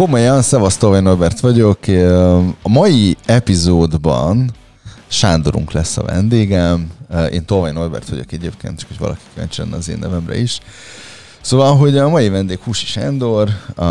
komolyan, 0.00 0.42
Szevasz 0.42 0.76
Tolvaj 0.76 1.00
Norbert 1.00 1.40
vagyok. 1.40 1.78
A 2.62 2.68
mai 2.68 3.16
epizódban 3.26 4.50
Sándorunk 5.08 5.72
lesz 5.72 5.96
a 5.96 6.02
vendégem. 6.02 6.90
Én 7.32 7.44
Tolvaj 7.44 7.72
Norbert 7.72 8.08
vagyok 8.08 8.32
egyébként, 8.32 8.78
csak 8.78 8.88
hogy 8.88 8.98
valaki 8.98 9.20
kíváncsi 9.32 9.62
az 9.70 9.88
én 9.88 9.98
nevemre 9.98 10.38
is. 10.38 10.60
Szóval, 11.40 11.76
hogy 11.76 11.98
a 11.98 12.08
mai 12.08 12.28
vendég 12.28 12.58
Husi 12.58 12.86
Sándor, 12.86 13.48
a, 13.74 13.84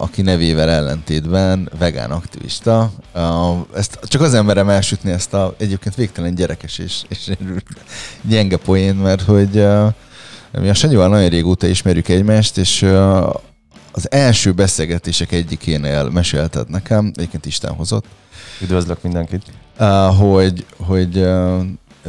aki 0.00 0.22
nevével 0.22 0.68
ellentétben 0.68 1.70
vegán 1.78 2.10
aktivista. 2.10 2.90
A, 3.14 3.52
ezt 3.74 3.98
csak 4.02 4.20
az 4.20 4.34
emberem 4.34 4.68
elsütni 4.68 5.10
ezt 5.10 5.34
a 5.34 5.54
egyébként 5.58 5.94
végtelen 5.94 6.34
gyerekes 6.34 6.78
és, 6.78 7.02
és 7.08 7.30
gyenge 8.22 8.56
poén, 8.56 8.94
mert 8.94 9.22
hogy 9.22 9.66
mi 10.52 10.68
a 10.68 10.74
Sanyival 10.74 11.08
nagyon 11.08 11.28
régóta 11.28 11.66
ismerjük 11.66 12.08
egymást, 12.08 12.58
és 12.58 12.86
az 13.96 14.10
első 14.10 14.52
beszélgetések 14.52 15.32
egyikénél 15.32 16.08
mesélted 16.08 16.68
nekem, 16.68 17.12
egyébként 17.14 17.46
Isten 17.46 17.72
hozott. 17.72 18.04
Üdvözlök 18.62 19.02
mindenkit. 19.02 19.42
Hogy, 20.18 20.66
hogy 20.76 21.26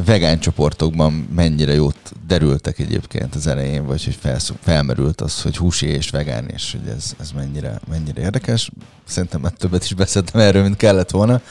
vegán 0.05 0.39
csoportokban 0.39 1.27
mennyire 1.35 1.73
jót 1.73 1.97
derültek 2.27 2.79
egyébként 2.79 3.35
az 3.35 3.47
elején, 3.47 3.85
vagy 3.85 4.03
hogy 4.03 4.17
felsz, 4.21 4.51
felmerült 4.61 5.21
az, 5.21 5.41
hogy 5.41 5.57
húsi 5.57 5.87
és 5.87 6.09
vegán, 6.09 6.47
és 6.47 6.71
hogy 6.71 6.89
ez, 6.95 7.13
ez 7.19 7.31
mennyire, 7.31 7.79
mennyire 7.89 8.21
érdekes. 8.21 8.71
Szerintem 9.03 9.41
már 9.41 9.51
többet 9.51 9.83
is 9.83 9.93
beszéltem 9.93 10.41
erről, 10.41 10.63
mint 10.63 10.77
kellett 10.77 11.09
volna. 11.09 11.41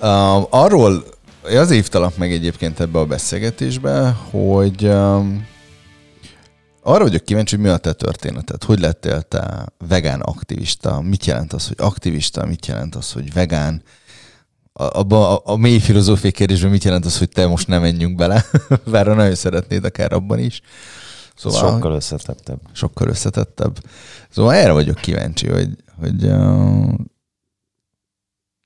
Uh, 0.00 0.54
arról 0.54 1.04
az 1.42 1.70
hívtalak 1.70 2.16
meg 2.16 2.32
egyébként 2.32 2.80
ebbe 2.80 2.98
a 2.98 3.06
beszélgetésbe, 3.06 4.16
hogy 4.30 4.84
um, 4.84 5.46
arra 6.82 7.04
vagyok 7.04 7.24
kíváncsi, 7.24 7.54
hogy 7.56 7.64
mi 7.64 7.70
a 7.70 7.76
te 7.76 7.92
történeted. 7.92 8.64
Hogy 8.64 8.80
lettél 8.80 9.22
te 9.22 9.72
vegán 9.88 10.20
aktivista? 10.20 11.00
Mit 11.00 11.26
jelent 11.26 11.52
az, 11.52 11.66
hogy 11.66 11.76
aktivista? 11.78 12.46
Mit 12.46 12.66
jelent 12.66 12.94
az, 12.94 13.12
hogy 13.12 13.32
vegán? 13.32 13.82
abba 14.72 15.36
a, 15.38 15.52
a 15.52 15.56
mély 15.56 15.78
filozófiai 15.78 16.32
kérdésben 16.32 16.70
mit 16.70 16.84
jelent 16.84 17.04
az, 17.04 17.18
hogy 17.18 17.28
te 17.28 17.46
most 17.46 17.66
nem 17.66 17.80
menjünk 17.80 18.16
bele, 18.16 18.44
bár 18.90 19.06
nagyon 19.06 19.34
szeretnéd 19.34 19.84
akár 19.84 20.12
abban 20.12 20.38
is. 20.38 20.60
Szóval, 21.34 21.70
sokkal 21.70 21.92
összetettebb. 21.92 22.60
Sokkal 22.72 23.08
összetettebb. 23.08 23.78
Szóval 24.30 24.54
erre 24.54 24.72
vagyok 24.72 24.96
kíváncsi, 24.96 25.48
hogy, 25.48 25.76
hogy 25.98 26.24
uh, 26.24 26.94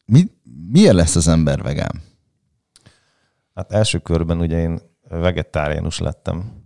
mi, 0.07 0.31
miért 0.71 0.95
lesz 0.95 1.17
az 1.17 1.29
ember 1.29 1.63
vegán? 1.63 2.03
Hát 3.55 3.73
első 3.73 3.99
körben 3.99 4.39
ugye 4.39 4.59
én 4.59 4.81
vegetáriánus 5.09 5.99
lettem, 5.99 6.64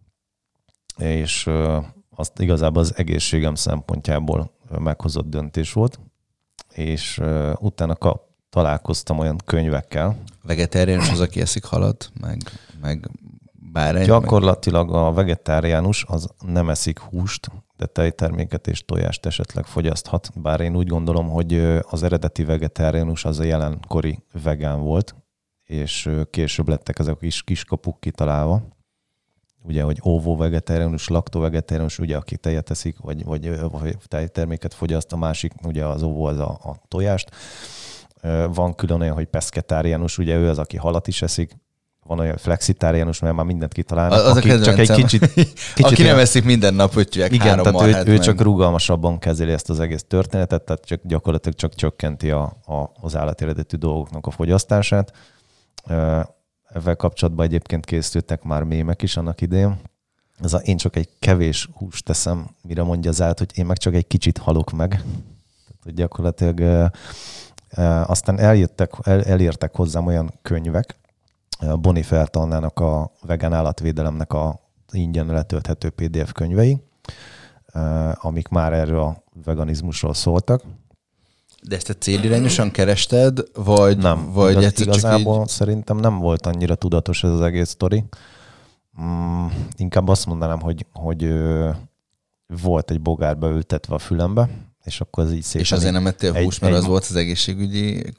és 0.99 1.51
azt 2.17 2.41
igazából 2.41 2.83
az 2.83 2.97
egészségem 2.97 3.55
szempontjából 3.55 4.51
meghozott 4.79 5.29
döntés 5.29 5.73
volt, 5.73 6.01
és 6.75 7.21
utána 7.59 7.95
kap, 7.95 8.27
találkoztam 8.51 9.19
olyan 9.19 9.37
könyvekkel. 9.45 10.17
Vegetáriánus 10.43 11.11
az, 11.11 11.21
aki 11.21 11.41
eszik 11.41 11.65
halat, 11.65 12.11
meg, 12.21 12.39
meg 12.81 13.11
bárány? 13.73 14.05
Gyakorlatilag 14.05 14.95
a 14.95 15.13
vegetáriánus 15.13 16.05
az 16.09 16.29
nem 16.47 16.69
eszik 16.71 16.99
húst, 16.99 17.51
de 17.77 17.87
tejterméket 17.87 18.67
és 18.67 18.85
tojást 18.85 19.27
esetleg 19.27 19.65
fogyaszthat. 19.65 20.31
Bár 20.35 20.61
én 20.61 20.77
úgy 20.77 20.87
gondolom, 20.87 21.29
hogy 21.29 21.55
az 21.81 22.03
eredeti 22.03 22.45
vegetáriánus 22.45 23.25
az 23.25 23.39
a 23.39 23.45
jelenkori 23.45 24.19
vegán 24.43 24.81
volt, 24.81 25.15
és 25.65 26.11
később 26.31 26.69
lettek 26.69 26.99
ezek 26.99 27.15
a 27.15 27.19
kis 27.19 27.43
kiskapuk 27.43 28.01
kitalálva. 28.01 28.63
Ugye, 29.69 29.83
hogy 29.83 30.01
óvó 30.05 30.37
vegetáriánus, 30.37 31.09
laktó 31.09 31.41
vegetáriánus, 31.41 31.99
ugye, 31.99 32.17
aki 32.17 32.37
tejet 32.37 32.71
eszik, 32.71 32.97
vagy, 32.99 33.25
vagy, 33.25 33.61
vagy 33.71 33.97
tejterméket 34.07 34.75
fogyaszt, 34.75 35.13
a 35.13 35.17
másik, 35.17 35.53
ugye 35.65 35.85
az 35.85 36.03
óvó 36.03 36.25
az 36.25 36.39
a, 36.39 36.49
a 36.51 36.77
tojást 36.89 37.31
van 38.55 38.75
külön 38.75 39.01
olyan, 39.01 39.15
hogy 39.15 39.27
peszketáriánus, 39.27 40.19
ugye 40.19 40.37
ő 40.37 40.49
az, 40.49 40.59
aki 40.59 40.77
halat 40.77 41.09
is 41.09 41.23
eszik, 41.23 41.57
van 42.07 42.19
olyan 42.19 42.37
flexitáriánus, 42.37 43.19
mert 43.19 43.35
már 43.35 43.45
mindent 43.45 43.73
kitalálnak. 43.73 44.19
Az 44.19 44.37
aki 44.37 44.61
csak 44.61 44.79
egy 44.79 44.91
kicsit, 44.91 45.33
kicsit 45.33 45.85
aki 45.85 46.03
nem 46.03 46.19
eszik 46.19 46.45
minden 46.45 46.75
nap 46.75 46.97
ötjük 46.97 47.33
Igen, 47.33 47.63
tehát 47.63 48.07
ő, 48.07 48.13
ő 48.13 48.19
csak 48.19 48.41
rugalmasabban 48.41 49.19
kezeli 49.19 49.53
ezt 49.53 49.71
az 49.71 49.81
egész 49.81 50.05
történetet, 50.09 50.63
tehát 50.63 50.85
csak 50.85 51.01
gyakorlatilag 51.03 51.59
csak 51.59 51.75
csökkenti 51.75 52.31
a, 52.31 52.43
a, 52.67 52.91
az 53.01 53.17
állatéredetű 53.17 53.77
dolgoknak 53.77 54.27
a 54.27 54.31
fogyasztását. 54.31 55.13
Ezzel 56.69 56.97
kapcsolatban 56.97 57.47
egyébként 57.47 57.85
készültek 57.85 58.43
már 58.43 58.63
mémek 58.63 59.03
is 59.03 59.17
annak 59.17 59.41
idején. 59.41 59.81
Ez 60.41 60.53
a, 60.53 60.59
én 60.59 60.77
csak 60.77 60.97
egy 60.97 61.09
kevés 61.19 61.69
húst 61.75 62.05
teszem, 62.05 62.49
mire 62.63 62.83
mondja 62.83 63.11
az 63.11 63.23
állat, 63.23 63.39
hogy 63.39 63.51
én 63.55 63.67
meg 63.67 63.77
csak 63.77 63.95
egy 63.95 64.07
kicsit 64.07 64.39
halok 64.39 64.71
meg. 64.71 64.89
Tehát, 64.91 65.83
hogy 65.83 65.95
gyakorlatilag 65.95 66.91
aztán 68.07 68.39
eljöttek, 68.39 68.93
el, 69.03 69.25
elértek 69.25 69.77
hozzám 69.77 70.07
olyan 70.07 70.33
könyvek, 70.43 70.97
Boni 71.81 72.03
Feltalnának 72.03 72.81
a 72.81 73.13
vegán 73.23 73.53
állatvédelemnek 73.53 74.33
a 74.33 74.61
ingyen 74.91 75.27
letölthető 75.27 75.91
PDF 75.91 76.33
könyvei, 76.33 76.83
amik 78.15 78.49
már 78.49 78.73
erről 78.73 79.01
a 79.01 79.23
veganizmusról 79.45 80.15
szóltak. 80.15 80.63
De 81.63 81.77
ezt 81.77 81.87
te 81.87 81.95
célirányosan 81.95 82.71
kerested, 82.71 83.41
vagy, 83.55 83.99
nem, 83.99 84.33
vagy 84.33 84.51
igaz, 84.51 84.65
egyszer 84.65 84.87
igazából 84.87 85.35
csak 85.35 85.43
így... 85.43 85.49
szerintem 85.49 85.97
nem 85.97 86.19
volt 86.19 86.47
annyira 86.47 86.75
tudatos 86.75 87.25
ez 87.25 87.31
az 87.31 87.41
egész 87.41 87.69
sztori. 87.69 88.05
Mm, 89.03 89.47
inkább 89.77 90.09
azt 90.09 90.27
mondanám, 90.27 90.61
hogy, 90.61 90.87
hogy 90.93 91.33
volt 92.63 92.91
egy 92.91 93.01
bogár 93.01 93.39
beültetve 93.39 93.95
a 93.95 93.99
fülembe, 93.99 94.49
és 94.85 95.01
akkor 95.01 95.25
az 95.25 95.33
így 95.33 95.43
szépen... 95.43 95.61
És 95.61 95.73
azért 95.73 95.93
nem 95.93 96.07
ettél 96.07 96.43
hús, 96.43 96.59
mert 96.59 96.73
egy, 96.73 96.79
az 96.79 96.87
volt 96.87 97.07
az 97.09 97.17
egészségügyi 97.17 98.13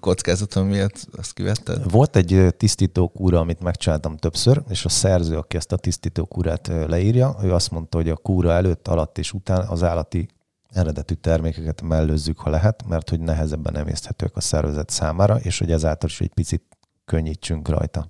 kockázatom 0.00 0.66
miatt 0.66 1.08
azt 1.16 1.32
kivetted? 1.32 1.90
Volt 1.90 2.16
egy 2.16 2.54
tisztítókúra, 2.56 3.38
amit 3.38 3.62
megcsináltam 3.62 4.16
többször, 4.16 4.62
és 4.68 4.84
a 4.84 4.88
szerző, 4.88 5.36
aki 5.36 5.56
ezt 5.56 5.72
a 5.72 5.76
tisztítókúrát 5.76 6.66
leírja, 6.86 7.36
ő 7.42 7.52
azt 7.52 7.70
mondta, 7.70 7.96
hogy 7.96 8.08
a 8.08 8.16
kúra 8.16 8.52
előtt, 8.52 8.88
alatt 8.88 9.18
és 9.18 9.32
után 9.32 9.66
az 9.68 9.82
állati 9.82 10.28
eredetű 10.72 11.14
termékeket 11.14 11.82
mellőzzük, 11.82 12.38
ha 12.38 12.50
lehet, 12.50 12.86
mert 12.86 13.08
hogy 13.08 13.20
nehezebben 13.20 13.76
emészthetők 13.76 14.36
a 14.36 14.40
szervezet 14.40 14.90
számára, 14.90 15.36
és 15.36 15.58
hogy 15.58 15.72
ezáltal 15.72 16.08
is 16.08 16.20
egy 16.20 16.34
picit 16.34 16.62
könnyítsünk 17.04 17.68
rajta. 17.68 18.08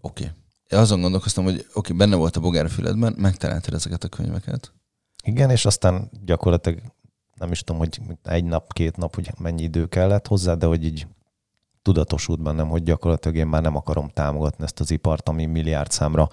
Oké. 0.00 0.24
Okay. 0.24 0.78
Azon 0.80 1.00
gondolkoztam, 1.00 1.44
hogy 1.44 1.54
oké, 1.54 1.68
okay, 1.74 1.96
benne 1.96 2.16
volt 2.16 2.36
a 2.36 2.40
bogár 2.40 2.70
füledben, 2.70 3.14
megtaláltad 3.16 3.74
ezeket 3.74 4.04
a 4.04 4.08
könyveket. 4.08 4.72
Igen, 5.24 5.50
és 5.50 5.64
aztán 5.64 6.10
gyakorlatilag 6.24 6.80
nem 7.34 7.52
is 7.52 7.60
tudom, 7.60 7.80
hogy 7.80 8.00
egy 8.22 8.44
nap, 8.44 8.72
két 8.72 8.96
nap, 8.96 9.14
hogy 9.14 9.30
mennyi 9.38 9.62
idő 9.62 9.86
kellett 9.86 10.26
hozzá, 10.26 10.54
de 10.54 10.66
hogy 10.66 10.84
így 10.84 11.06
tudatosult 11.82 12.42
bennem, 12.42 12.68
hogy 12.68 12.82
gyakorlatilag 12.82 13.36
én 13.36 13.46
már 13.46 13.62
nem 13.62 13.76
akarom 13.76 14.08
támogatni 14.08 14.64
ezt 14.64 14.80
az 14.80 14.90
ipart, 14.90 15.28
ami 15.28 15.46
milliárd 15.46 15.90
számra 15.90 16.28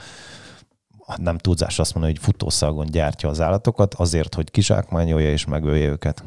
nem 1.16 1.38
túlzás 1.38 1.80
azt 1.80 1.94
mondani, 1.94 2.14
hogy 2.16 2.24
futószagon 2.24 2.86
gyártja 2.86 3.30
az 3.30 3.42
állatokat, 3.42 3.94
azért, 3.94 4.36
hogy 4.36 4.52
kizsákmányolja 4.52 5.32
és 5.32 5.46
megölje 5.46 5.88
őket. 5.88 6.24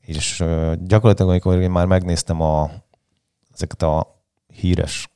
És 0.00 0.44
gyakorlatilag, 0.78 1.30
amikor 1.30 1.60
én 1.60 1.70
már 1.70 1.86
megnéztem 1.86 2.40
a, 2.40 2.70
ezeket 3.52 3.82
a 3.82 4.24
híres 4.46 5.10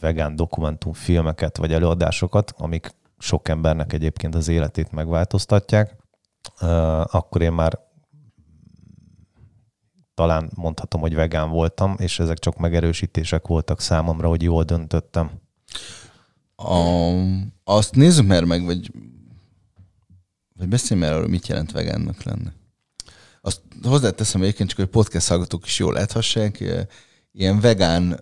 vegán 0.00 0.36
dokumentumfilmeket 0.36 1.56
vagy 1.56 1.72
előadásokat, 1.72 2.54
amik 2.58 2.94
sok 3.18 3.48
embernek 3.48 3.92
egyébként 3.92 4.34
az 4.34 4.48
életét 4.48 4.92
megváltoztatják, 4.92 5.96
akkor 7.04 7.42
én 7.42 7.52
már 7.52 7.78
talán 10.14 10.50
mondhatom, 10.54 11.00
hogy 11.00 11.14
vegán 11.14 11.50
voltam, 11.50 11.94
és 11.98 12.18
ezek 12.18 12.38
csak 12.38 12.56
megerősítések 12.56 13.46
voltak 13.46 13.80
számomra, 13.80 14.28
hogy 14.28 14.42
jól 14.42 14.62
döntöttem. 14.62 15.30
A, 16.64 17.12
azt 17.64 17.94
nézzük 17.94 18.26
már 18.26 18.44
meg, 18.44 18.64
vagy, 18.64 18.90
vagy 20.56 20.68
beszélj 20.68 21.00
már 21.00 21.12
arról, 21.12 21.28
mit 21.28 21.46
jelent 21.46 21.72
vegánnak 21.72 22.22
lenni. 22.22 22.48
Azt 23.40 23.60
hozzáteszem 23.82 24.42
egyébként 24.42 24.68
csak, 24.68 24.78
hogy 24.78 24.88
podcast 24.88 25.28
hallgatók 25.28 25.66
is 25.66 25.78
jól 25.78 25.92
láthassák, 25.92 26.64
ilyen 27.32 27.60
vegán, 27.60 28.20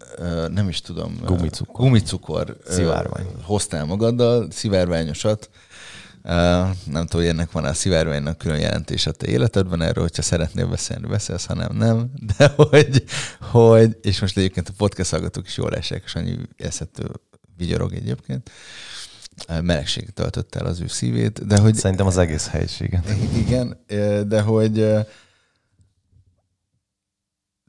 nem 0.48 0.68
is 0.68 0.80
tudom, 0.80 1.18
gumicukor, 1.24 1.84
gumicukor 1.84 2.56
szivárvány. 2.66 3.26
hoztál 3.42 3.84
magaddal, 3.84 4.50
szivárványosat. 4.50 5.50
Nem 6.22 6.76
tudom, 6.84 7.08
hogy 7.10 7.26
ennek 7.26 7.52
van 7.52 7.64
a 7.64 7.72
szivárványnak 7.72 8.38
külön 8.38 8.58
jelentés 8.58 9.06
a 9.06 9.12
te 9.12 9.26
életedben 9.26 9.82
erről, 9.82 10.02
hogyha 10.02 10.22
szeretnél 10.22 10.66
beszélni, 10.66 11.06
beszélsz, 11.06 11.46
ha 11.46 11.54
nem, 11.54 11.76
nem. 11.76 12.10
De 12.36 12.52
hogy, 12.56 13.04
hogy 13.40 13.98
és 14.02 14.20
most 14.20 14.36
egyébként 14.36 14.68
a 14.68 14.72
podcast 14.76 15.10
hallgatók 15.10 15.46
is 15.46 15.56
jól 15.56 15.76
esek, 15.76 16.02
és 16.06 16.14
annyi 16.14 16.36
eszhető 16.56 17.10
vigyorog 17.58 17.92
egyébként 17.92 18.50
melegség 19.62 20.10
töltött 20.10 20.54
el 20.54 20.66
az 20.66 20.80
ő 20.80 20.86
szívét, 20.86 21.46
de 21.46 21.58
hogy... 21.58 21.74
Szerintem 21.74 22.06
az 22.06 22.16
egész 22.16 22.48
helyiséget. 22.48 23.08
Igen, 23.34 23.84
de 24.28 24.40
hogy 24.40 24.72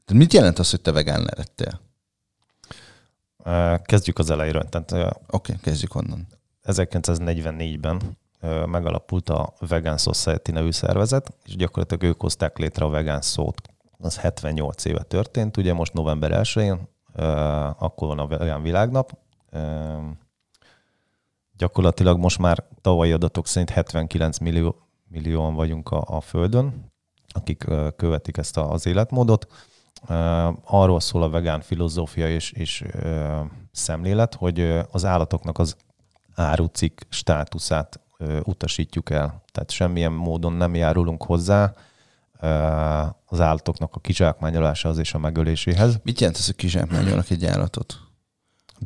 tehát 0.04 0.24
mit 0.24 0.32
jelent 0.32 0.58
az, 0.58 0.70
hogy 0.70 0.80
te 0.80 0.92
vegán 0.92 1.28
lettél? 1.36 1.80
Kezdjük 3.82 4.18
az 4.18 4.30
elejéről. 4.30 4.68
Oké, 4.72 5.12
okay, 5.26 5.56
kezdjük 5.60 5.94
onnan. 5.94 6.26
1944-ben 6.64 8.18
megalapult 8.66 9.28
a 9.28 9.54
Vegan 9.58 9.98
Society 9.98 10.50
nevű 10.50 10.70
szervezet, 10.70 11.32
és 11.44 11.56
gyakorlatilag 11.56 12.02
ők 12.02 12.20
hozták 12.20 12.58
létre 12.58 12.84
a 12.84 12.88
vegán 12.88 13.20
szót. 13.20 13.62
Az 13.98 14.16
78 14.16 14.84
éve 14.84 15.02
történt, 15.02 15.56
ugye 15.56 15.72
most 15.72 15.92
november 15.92 16.30
1-én, 16.44 16.88
akkor 17.78 18.08
van 18.08 18.18
a 18.18 18.26
vegán 18.26 18.62
világnap. 18.62 19.18
Gyakorlatilag 21.56 22.18
most 22.18 22.38
már 22.38 22.64
tavalyi 22.80 23.12
adatok 23.12 23.46
szerint 23.46 23.70
79 23.70 24.38
millió, 24.38 24.76
millióan 25.08 25.54
vagyunk 25.54 25.90
a, 25.90 26.04
a 26.06 26.20
Földön, 26.20 26.92
akik 27.28 27.64
követik 27.96 28.36
ezt 28.36 28.56
az 28.56 28.86
életmódot. 28.86 29.46
Arról 30.64 31.00
szól 31.00 31.22
a 31.22 31.28
vegán 31.28 31.60
filozófia 31.60 32.28
és, 32.28 32.52
és 32.52 32.84
szemlélet, 33.72 34.34
hogy 34.34 34.78
az 34.90 35.04
állatoknak 35.04 35.58
az 35.58 35.76
árucik 36.34 37.06
státuszát 37.08 38.00
utasítjuk 38.44 39.10
el. 39.10 39.42
Tehát 39.52 39.70
semmilyen 39.70 40.12
módon 40.12 40.52
nem 40.52 40.74
járulunk 40.74 41.22
hozzá 41.22 41.74
az 43.26 43.40
állatoknak 43.40 43.94
a 43.94 44.00
kizsákmányolásához 44.00 44.98
és 44.98 45.14
a 45.14 45.18
megöléséhez. 45.18 46.00
Mit 46.02 46.20
jelent 46.20 46.38
ez, 46.38 46.46
hogy 46.46 46.56
kizsákmányolnak 46.56 47.30
egy 47.30 47.44
állatot? 47.44 48.09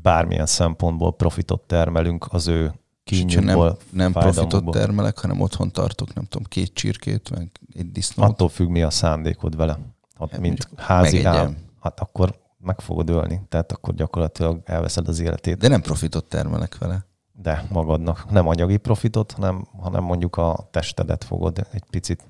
Bármilyen 0.02 0.46
szempontból 0.46 1.14
profitot 1.14 1.61
termelünk 1.67 2.26
az 2.31 2.46
ő 2.46 2.73
kínjukból. 3.05 3.67
Nem, 3.67 3.76
nem 3.91 4.12
profitot 4.12 4.70
termelek, 4.70 5.19
hanem 5.19 5.41
otthon 5.41 5.70
tartok, 5.70 6.14
nem 6.14 6.25
tudom, 6.25 6.46
két 6.46 6.75
csirkét, 6.75 7.31
meg 7.31 7.50
egy 7.75 7.93
disznót. 7.93 8.31
Attól 8.31 8.49
függ, 8.49 8.69
mi 8.69 8.82
a 8.82 8.91
szándékod 8.91 9.56
vele. 9.56 9.79
Hát, 10.19 10.31
hát 10.31 10.41
mint 10.41 10.69
házi 10.76 11.25
állat, 11.25 11.55
hát 11.81 12.00
akkor 12.00 12.43
meg 12.58 12.81
fogod 12.81 13.11
ölni, 13.11 13.41
tehát 13.49 13.73
akkor 13.73 13.94
gyakorlatilag 13.94 14.61
elveszed 14.64 15.08
az 15.08 15.20
életét. 15.20 15.58
De 15.58 15.69
nem 15.69 15.81
profitot 15.81 16.25
termelek 16.25 16.79
vele. 16.79 17.06
De 17.32 17.67
magadnak. 17.70 18.31
Nem 18.31 18.49
anyagi 18.49 18.76
profitot, 18.76 19.32
hanem, 19.32 19.67
hanem 19.81 20.02
mondjuk 20.02 20.37
a 20.37 20.69
testedet 20.70 21.25
fogod 21.25 21.67
egy 21.73 21.85
picit 21.91 22.26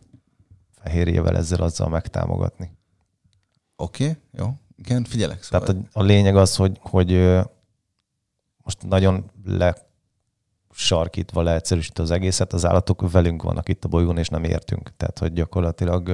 fehérjével 0.82 1.37
ezzel 1.37 1.61
azzal 1.61 1.88
megtámogatni. 1.88 2.76
Oké, 3.76 4.05
okay, 4.05 4.16
jó. 4.32 4.55
Igen, 4.76 5.05
figyelek. 5.05 5.43
Szóval. 5.43 5.66
Tehát 5.66 5.82
a, 5.93 6.00
a 6.00 6.02
lényeg 6.02 6.37
az, 6.37 6.56
hogy, 6.56 6.78
hogy 6.81 7.40
most 8.64 8.82
nagyon 8.82 9.31
le 9.44 9.76
sarkítva 10.70 11.43
leegyszerűsít 11.43 11.99
az 11.99 12.11
egészet, 12.11 12.52
az 12.52 12.66
állatok 12.66 13.11
velünk 13.11 13.43
vannak 13.43 13.69
itt 13.69 13.84
a 13.84 13.88
bolygón, 13.88 14.19
és 14.19 14.28
nem 14.28 14.44
értünk. 14.44 14.96
Tehát, 14.96 15.19
hogy 15.19 15.32
gyakorlatilag 15.32 16.08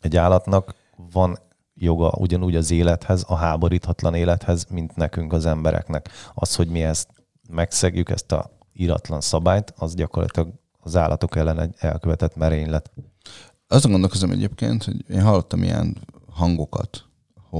egy 0.00 0.16
állatnak 0.16 0.74
van 1.12 1.38
joga 1.74 2.12
ugyanúgy 2.18 2.56
az 2.56 2.70
élethez, 2.70 3.24
a 3.28 3.34
háboríthatlan 3.34 4.14
élethez, 4.14 4.66
mint 4.70 4.96
nekünk 4.96 5.32
az 5.32 5.46
embereknek. 5.46 6.10
Az, 6.34 6.54
hogy 6.54 6.68
mi 6.68 6.82
ezt 6.82 7.08
megszegjük, 7.48 8.10
ezt 8.10 8.32
a 8.32 8.50
iratlan 8.72 9.20
szabályt, 9.20 9.72
az 9.76 9.94
gyakorlatilag 9.94 10.52
az 10.80 10.96
állatok 10.96 11.36
ellen 11.36 11.60
egy 11.60 11.74
elkövetett 11.78 12.36
merénylet. 12.36 12.90
Azon 13.68 13.90
gondolkozom 13.90 14.30
egyébként, 14.30 14.84
hogy 14.84 15.10
én 15.10 15.22
hallottam 15.22 15.62
ilyen 15.62 15.96
hangokat, 16.30 17.05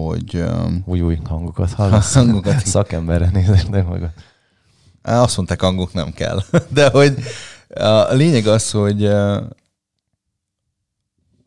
hogy... 0.04 0.44
Új, 0.84 1.00
új 1.00 1.18
hangokat 1.24 1.72
hallasz. 1.78 2.14
hangokat. 2.14 2.66
Szakemberre 2.66 3.30
nézek, 3.32 3.66
de 3.68 3.82
maga. 3.82 4.12
Azt 5.02 5.36
mondták, 5.36 5.60
hangok 5.60 5.92
nem 5.92 6.12
kell. 6.12 6.42
De 6.68 6.90
hogy 6.90 7.18
a 7.68 8.12
lényeg 8.12 8.46
az, 8.46 8.70
hogy 8.70 9.02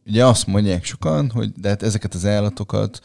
ugye 0.05 0.25
azt 0.25 0.47
mondják 0.47 0.83
sokan, 0.83 1.29
hogy 1.31 1.51
de 1.51 1.69
hát 1.69 1.83
ezeket 1.83 2.13
az 2.13 2.25
állatokat 2.25 3.01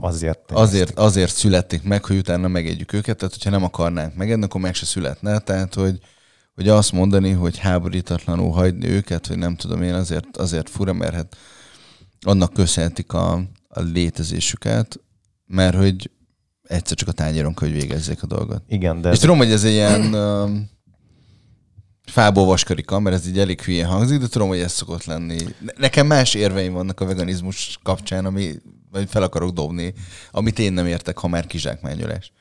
azért, 0.00 0.50
azért, 0.50 0.98
azért 0.98 1.34
születték 1.34 1.82
meg, 1.82 2.04
hogy 2.04 2.16
utána 2.16 2.48
megegyük 2.48 2.92
őket, 2.92 3.16
tehát 3.16 3.34
hogyha 3.34 3.50
nem 3.50 3.64
akarnánk 3.64 4.14
megenni, 4.14 4.44
akkor 4.44 4.60
meg 4.60 4.74
se 4.74 4.84
születne. 4.84 5.38
Tehát, 5.38 5.74
hogy, 5.74 5.98
hogy 6.54 6.68
azt 6.68 6.92
mondani, 6.92 7.30
hogy 7.30 7.58
háborítatlanul 7.58 8.52
hagyni 8.52 8.88
őket, 8.88 9.26
hogy 9.26 9.38
nem 9.38 9.56
tudom 9.56 9.82
én, 9.82 9.94
azért, 9.94 10.36
azért 10.36 10.70
fura, 10.70 10.92
mert 10.92 11.14
hát 11.14 11.36
annak 12.20 12.52
köszönhetik 12.52 13.12
a, 13.12 13.42
a 13.74 13.80
létezésüket, 13.80 15.00
mert 15.46 15.76
hogy 15.76 16.10
egyszer 16.62 16.96
csak 16.96 17.08
a 17.08 17.12
tányéron 17.12 17.54
hogy 17.56 17.72
végezzék 17.72 18.22
a 18.22 18.26
dolgot. 18.26 18.62
Igen, 18.68 19.00
de... 19.00 19.10
És 19.10 19.18
tudom, 19.18 19.38
hogy 19.38 19.50
ez 19.50 19.64
egy 19.64 19.72
ilyen 19.72 20.16
fából 22.06 22.44
vaskarika, 22.44 22.98
mert 22.98 23.16
ez 23.16 23.28
így 23.28 23.38
elég 23.38 23.60
hülyén 23.60 23.86
hangzik, 23.86 24.20
de 24.20 24.26
tudom, 24.26 24.48
hogy 24.48 24.60
ez 24.60 24.72
szokott 24.72 25.04
lenni. 25.04 25.38
Nekem 25.76 26.06
más 26.06 26.34
érveim 26.34 26.72
vannak 26.72 27.00
a 27.00 27.04
veganizmus 27.04 27.78
kapcsán, 27.82 28.24
ami 28.24 28.54
vagy 28.90 29.08
fel 29.08 29.22
akarok 29.22 29.50
dobni, 29.50 29.94
amit 30.30 30.58
én 30.58 30.72
nem 30.72 30.86
értek, 30.86 31.18
ha 31.18 31.28
már 31.28 31.46
kizsákmányolás. 31.46 32.32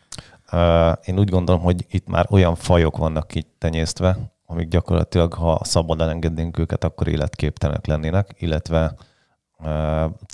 Uh, 0.51 0.97
én 1.05 1.19
úgy 1.19 1.29
gondolom, 1.29 1.61
hogy 1.61 1.85
itt 1.89 2.07
már 2.07 2.25
olyan 2.29 2.55
fajok 2.55 2.97
vannak 2.97 3.35
itt 3.35 3.55
tenyésztve, 3.57 4.17
amik 4.45 4.67
gyakorlatilag, 4.67 5.33
ha 5.33 5.61
szabadon 5.63 6.09
engednénk 6.09 6.57
őket, 6.57 6.83
akkor 6.83 7.07
életképtelenek 7.07 7.85
lennének, 7.85 8.35
illetve 8.37 8.95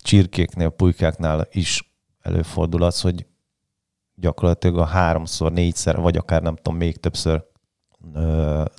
csirkéknél, 0.02 0.70
pulykáknál 0.70 1.48
is 1.52 1.96
előfordul 2.22 2.84
az, 2.84 3.02
hogy 3.02 3.26
gyakorlatilag 4.16 4.78
a 4.78 4.86
háromszor, 4.86 5.52
négyszer, 5.52 6.02
vagy 6.02 6.18
akár 6.18 6.42
nem 6.42 6.56
tudom, 6.56 6.78
még 6.78 6.98
többször 6.98 7.44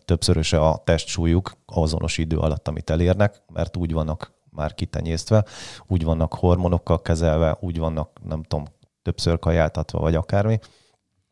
többszöröse 0.04 0.60
a 0.60 0.82
testsúlyuk 0.84 1.56
azonos 1.66 2.18
idő 2.18 2.38
alatt, 2.38 2.68
amit 2.68 2.90
elérnek, 2.90 3.42
mert 3.52 3.76
úgy 3.76 3.92
vannak 3.92 4.34
már 4.50 4.74
kitenyésztve, 4.74 5.44
úgy 5.86 6.04
vannak 6.04 6.34
hormonokkal 6.34 7.02
kezelve, 7.02 7.56
úgy 7.60 7.78
vannak, 7.78 8.18
nem 8.24 8.42
tudom, 8.42 8.64
többször 9.02 9.38
kajáltatva, 9.38 9.98
vagy 9.98 10.14
akármi. 10.14 10.58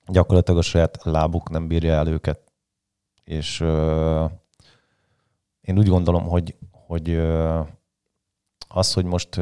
Gyakorlatilag 0.06 0.60
a 0.60 0.62
saját 0.62 0.98
lábuk 1.04 1.50
nem 1.50 1.68
bírja 1.68 1.92
el 1.92 2.08
őket. 2.08 2.40
És 3.24 3.60
ö, 3.60 4.24
én 5.60 5.78
úgy 5.78 5.88
gondolom, 5.88 6.28
hogy, 6.28 6.56
hogy 6.70 7.10
ö, 7.10 7.60
az, 8.74 8.92
hogy 8.92 9.04
most 9.04 9.40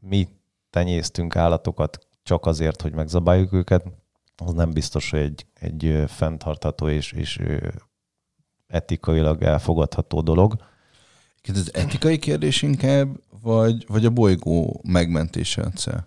mi 0.00 0.28
tenyésztünk 0.70 1.36
állatokat 1.36 1.98
csak 2.22 2.46
azért, 2.46 2.82
hogy 2.82 2.92
megzabáljuk 2.92 3.52
őket, 3.52 3.84
az 4.36 4.52
nem 4.52 4.70
biztos, 4.70 5.10
hogy 5.10 5.20
egy, 5.20 5.46
egy 5.54 6.10
fenntartható 6.10 6.88
és, 6.88 7.12
és 7.12 7.40
etikailag 8.66 9.42
elfogadható 9.42 10.20
dolog. 10.20 10.56
Ez 11.42 11.68
etikai 11.72 12.18
kérdés 12.18 12.62
inkább, 12.62 13.20
vagy, 13.40 13.84
vagy 13.88 14.04
a 14.04 14.10
bolygó 14.10 14.80
megmentése 14.88 15.64
egyszer? 15.64 16.04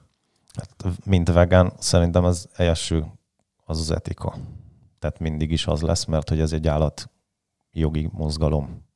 Hát, 0.56 1.06
mint 1.06 1.32
vegán, 1.32 1.74
szerintem 1.80 2.24
az 2.24 2.50
első 2.54 3.06
az 3.66 3.80
az 3.80 3.92
etika. 3.92 4.36
Tehát 5.00 5.20
mindig 5.20 5.52
is 5.52 5.68
az 5.68 5.82
lesz, 5.82 6.06
mert 6.06 6.30
hogy 6.30 6.40
ez 6.40 6.52
egy 6.52 6.68
állat 6.68 7.10
jogi 7.72 8.10
mozgalom. 8.12 8.87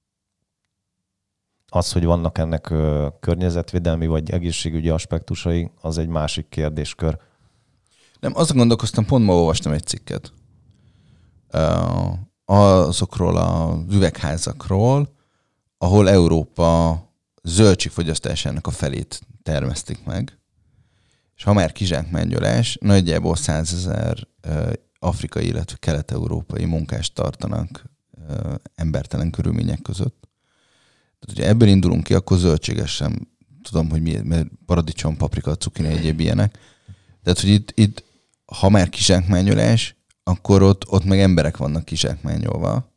Az, 1.74 1.92
hogy 1.92 2.06
vannak 2.06 2.38
ennek 2.38 2.74
környezetvédelmi 3.20 4.08
vagy 4.08 4.32
egészségügyi 4.32 4.90
aspektusai, 4.90 5.72
az 5.82 5.98
egy 5.98 6.08
másik 6.08 6.50
kérdéskör. 6.50 7.18
Nem, 8.20 8.36
azon 8.36 8.58
gondolkoztam, 8.58 9.06
pont 9.06 9.25
ma 9.25 9.34
olvastam 9.34 9.72
egy 9.72 9.86
cikket 9.86 10.34
azokról 12.46 13.38
a 13.38 13.80
üvegházakról, 13.90 15.16
ahol 15.78 16.10
Európa 16.10 17.01
zöldségfogyasztásának 17.44 18.68
a 18.68 18.72
felét 18.72 19.22
termesztik 19.44 20.04
meg, 20.06 20.40
és 21.36 21.44
ha 21.44 21.54
már 21.54 21.72
kizsákmányolás, 21.72 22.78
nagyjából 22.82 23.36
százezer 23.36 24.28
uh, 24.48 24.72
afrikai, 25.00 25.46
illetve 25.46 25.78
kelet-európai 25.80 26.66
munkást 26.66 27.13
tartanak 27.13 27.90
embertelen 28.75 29.30
körülmények 29.30 29.82
között. 29.82 30.30
Tehát, 31.22 31.38
hogyha 31.38 31.50
ebből 31.50 31.68
indulunk 31.68 32.04
ki, 32.04 32.13
akkor 32.13 32.38
zöldséges 32.38 32.92
sem 32.96 33.28
tudom, 33.62 33.90
hogy 33.90 34.01
mi, 34.01 34.18
mert 34.24 34.48
paradicsom, 34.66 35.18
paprika, 35.18 35.56
cukini, 35.56 35.88
egyéb 35.88 36.20
ilyenek. 36.20 36.58
Tehát, 37.24 37.40
hogy 37.40 37.50
itt, 37.50 37.72
itt 37.75 38.04
ha 38.46 38.70
már 38.70 38.90
kizsákmányolás, 38.90 39.96
akkor 40.24 40.62
ott, 40.62 40.88
ott 40.88 41.04
meg 41.04 41.20
emberek 41.20 41.58
vannak 41.58 41.86
kizsákmányolva. 41.86 42.90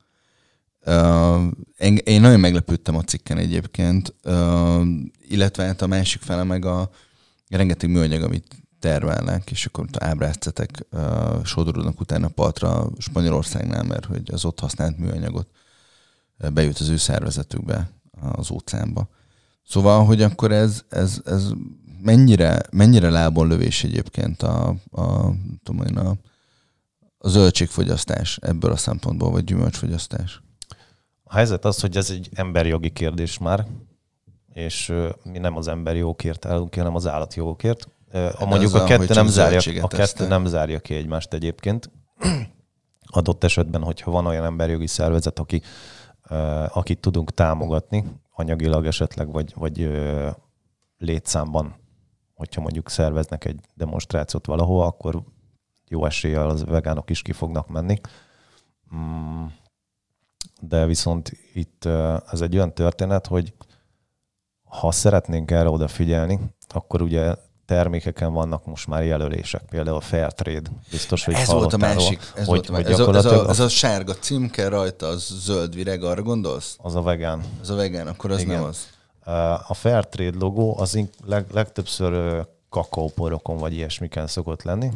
Uh, 0.86 1.42
én, 1.78 1.96
én 1.96 2.20
nagyon 2.20 2.40
meglepődtem 2.40 2.96
a 2.96 3.02
cikken 3.02 3.38
egyébként, 3.38 4.14
uh, 4.24 4.86
illetve 5.28 5.64
hát 5.64 5.82
a 5.82 5.86
másik 5.86 6.22
fele 6.22 6.42
meg 6.42 6.64
a 6.64 6.90
rengeteg 7.48 7.90
műanyag, 7.90 8.22
amit 8.22 8.56
termelnek, 8.78 9.50
és 9.50 9.66
akkor 9.66 9.86
ábráztetek 9.98 10.86
uh, 10.92 11.44
sodorulnak 11.44 12.00
utána 12.00 12.28
partra 12.28 12.90
Spanyolországnál, 12.98 13.82
mert 13.82 14.04
hogy 14.04 14.30
az 14.32 14.44
ott 14.44 14.60
használt 14.60 14.98
műanyagot 14.98 15.48
bejut 16.52 16.78
az 16.78 16.88
ő 16.88 16.96
szervezetükbe, 16.96 17.90
az 18.20 18.50
óceánba. 18.50 19.08
Szóval, 19.66 20.04
hogy 20.04 20.22
akkor 20.22 20.52
ez, 20.52 20.82
ez, 20.88 21.20
ez 21.24 21.50
mennyire, 22.02 22.62
mennyire 22.70 23.10
lábon 23.10 23.48
lövés 23.48 23.84
egyébként 23.84 24.42
a, 24.42 24.74
a, 24.90 25.32
tudom 25.62 25.86
én, 25.86 25.96
a, 25.96 26.14
a 27.18 27.28
zöldségfogyasztás 27.28 28.38
ebből 28.42 28.72
a 28.72 28.76
szempontból, 28.76 29.30
vagy 29.30 29.44
gyümölcsfogyasztás? 29.44 30.42
A 31.24 31.34
helyzet 31.34 31.64
az, 31.64 31.80
hogy 31.80 31.96
ez 31.96 32.10
egy 32.10 32.28
emberjogi 32.34 32.90
kérdés 32.90 33.38
már, 33.38 33.66
és 34.52 34.92
mi 35.22 35.38
nem 35.38 35.56
az 35.56 35.68
emberi 35.68 35.98
jogokért 35.98 36.44
állunk, 36.44 36.74
hanem 36.74 36.94
az 36.94 37.06
állatjogokért. 37.06 37.88
A 38.38 38.44
mondjuk 38.44 38.74
a 38.74 38.84
kettő, 38.84 39.14
nem 39.14 39.26
zárja, 39.26 39.82
a 39.82 39.86
kettő 39.86 40.26
nem 40.26 40.46
zárja 40.46 40.78
ki 40.78 40.94
egymást 40.94 41.32
egyébként. 41.32 41.90
adott 43.14 43.44
esetben, 43.44 43.82
hogyha 43.82 44.10
van 44.10 44.26
olyan 44.26 44.44
emberjogi 44.44 44.86
szervezet, 44.86 45.38
aki, 45.38 45.62
akit 46.68 47.00
tudunk 47.00 47.34
támogatni, 47.34 48.04
anyagilag 48.30 48.86
esetleg, 48.86 49.32
vagy, 49.32 49.52
vagy 49.56 49.90
létszámban, 50.98 51.74
hogyha 52.34 52.60
mondjuk 52.60 52.90
szerveznek 52.90 53.44
egy 53.44 53.60
demonstrációt 53.74 54.46
valahol, 54.46 54.84
akkor 54.84 55.22
jó 55.88 56.04
eséllyel 56.04 56.48
az 56.48 56.64
vegánok 56.64 57.10
is 57.10 57.22
ki 57.22 57.32
fognak 57.32 57.68
menni. 57.68 58.00
Mm, 58.94 59.44
de 60.60 60.86
viszont 60.86 61.32
itt 61.54 61.84
ez 62.30 62.40
egy 62.40 62.54
olyan 62.56 62.74
történet, 62.74 63.26
hogy 63.26 63.54
ha 64.64 64.90
szeretnénk 64.90 65.50
erre 65.50 65.68
odafigyelni, 65.68 66.40
akkor 66.68 67.02
ugye 67.02 67.34
termékeken 67.66 68.32
vannak 68.32 68.66
most 68.66 68.86
már 68.86 69.04
jelölések, 69.04 69.62
például 69.70 69.96
a 69.96 70.00
Fairtrade. 70.00 70.70
Biztos, 70.90 71.24
hogy 71.24 71.34
ez 71.34 71.48
volt 71.48 71.72
a 71.72 71.76
másik. 71.76 72.20
Ez, 72.20 72.32
hogy, 72.34 72.46
volt 72.46 72.68
a 72.68 72.72
másik. 72.72 72.88
Ez, 72.88 72.98
a, 72.98 73.14
ez, 73.14 73.24
a, 73.24 73.48
ez 73.48 73.60
a 73.60 73.68
sárga 73.68 74.14
címke 74.14 74.68
rajta, 74.68 75.06
az 75.06 75.22
zöld 75.22 75.74
vireg, 75.74 76.02
arra 76.02 76.22
gondolsz? 76.22 76.76
Az 76.82 76.94
a 76.94 77.02
vegán. 77.02 77.44
Az 77.60 77.70
a 77.70 77.74
vegán, 77.74 78.06
akkor 78.06 78.30
az 78.30 78.40
Igen. 78.40 78.54
nem 78.54 78.64
az. 78.64 78.92
A 79.68 79.74
Fairtrade 79.74 80.38
logó 80.38 80.78
az 80.78 80.98
leg, 81.24 81.46
legtöbbször 81.52 82.44
kakaóporokon 82.68 83.56
vagy 83.56 83.72
ilyesmiken 83.72 84.26
szokott 84.26 84.62
lenni. 84.62 84.90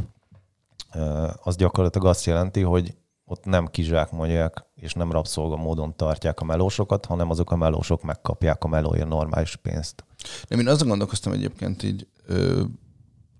Az 1.42 1.56
gyakorlatilag 1.56 2.06
azt 2.06 2.24
jelenti, 2.24 2.60
hogy 2.60 2.94
ott 3.24 3.44
nem 3.44 3.66
kizsákmolják 3.66 4.64
és 4.80 4.92
nem 4.92 5.12
rabszolga 5.12 5.56
módon 5.56 5.96
tartják 5.96 6.40
a 6.40 6.44
melósokat, 6.44 7.06
hanem 7.06 7.30
azok 7.30 7.50
a 7.50 7.56
melósok 7.56 8.02
megkapják 8.02 8.64
a 8.64 8.68
melóért 8.68 9.08
normális 9.08 9.56
pénzt. 9.56 10.04
Nem, 10.48 10.58
én 10.58 10.68
azon 10.68 10.88
gondolkoztam 10.88 11.32
egyébként 11.32 11.82
így, 11.82 12.06
ö, 12.26 12.62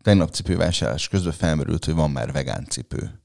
tegnap 0.03 0.31
cipővásárlás 0.31 1.09
közben 1.09 1.33
felmerült, 1.33 1.85
hogy 1.85 1.95
van 1.95 2.11
már 2.11 2.33
vegán 2.33 2.65
cipő. 2.65 3.21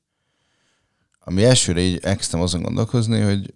Ami 1.20 1.44
elsőre 1.44 1.80
így 1.80 2.00
elkezdtem 2.04 2.42
azon 2.42 2.62
gondolkozni, 2.62 3.22
hogy 3.22 3.54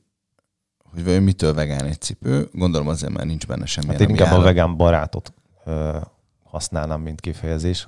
hogy 0.93 1.03
vajon 1.03 1.23
mitől 1.23 1.53
vegán 1.53 1.85
egy 1.85 2.01
cipő. 2.01 2.49
Gondolom 2.53 2.87
azért 2.87 3.13
már 3.13 3.25
nincs 3.25 3.47
benne 3.47 3.65
semmi. 3.65 3.87
Hát 3.87 3.99
én 3.99 4.09
inkább 4.09 4.37
a 4.37 4.41
vegán 4.41 4.77
barátot 4.77 5.33
ö, 5.65 5.97
használnám, 6.43 7.01
mint 7.01 7.21
kifejezés. 7.21 7.87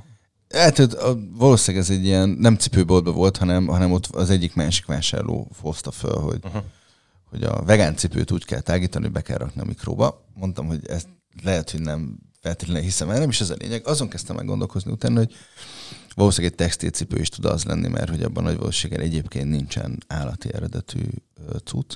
Hát 0.55 0.97
valószínűleg 1.37 1.85
ez 1.85 1.91
egy 1.91 2.05
ilyen, 2.05 2.29
nem 2.29 2.55
cipőboltban 2.55 3.13
volt, 3.13 3.37
hanem, 3.37 3.67
hanem 3.67 3.91
ott 3.91 4.05
az 4.05 4.29
egyik 4.29 4.55
másik 4.55 4.85
vásárló 4.85 5.51
hozta 5.61 5.91
föl, 5.91 6.15
hogy, 6.19 6.39
uh-huh. 6.43 6.63
hogy 7.29 7.43
a 7.43 7.63
vegán 7.63 7.95
cipőt 7.95 8.31
úgy 8.31 8.45
kell 8.45 8.59
tágítani, 8.59 9.03
hogy 9.03 9.13
be 9.13 9.21
kell 9.21 9.37
rakni 9.37 9.61
a 9.61 9.65
mikróba. 9.65 10.25
Mondtam, 10.33 10.67
hogy 10.67 10.87
ezt 10.87 11.07
lehet, 11.43 11.71
hogy 11.71 11.81
nem 11.81 12.19
feltétlenül 12.41 12.83
hiszem 12.83 13.09
el, 13.09 13.19
nem 13.19 13.29
is 13.29 13.41
ez 13.41 13.49
a 13.49 13.55
lényeg. 13.57 13.87
Azon 13.87 14.07
kezdtem 14.07 14.35
meg 14.35 14.45
gondolkozni 14.45 14.91
utána, 14.91 15.17
hogy 15.17 15.35
valószínűleg 16.15 16.51
egy 16.51 16.65
textilcipő 16.65 17.19
is 17.19 17.29
tud 17.29 17.45
az 17.45 17.63
lenni, 17.63 17.87
mert 17.87 18.09
hogy 18.09 18.23
abban 18.23 18.43
nagy 18.43 18.57
valószínűséggel 18.57 19.05
egyébként 19.05 19.49
nincsen 19.49 19.97
állati 20.07 20.53
eredetű 20.53 21.03
cucc. 21.63 21.93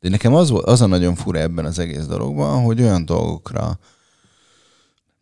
De 0.00 0.08
nekem 0.08 0.34
az, 0.34 0.52
az 0.62 0.80
a 0.80 0.86
nagyon 0.86 1.14
fura 1.14 1.38
ebben 1.38 1.64
az 1.64 1.78
egész 1.78 2.04
dologban, 2.04 2.62
hogy 2.62 2.82
olyan 2.82 3.04
dolgokra 3.04 3.78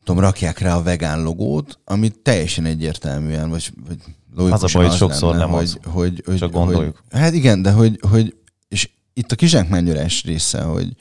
tudom, 0.08 0.22
rakják 0.22 0.58
rá 0.58 0.76
a 0.76 0.82
vegán 0.82 1.22
logót, 1.22 1.78
ami 1.84 2.08
teljesen 2.08 2.64
egyértelműen, 2.64 3.50
vagy, 3.50 3.72
vagy 3.86 4.52
az 4.52 4.62
a 4.62 4.68
baj, 4.72 4.86
hogy 4.86 4.96
sokszor 4.96 5.30
lenne, 5.30 5.44
nem 5.44 5.54
hogy, 5.54 5.62
az. 5.62 5.78
Hogy, 5.84 6.22
hogy, 6.26 6.36
Csak 6.36 6.52
gondoljuk. 6.52 7.02
Hogy, 7.10 7.20
hát 7.20 7.32
igen, 7.32 7.62
de 7.62 7.70
hogy, 7.70 8.00
hogy 8.10 8.36
és 8.68 8.90
itt 9.12 9.32
a 9.32 9.36
kizsákmányolás 9.36 10.24
része, 10.24 10.62
hogy 10.62 10.94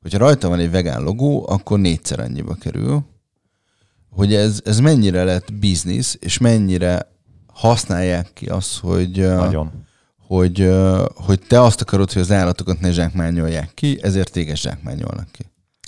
hogyha 0.00 0.18
rajta 0.18 0.48
van 0.48 0.58
egy 0.58 0.70
vegán 0.70 1.02
logó, 1.02 1.46
akkor 1.48 1.78
négyszer 1.78 2.20
annyiba 2.20 2.54
kerül, 2.54 3.04
hogy 4.10 4.34
ez, 4.34 4.60
ez 4.64 4.80
mennyire 4.80 5.24
lett 5.24 5.52
biznisz, 5.52 6.16
és 6.20 6.38
mennyire 6.38 7.12
használják 7.52 8.30
ki 8.32 8.46
azt, 8.46 8.78
hogy, 8.78 9.16
Nagyon. 9.16 9.70
hogy, 10.26 10.70
hogy 11.14 11.40
te 11.48 11.60
azt 11.60 11.80
akarod, 11.80 12.12
hogy 12.12 12.22
az 12.22 12.32
állatokat 12.32 12.80
ne 12.80 12.90
zsákmányolják 12.90 13.74
ki, 13.74 13.98
ezért 14.02 14.32
téged 14.32 14.56
zsákmányolnak 14.56 15.28
ki. 15.32 15.44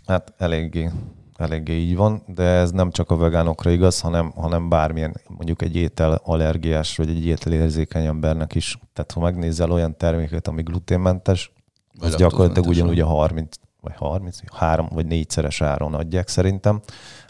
Hát 0.07 0.35
eléggé 0.39 0.91
eléggé 1.39 1.73
így 1.73 1.97
van, 1.97 2.23
de 2.27 2.43
ez 2.43 2.71
nem 2.71 2.91
csak 2.91 3.11
a 3.11 3.17
vegánokra 3.17 3.71
igaz, 3.71 4.01
hanem, 4.01 4.31
hanem 4.31 4.69
bármilyen, 4.69 5.21
mondjuk 5.29 5.63
egy 5.63 5.77
étel 5.77 6.21
allergiás, 6.25 6.97
vagy 6.97 7.09
egy 7.09 7.27
ételérzékeny 7.27 8.07
embernek 8.07 8.55
is. 8.55 8.79
Tehát 8.93 9.13
ha 9.13 9.21
megnézel 9.21 9.71
olyan 9.71 9.97
terméket, 9.97 10.49
ami 10.49 10.63
gluténmentes, 10.63 11.53
az 12.01 12.17
gyakorlatilag 12.17 12.69
ugyanúgy 12.69 13.01
a 13.01 13.07
30, 13.07 13.57
vagy 13.81 13.95
30, 13.97 14.39
3 14.53 14.89
vagy 14.93 15.07
négyszeres 15.07 15.61
áron 15.61 15.95
adják 15.95 16.29
szerintem. 16.29 16.81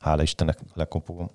Hála 0.01 0.23
Istennek 0.23 0.59
lekopogom. 0.75 1.31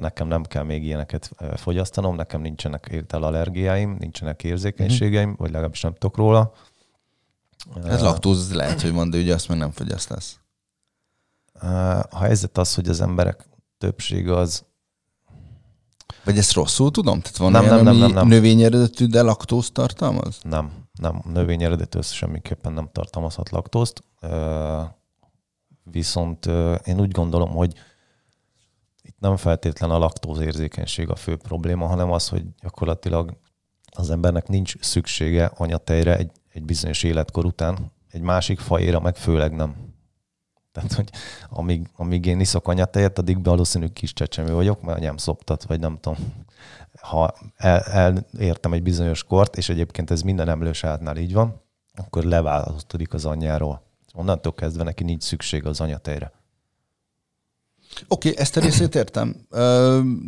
Nekem 0.00 0.28
nem 0.28 0.42
kell 0.42 0.62
még 0.62 0.84
ilyeneket 0.84 1.30
fogyasztanom, 1.56 2.16
nekem 2.16 2.40
nincsenek 2.40 2.88
ételallergiáim, 2.90 3.96
nincsenek 3.98 4.44
érzékenységeim, 4.44 5.34
vagy 5.38 5.50
legalábbis 5.50 5.80
nem 5.80 5.92
tudok 5.92 6.16
róla. 6.16 6.52
Hát 7.86 8.00
laktóz 8.00 8.54
lehet, 8.54 8.80
hogy 8.80 8.92
van, 8.92 9.10
de 9.10 9.18
ugye 9.18 9.34
azt 9.34 9.48
meg 9.48 9.58
nem 9.58 9.70
fogyasztasz. 9.70 10.40
A 12.10 12.18
helyzet 12.18 12.58
az, 12.58 12.74
hogy 12.74 12.88
az 12.88 13.00
emberek 13.00 13.48
többsége 13.78 14.36
az... 14.36 14.66
Vagy 16.24 16.38
ezt 16.38 16.52
rosszul 16.52 16.90
tudom? 16.90 17.20
Tehát 17.20 17.36
van 17.36 17.50
nem, 17.50 17.62
olyan, 17.62 17.74
nem, 17.74 17.84
nem, 17.84 17.96
nem, 17.96 18.10
nem. 18.10 18.28
növényeredetű, 18.28 19.06
de 19.06 19.22
laktózt 19.22 19.72
tartalmaz? 19.72 20.38
Nem, 20.42 20.70
nem. 21.00 21.22
Növényeredetű 21.32 22.00
semmiképpen 22.00 22.72
nem 22.72 22.88
tartalmazhat 22.92 23.50
laktózt. 23.50 24.02
Viszont 25.82 26.46
én 26.84 27.00
úgy 27.00 27.10
gondolom, 27.10 27.50
hogy 27.50 27.74
itt 29.02 29.16
nem 29.18 29.36
feltétlen 29.36 29.90
a 29.90 29.98
laktóz 29.98 30.40
érzékenység 30.40 31.10
a 31.10 31.16
fő 31.16 31.36
probléma, 31.36 31.86
hanem 31.86 32.10
az, 32.10 32.28
hogy 32.28 32.44
gyakorlatilag 32.62 33.36
az 33.90 34.10
embernek 34.10 34.48
nincs 34.48 34.80
szüksége 34.80 35.50
anyatejre 35.56 36.16
egy, 36.16 36.30
egy 36.52 36.64
bizonyos 36.64 37.02
életkor 37.02 37.44
után, 37.44 37.92
egy 38.10 38.20
másik 38.20 38.58
fajéra 38.60 39.00
meg 39.00 39.16
főleg 39.16 39.54
nem. 39.54 39.87
Tehát, 40.78 40.96
hogy 40.96 41.08
amíg, 41.50 41.88
amíg 41.96 42.26
én 42.26 42.40
iszok 42.40 42.68
anyatejet, 42.68 43.18
addig 43.18 43.44
valószínű 43.44 43.86
kis 43.86 44.12
csecsemő 44.12 44.52
vagyok, 44.52 44.82
mert 44.82 44.98
anyám 44.98 45.16
szoptat, 45.16 45.64
vagy 45.64 45.80
nem 45.80 45.98
tudom. 46.00 46.16
Ha 47.00 47.34
el, 47.56 48.26
elértem 48.32 48.72
egy 48.72 48.82
bizonyos 48.82 49.24
kort, 49.24 49.56
és 49.56 49.68
egyébként 49.68 50.10
ez 50.10 50.22
minden 50.22 50.48
emlős 50.48 50.84
átnál 50.84 51.16
így 51.16 51.32
van, 51.32 51.62
akkor 51.94 52.22
leválasztódik 52.22 53.14
az 53.14 53.24
anyjáról. 53.24 53.82
Onnantól 54.14 54.54
kezdve 54.54 54.82
neki 54.82 55.04
nincs 55.04 55.22
szükség 55.22 55.66
az 55.66 55.80
anyatejre. 55.80 56.32
Oké, 58.08 58.28
okay, 58.28 58.40
ezt 58.42 58.56
a 58.56 58.60
részét 58.60 58.94
értem. 58.94 59.46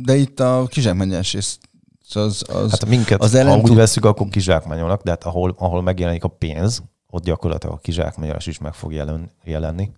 De 0.03 0.17
itt 0.17 0.41
a 0.41 0.67
kizsákmányás 0.69 1.33
rész 1.33 1.59
az, 2.15 2.45
az, 2.49 2.71
hát 2.71 2.87
minket, 2.87 3.23
az 3.23 3.35
ellen... 3.35 3.53
ha 3.53 3.69
úgy 3.71 3.75
veszük, 3.75 4.05
akkor 4.05 4.29
kizsákmányolnak, 4.29 5.03
de 5.03 5.11
hát 5.11 5.25
ahol, 5.25 5.55
ahol 5.59 5.83
megjelenik 5.83 6.25
a 6.25 6.29
pénz, 6.29 6.83
ott 7.07 7.25
gyakorlatilag 7.25 7.75
a 7.75 7.79
kizsákmányolás 7.79 8.47
is 8.47 8.59
meg 8.59 8.75
fog 8.75 8.93
jelen, 8.93 9.31
jelenni. 9.45 9.91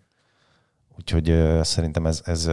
Úgyhogy 0.99 1.31
uh, 1.31 1.63
szerintem 1.63 2.07
ez, 2.07 2.23
ez 2.25 2.51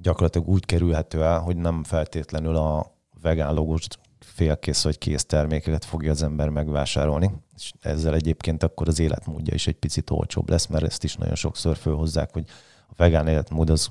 gyakorlatilag 0.00 0.48
úgy 0.48 0.66
kerülhető 0.66 1.22
el, 1.22 1.38
hogy 1.38 1.56
nem 1.56 1.84
feltétlenül 1.84 2.56
a 2.56 2.96
vegán 3.22 3.54
logós 3.54 3.86
félkész 4.20 4.82
vagy 4.82 4.98
kész 4.98 5.24
termékeket 5.24 5.84
fogja 5.84 6.10
az 6.10 6.22
ember 6.22 6.48
megvásárolni. 6.48 7.30
És 7.56 7.72
ezzel 7.80 8.14
egyébként 8.14 8.62
akkor 8.62 8.88
az 8.88 8.98
életmódja 8.98 9.54
is 9.54 9.66
egy 9.66 9.76
picit 9.76 10.10
olcsóbb 10.10 10.48
lesz, 10.50 10.66
mert 10.66 10.84
ezt 10.84 11.04
is 11.04 11.14
nagyon 11.14 11.34
sokszor 11.34 11.76
fölhozzák, 11.76 12.32
hogy 12.32 12.44
a 12.88 12.92
vegán 12.96 13.28
életmód 13.28 13.70
az, 13.70 13.90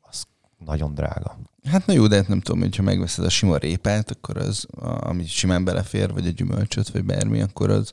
az 0.00 0.24
nagyon 0.64 0.94
drága. 0.94 1.38
Hát 1.64 1.86
na 1.86 1.92
jó, 1.92 2.06
de 2.06 2.16
hát 2.16 2.28
nem 2.28 2.40
tudom, 2.40 2.60
hogyha 2.60 2.82
megveszed 2.82 3.24
a 3.24 3.28
sima 3.28 3.56
répát, 3.56 4.10
akkor 4.10 4.36
az, 4.36 4.66
ami 4.80 5.26
simán 5.26 5.64
belefér, 5.64 6.12
vagy 6.12 6.26
a 6.26 6.30
gyümölcsöt, 6.30 6.88
vagy 6.88 7.04
bármi, 7.04 7.40
akkor 7.40 7.70
az 7.70 7.92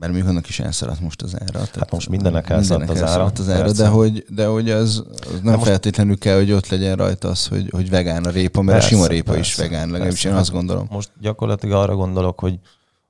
mert 0.00 0.12
még 0.12 0.24
annak 0.24 0.48
is 0.48 0.60
elszaladt 0.60 1.00
most 1.00 1.22
az 1.22 1.36
ára. 1.40 1.58
Hát 1.58 1.90
most 1.90 2.08
mindenek 2.08 2.50
elszaladt 2.50 2.90
az 2.90 3.02
ára. 3.02 3.24
Az 3.24 3.50
ára 3.50 3.72
de 3.72 3.88
hogy, 3.88 4.24
de 4.28 4.46
hogy 4.46 4.70
az, 4.70 5.04
az 5.20 5.40
nem 5.42 5.54
most... 5.54 5.66
feltétlenül 5.66 6.18
kell, 6.18 6.36
hogy 6.36 6.52
ott 6.52 6.68
legyen 6.68 6.96
rajta 6.96 7.28
az, 7.28 7.46
hogy, 7.46 7.70
hogy 7.70 7.90
vegán 7.90 8.24
a 8.24 8.30
répa, 8.30 8.62
mert 8.62 8.78
persze, 8.78 8.94
a 8.94 8.98
sima 8.98 9.06
répa 9.06 9.32
persze, 9.32 9.40
is 9.40 9.54
vegán, 9.54 9.90
legalábbis 9.90 10.24
én 10.24 10.32
azt 10.32 10.50
gondolom. 10.50 10.86
Most 10.90 11.10
gyakorlatilag 11.20 11.82
arra 11.82 11.94
gondolok, 11.96 12.40
hogy, 12.40 12.58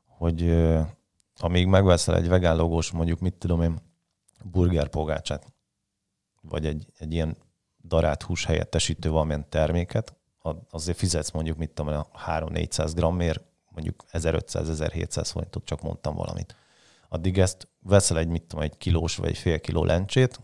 hogy 0.07 0.67
amíg 1.37 1.67
megveszel 1.67 2.17
egy 2.17 2.29
vegán 2.29 2.57
logós, 2.57 2.91
mondjuk 2.91 3.21
mit 3.21 3.35
tudom 3.35 3.63
én, 3.63 3.79
burgerpogácsát, 4.45 5.47
vagy 6.41 6.67
egy, 6.67 6.87
egy 6.99 7.13
ilyen 7.13 7.37
darált 7.85 8.23
hús 8.23 8.45
helyettesítő 8.45 9.11
valamilyen 9.11 9.47
terméket, 9.49 10.17
azért 10.71 10.99
fizetsz 10.99 11.31
mondjuk, 11.31 11.57
mit 11.57 11.71
tudom, 11.71 11.95
a 11.95 12.07
3-400 12.27 12.91
grammért, 12.95 13.43
mondjuk 13.69 14.05
1500-1700 14.13 15.29
forintot, 15.33 15.65
csak 15.65 15.83
mondtam 15.83 16.15
valamit 16.15 16.55
addig 17.13 17.39
ezt 17.39 17.69
veszel 17.81 18.19
egy, 18.19 18.29
mit 18.29 18.43
tudom, 18.43 18.65
egy 18.65 18.77
kilós 18.77 19.17
vagy 19.17 19.39
fél 19.39 19.61
kiló 19.61 19.85
lencsét, 19.85 20.41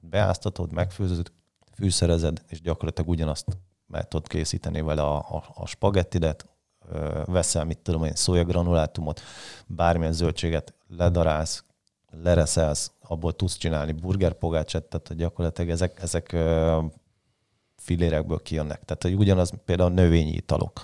beáztatod, 0.00 0.72
megfőzöd, 0.72 1.32
fűszerezed, 1.74 2.42
és 2.48 2.60
gyakorlatilag 2.60 3.10
ugyanazt 3.10 3.46
meg 3.86 4.08
tudod 4.08 4.28
készíteni 4.28 4.80
vele 4.80 5.02
a, 5.02 5.16
a, 5.16 5.44
a 5.54 5.66
spagettidet, 5.66 6.46
veszel, 7.24 7.64
mit 7.64 7.78
tudom 7.78 8.04
én, 8.04 8.14
szójagranulátumot, 8.14 9.20
bármilyen 9.66 10.12
zöldséget 10.12 10.74
ledarálsz, 10.88 11.64
lereszelsz, 12.10 12.92
abból 13.00 13.32
tudsz 13.32 13.56
csinálni 13.56 13.92
burgerpogácsát, 13.92 14.84
tehát 14.84 15.14
gyakorlatilag 15.16 15.70
ezek, 15.70 16.02
ezek 16.02 16.36
filérekből 17.76 18.42
kijönnek. 18.42 18.84
Tehát 18.84 19.02
hogy 19.02 19.14
ugyanaz 19.14 19.52
például 19.64 19.90
a 19.90 19.94
növényi 19.94 20.32
italok. 20.32 20.80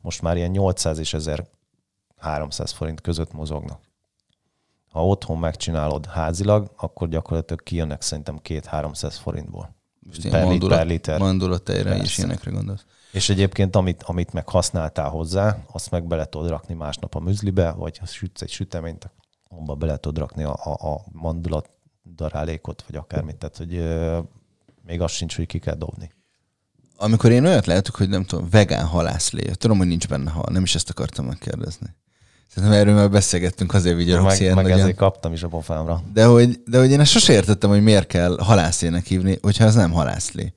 most 0.00 0.22
már 0.22 0.36
ilyen 0.36 0.50
800 0.50 0.98
és 0.98 1.14
1300 1.14 2.72
forint 2.72 3.00
között 3.00 3.32
mozognak. 3.32 3.80
Ha 4.94 5.06
otthon 5.06 5.38
megcsinálod 5.38 6.06
házilag, 6.06 6.70
akkor 6.76 7.08
gyakorlatilag 7.08 7.62
kijönnek 7.62 8.02
szerintem 8.02 8.40
2-300 8.44 9.16
forintból. 9.20 9.74
Most 10.00 10.28
Per, 10.28 10.44
ilyen 10.46 10.58
per 10.58 10.86
liter. 10.86 11.18
Mandulateire 11.18 11.94
is 11.94 11.98
Persze. 11.98 12.22
ilyenekre 12.22 12.50
gondolsz. 12.50 12.84
És 13.12 13.28
egyébként, 13.28 13.76
amit, 13.76 14.02
amit 14.02 14.32
meg 14.32 14.48
használtál 14.48 15.08
hozzá, 15.08 15.58
azt 15.72 15.90
meg 15.90 16.06
bele 16.06 16.24
tudod 16.24 16.48
rakni 16.48 16.74
másnap 16.74 17.14
a 17.14 17.20
műzlibe, 17.20 17.70
vagy 17.70 17.98
ha 17.98 18.06
sütsz 18.06 18.42
egy 18.42 18.50
süteményt, 18.50 19.10
abba 19.48 19.74
bele 19.74 19.96
tudod 19.96 20.18
rakni 20.18 20.42
a, 20.42 20.54
a, 20.64 20.92
a 20.92 21.04
mandulat 21.12 21.70
darálékot, 22.14 22.84
vagy 22.86 22.96
akármit. 22.96 23.36
Tehát, 23.36 23.56
hogy 23.56 23.74
ö, 23.74 24.18
még 24.82 25.00
az 25.00 25.10
sincs, 25.10 25.36
hogy 25.36 25.46
ki 25.46 25.58
kell 25.58 25.76
dobni. 25.76 26.12
Amikor 26.96 27.30
én 27.30 27.46
olyat 27.46 27.66
látok, 27.66 27.94
hogy 27.94 28.08
nem 28.08 28.24
tudom, 28.24 28.48
vegán 28.50 28.86
halászlé, 28.86 29.50
tudom, 29.50 29.78
hogy 29.78 29.86
nincs 29.86 30.08
benne 30.08 30.30
hal, 30.30 30.46
nem 30.50 30.62
is 30.62 30.74
ezt 30.74 30.90
akartam 30.90 31.26
megkérdezni. 31.26 31.94
Szerintem 32.54 32.78
erről 32.80 32.94
már 32.94 33.10
beszélgettünk, 33.10 33.74
azért 33.74 33.96
vigyorogsz 33.96 34.40
ilyen 34.40 34.54
meg 34.54 34.64
nagyon. 34.64 34.78
ezért 34.80 34.96
kaptam 34.96 35.32
is 35.32 35.42
a 35.42 35.48
pofámra. 35.48 36.02
De 36.12 36.24
hogy, 36.24 36.60
de 36.66 36.78
hogy 36.78 36.90
én 36.90 37.00
ezt 37.00 37.10
sose 37.10 37.32
értettem, 37.32 37.70
hogy 37.70 37.82
miért 37.82 38.06
kell 38.06 38.36
halászlének 38.38 39.06
hívni, 39.06 39.38
hogyha 39.42 39.64
ez 39.64 39.74
nem 39.74 39.90
halászlé. 39.90 40.52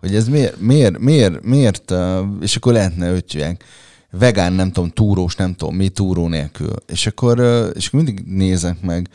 Hogy 0.00 0.14
ez 0.14 0.28
miért, 0.28 0.60
miért, 0.60 0.98
miért, 0.98 1.42
miért 1.42 1.94
és 2.40 2.56
akkor 2.56 2.72
lehetne 2.72 3.10
ötjűek. 3.10 3.64
Vegán, 4.10 4.52
nem 4.52 4.72
tudom, 4.72 4.90
túrós, 4.90 5.36
nem 5.36 5.54
tudom, 5.54 5.74
mi 5.74 5.88
túró 5.88 6.28
nélkül. 6.28 6.74
És 6.86 7.06
akkor, 7.06 7.38
és 7.74 7.86
akkor 7.86 8.02
mindig 8.02 8.24
nézek 8.26 8.80
meg. 8.80 9.08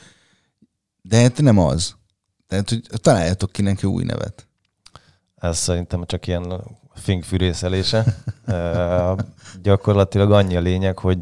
De 1.02 1.22
hát 1.22 1.42
nem 1.42 1.58
az. 1.58 1.96
Tehát, 2.48 2.70
hogy 2.70 2.82
találjatok 2.92 3.52
ki 3.52 3.62
neki 3.62 3.88
új 3.88 4.04
nevet. 4.04 4.48
Ez 5.36 5.58
szerintem 5.58 6.06
csak 6.06 6.28
ilyen 6.28 6.62
finkfűrészelése. 6.94 8.06
Ö, 8.46 9.14
Gyakorlatilag 9.62 10.32
annyi 10.32 10.56
a 10.56 10.60
lényeg, 10.60 10.98
hogy 10.98 11.18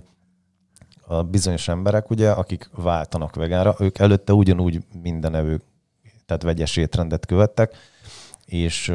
a 1.07 1.23
bizonyos 1.23 1.67
emberek, 1.67 2.09
ugye, 2.09 2.31
akik 2.31 2.69
váltanak 2.75 3.35
vegánra, 3.35 3.75
ők 3.79 3.97
előtte 3.97 4.33
ugyanúgy 4.33 4.79
minden 5.01 5.35
evő, 5.35 5.61
tehát 6.25 6.43
vegyes 6.43 6.77
étrendet 6.77 7.25
követtek, 7.25 7.75
és 8.45 8.93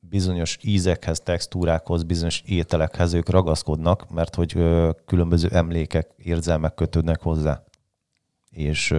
bizonyos 0.00 0.58
ízekhez, 0.60 1.20
textúrákhoz, 1.20 2.02
bizonyos 2.02 2.42
ételekhez 2.46 3.12
ők 3.12 3.28
ragaszkodnak, 3.28 4.10
mert 4.10 4.34
hogy 4.34 4.52
különböző 5.06 5.48
emlékek, 5.52 6.10
érzelmek 6.16 6.74
kötődnek 6.74 7.20
hozzá. 7.20 7.62
És 8.50 8.94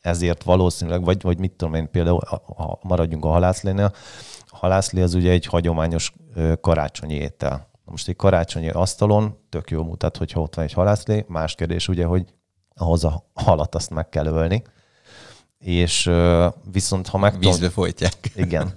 ezért 0.00 0.42
valószínűleg, 0.42 1.04
vagy, 1.04 1.22
vagy 1.22 1.38
mit 1.38 1.52
tudom 1.52 1.74
én, 1.74 1.90
például 1.90 2.20
ha- 2.56 2.78
maradjunk 2.82 3.24
a 3.24 3.28
halászlénél, 3.28 3.92
a 4.46 4.56
halászlé 4.56 5.02
az 5.02 5.14
ugye 5.14 5.30
egy 5.30 5.46
hagyományos 5.46 6.12
karácsonyi 6.60 7.14
étel. 7.14 7.68
Most 7.90 8.08
egy 8.08 8.16
karácsonyi 8.16 8.68
asztalon 8.68 9.38
tök 9.48 9.70
jó 9.70 9.82
mutat, 9.82 10.16
hogyha 10.16 10.40
ott 10.40 10.54
van 10.54 10.64
egy 10.64 10.72
halászlé. 10.72 11.24
Más 11.28 11.54
kérdés 11.54 11.88
ugye, 11.88 12.04
hogy 12.04 12.24
ahhoz 12.74 13.04
a 13.04 13.26
halat 13.34 13.74
azt 13.74 13.90
meg 13.90 14.08
kell 14.08 14.26
ölni. 14.26 14.62
És 15.58 16.10
viszont 16.72 17.06
ha 17.06 17.18
meg 17.18 17.38
Vízbe 17.38 17.70
folytják. 17.70 18.14
igen. 18.34 18.72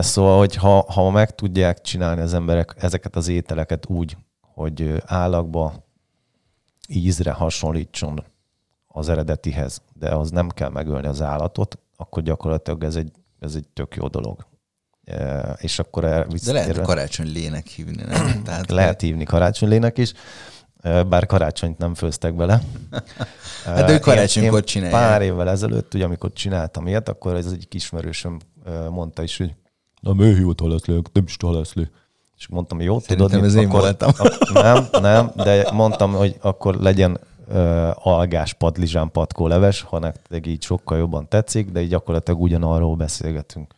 Szóval, 0.00 0.38
hogy 0.38 0.54
ha, 0.54 0.92
ha 0.92 1.10
meg 1.10 1.34
tudják 1.34 1.80
csinálni 1.80 2.20
az 2.20 2.34
emberek 2.34 2.74
ezeket 2.78 3.16
az 3.16 3.28
ételeket 3.28 3.86
úgy, 3.88 4.16
hogy 4.40 5.02
állagba 5.06 5.72
ízre 6.88 7.32
hasonlítson 7.32 8.24
az 8.86 9.08
eredetihez, 9.08 9.82
de 9.92 10.14
az 10.14 10.30
nem 10.30 10.48
kell 10.48 10.68
megölni 10.68 11.06
az 11.06 11.22
állatot, 11.22 11.78
akkor 11.96 12.22
gyakorlatilag 12.22 12.84
ez 12.84 12.96
egy, 12.96 13.12
ez 13.40 13.54
egy 13.54 13.68
tök 13.68 13.94
jó 13.94 14.08
dolog. 14.08 14.46
És 15.56 15.78
akkor 15.78 16.04
erre 16.04 16.12
De 16.12 16.18
lehet 16.18 16.32
visszatérve- 16.32 16.86
karácsony 16.86 17.32
lének 17.32 17.66
hívni, 17.66 18.02
nem? 18.08 18.40
Tehát, 18.44 18.70
lehet 18.70 19.00
hívni 19.00 19.24
karácsonylének 19.24 19.98
is, 19.98 20.12
bár 20.82 21.26
karácsonyt 21.26 21.78
nem 21.78 21.94
főztek 21.94 22.34
bele. 22.34 22.60
Hát 23.64 23.90
ők 23.90 24.00
karácsonykor 24.00 24.64
csinálják. 24.64 25.00
Pár 25.00 25.22
évvel 25.22 25.48
ezelőtt, 25.50 25.94
ugye, 25.94 26.04
amikor 26.04 26.32
csináltam 26.32 26.86
ilyet, 26.86 27.08
akkor 27.08 27.34
ez 27.36 27.46
egy 27.46 27.66
ismerősöm 27.70 28.38
mondta 28.90 29.22
is, 29.22 29.36
hogy 29.36 29.54
na 30.00 30.12
miért 30.12 30.36
hívott 30.36 30.60
halászlé, 30.60 31.00
nem 31.12 31.24
is 31.26 31.36
halászlé. 31.40 31.90
És 32.36 32.46
mondtam, 32.48 32.80
jó, 32.80 33.00
tudod, 33.00 33.30
Szerintem 33.30 33.40
mit, 33.40 33.48
ez 33.48 33.54
én 33.54 33.66
akkor, 33.68 33.80
voltam. 33.80 34.10
nem, 34.52 34.86
nem, 35.02 35.30
de 35.34 35.70
mondtam, 35.72 36.12
hogy 36.12 36.36
akkor 36.40 36.74
legyen 36.74 37.18
ö, 37.48 37.90
algás 37.94 38.52
padlizsán 38.54 39.10
patkó 39.10 39.46
leves, 39.46 39.80
ha 39.82 39.98
nektek 39.98 40.46
így 40.46 40.62
sokkal 40.62 40.98
jobban 40.98 41.28
tetszik, 41.28 41.70
de 41.70 41.80
így 41.82 41.88
gyakorlatilag 41.88 42.40
ugyanarról 42.40 42.96
beszélgetünk. 42.96 43.74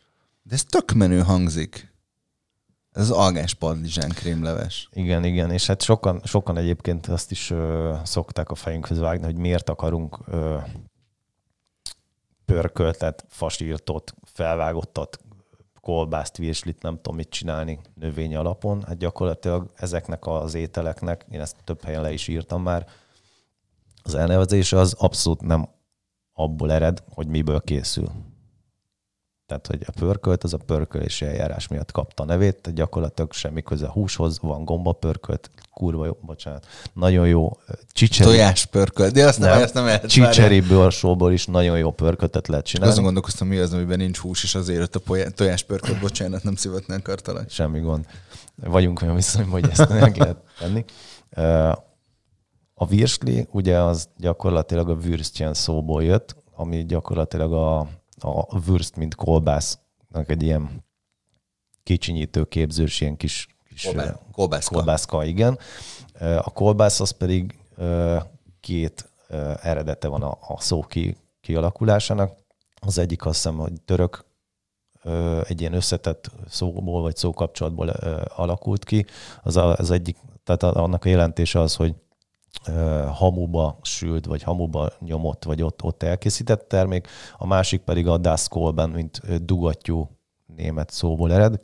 De 0.51 0.57
ez 0.57 0.63
tök 0.63 0.91
menő 0.91 1.21
hangzik. 1.21 1.93
Ez 2.91 3.01
az 3.01 3.11
algás 3.11 3.53
padlizsán 3.53 4.09
krémleves. 4.09 4.89
Igen, 4.93 5.23
igen, 5.23 5.51
és 5.51 5.67
hát 5.67 5.81
sokan, 5.81 6.21
sokan 6.23 6.57
egyébként 6.57 7.07
azt 7.07 7.31
is 7.31 7.49
ö, 7.49 7.93
szokták 8.03 8.49
a 8.49 8.55
fejünkhöz 8.55 8.99
vágni, 8.99 9.25
hogy 9.25 9.37
miért 9.37 9.69
akarunk 9.69 10.19
ö, 10.25 10.57
pörköltet, 12.45 13.25
fasírtot, 13.29 14.13
felvágottat, 14.23 15.19
kolbászt, 15.81 16.37
virslit, 16.37 16.81
nem 16.81 16.95
tudom 16.95 17.15
mit 17.15 17.29
csinálni 17.29 17.79
növény 17.93 18.35
alapon. 18.35 18.83
Hát 18.83 18.97
gyakorlatilag 18.97 19.71
ezeknek 19.75 20.25
az 20.27 20.53
ételeknek, 20.53 21.25
én 21.29 21.41
ezt 21.41 21.55
több 21.63 21.83
helyen 21.83 22.01
le 22.01 22.11
is 22.11 22.27
írtam 22.27 22.61
már, 22.61 22.87
az 24.03 24.15
elnevezése 24.15 24.77
az 24.77 24.93
abszolút 24.93 25.41
nem 25.41 25.69
abból 26.33 26.71
ered, 26.71 27.03
hogy 27.13 27.27
miből 27.27 27.61
készül. 27.61 28.11
Tehát, 29.51 29.67
hogy 29.67 29.83
a 29.85 29.99
pörkölt, 29.99 30.43
az 30.43 30.53
a 30.53 30.57
pörkölési 30.57 31.25
eljárás 31.25 31.67
miatt 31.67 31.91
kapta 31.91 32.23
a 32.23 32.25
nevét, 32.25 32.73
gyakorlatilag 32.73 33.33
semmi 33.33 33.61
köze 33.61 33.85
a 33.85 33.91
húshoz, 33.91 34.39
van 34.41 34.65
gomba 34.65 34.91
pörkölt, 34.91 35.49
kurva 35.73 36.05
jó, 36.05 36.17
bocsánat, 36.21 36.67
nagyon 36.93 37.27
jó 37.27 37.57
csicseri, 37.91 38.29
Tojás 38.29 38.65
pörkölt. 38.65 39.13
De 39.13 39.25
azt 39.27 39.39
nem, 39.39 39.49
Nem. 39.49 39.61
ezt 39.61 39.73
nem 39.73 39.85
lehet. 39.85 40.09
csicseri 40.09 40.61
bőrsóból 40.61 41.31
is 41.31 41.45
nagyon 41.45 41.77
jó 41.77 41.91
pörköltet 41.91 42.47
lehet 42.47 42.65
csinálni. 42.65 42.91
azon 42.91 43.03
gondolkoztam, 43.03 43.47
mi 43.47 43.57
az, 43.57 43.73
amiben 43.73 43.97
nincs 43.97 44.17
hús, 44.17 44.43
és 44.43 44.55
azért 44.55 44.95
a 44.95 45.01
tojás 45.35 45.63
pörkölt, 45.63 45.99
bocsánat, 45.99 46.43
nem 46.43 46.55
szívatni 46.55 46.93
akartalak. 46.93 47.49
Semmi 47.49 47.79
gond. 47.79 48.05
Vagyunk 48.55 49.01
olyan 49.01 49.15
viszonyban, 49.15 49.61
hogy 49.61 49.69
ezt 49.71 49.89
meg 49.99 50.17
lehet 50.17 50.37
tenni. 50.59 50.85
A 52.73 52.85
virsli, 52.85 53.47
ugye 53.51 53.77
az 53.81 54.09
gyakorlatilag 54.17 54.89
a 54.89 54.95
würstjen 54.95 55.53
szóból 55.53 56.03
jött, 56.03 56.35
ami 56.55 56.85
gyakorlatilag 56.85 57.53
a, 57.53 57.87
a 58.23 58.59
würst, 58.67 58.95
mint 58.95 59.15
kolbásznak 59.15 60.29
egy 60.29 60.43
ilyen 60.43 60.83
kicsinyítő 61.83 62.43
képzős, 62.43 63.01
ilyen 63.01 63.17
kis, 63.17 63.47
kis 63.67 63.83
Kolbá- 63.83 64.19
Kolbászka. 64.31 64.75
kolbászka, 64.75 65.23
igen. 65.25 65.59
A 66.19 66.51
kolbász 66.51 66.99
az 66.99 67.09
pedig 67.11 67.59
két 68.59 69.09
eredete 69.61 70.07
van 70.07 70.21
a, 70.23 70.37
a 70.47 70.59
szó 70.61 70.81
ki, 70.81 71.17
kialakulásának. 71.41 72.37
Az 72.81 72.97
egyik 72.97 73.25
azt 73.25 73.35
hiszem, 73.35 73.57
hogy 73.57 73.81
török 73.81 74.25
egy 75.47 75.61
ilyen 75.61 75.73
összetett 75.73 76.31
szóból 76.49 77.01
vagy 77.01 77.15
szókapcsolatból 77.15 77.89
alakult 78.35 78.83
ki. 78.85 79.05
Az 79.43 79.57
a, 79.57 79.75
az 79.77 79.91
egyik, 79.91 80.17
tehát 80.43 80.63
annak 80.63 81.05
a 81.05 81.09
jelentése 81.09 81.59
az, 81.59 81.75
hogy 81.75 81.95
hamuba 83.11 83.79
sült, 83.81 84.25
vagy 84.25 84.43
hamuba 84.43 84.89
nyomott, 84.99 85.43
vagy 85.43 85.61
ott, 85.61 85.83
ott 85.83 86.03
elkészített 86.03 86.67
termék. 86.67 87.07
A 87.37 87.47
másik 87.47 87.81
pedig 87.81 88.07
a 88.07 88.17
Das 88.17 88.47
Kolben, 88.47 88.89
mint 88.89 89.45
dugattyú 89.45 90.09
német 90.55 90.89
szóból 90.89 91.33
ered, 91.33 91.61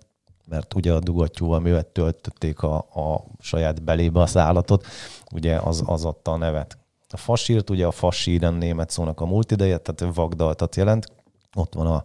mert 0.48 0.74
ugye 0.74 0.94
a 0.94 1.00
dugattyúval, 1.00 1.60
mivel 1.60 1.92
töltötték 1.92 2.62
a, 2.62 2.76
a 2.78 3.24
saját 3.40 3.84
belébe 3.84 4.22
az 4.22 4.38
állatot, 4.38 4.86
ugye 5.34 5.58
az, 5.58 5.84
az 5.86 6.06
adta 6.06 6.32
a 6.32 6.38
nevet. 6.38 6.78
A 7.10 7.18
fasírt, 7.18 7.70
ugye 7.70 7.86
a 7.86 7.92
fasíren 7.92 8.54
német 8.54 8.90
szónak 8.90 9.22
a 9.22 9.26
multideje, 9.26 9.78
tehát 9.78 10.16
vagdaltat 10.16 10.76
jelent. 10.76 11.12
Ott 11.56 11.74
van 11.74 11.88
a 11.88 12.04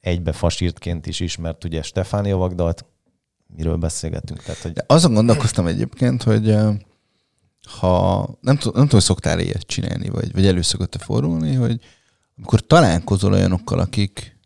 egybe 0.00 0.32
fasírtként 0.32 1.06
is 1.06 1.20
ismert 1.20 1.64
ugye 1.64 1.82
Stefánia 1.82 2.36
vagdalt, 2.36 2.84
miről 3.56 3.76
beszélgetünk. 3.76 4.42
Tehát, 4.42 4.60
hogy 4.60 4.72
De 4.72 4.84
azon 4.86 5.14
gondolkoztam 5.14 5.66
egyébként, 5.66 6.22
hogy 6.22 6.56
ha 7.66 8.28
nem, 8.40 8.56
tudom, 8.56 8.74
nem 8.76 8.84
tudom, 8.84 9.00
szoktál 9.00 9.40
ilyet 9.40 9.66
csinálni, 9.66 10.08
vagy, 10.08 10.32
vagy 10.32 10.46
elő 10.46 10.62
szokott 10.62 11.02
fordulni, 11.02 11.54
hogy 11.54 11.80
amikor 12.36 12.66
találkozol 12.66 13.32
olyanokkal, 13.32 13.78
akik 13.78 14.36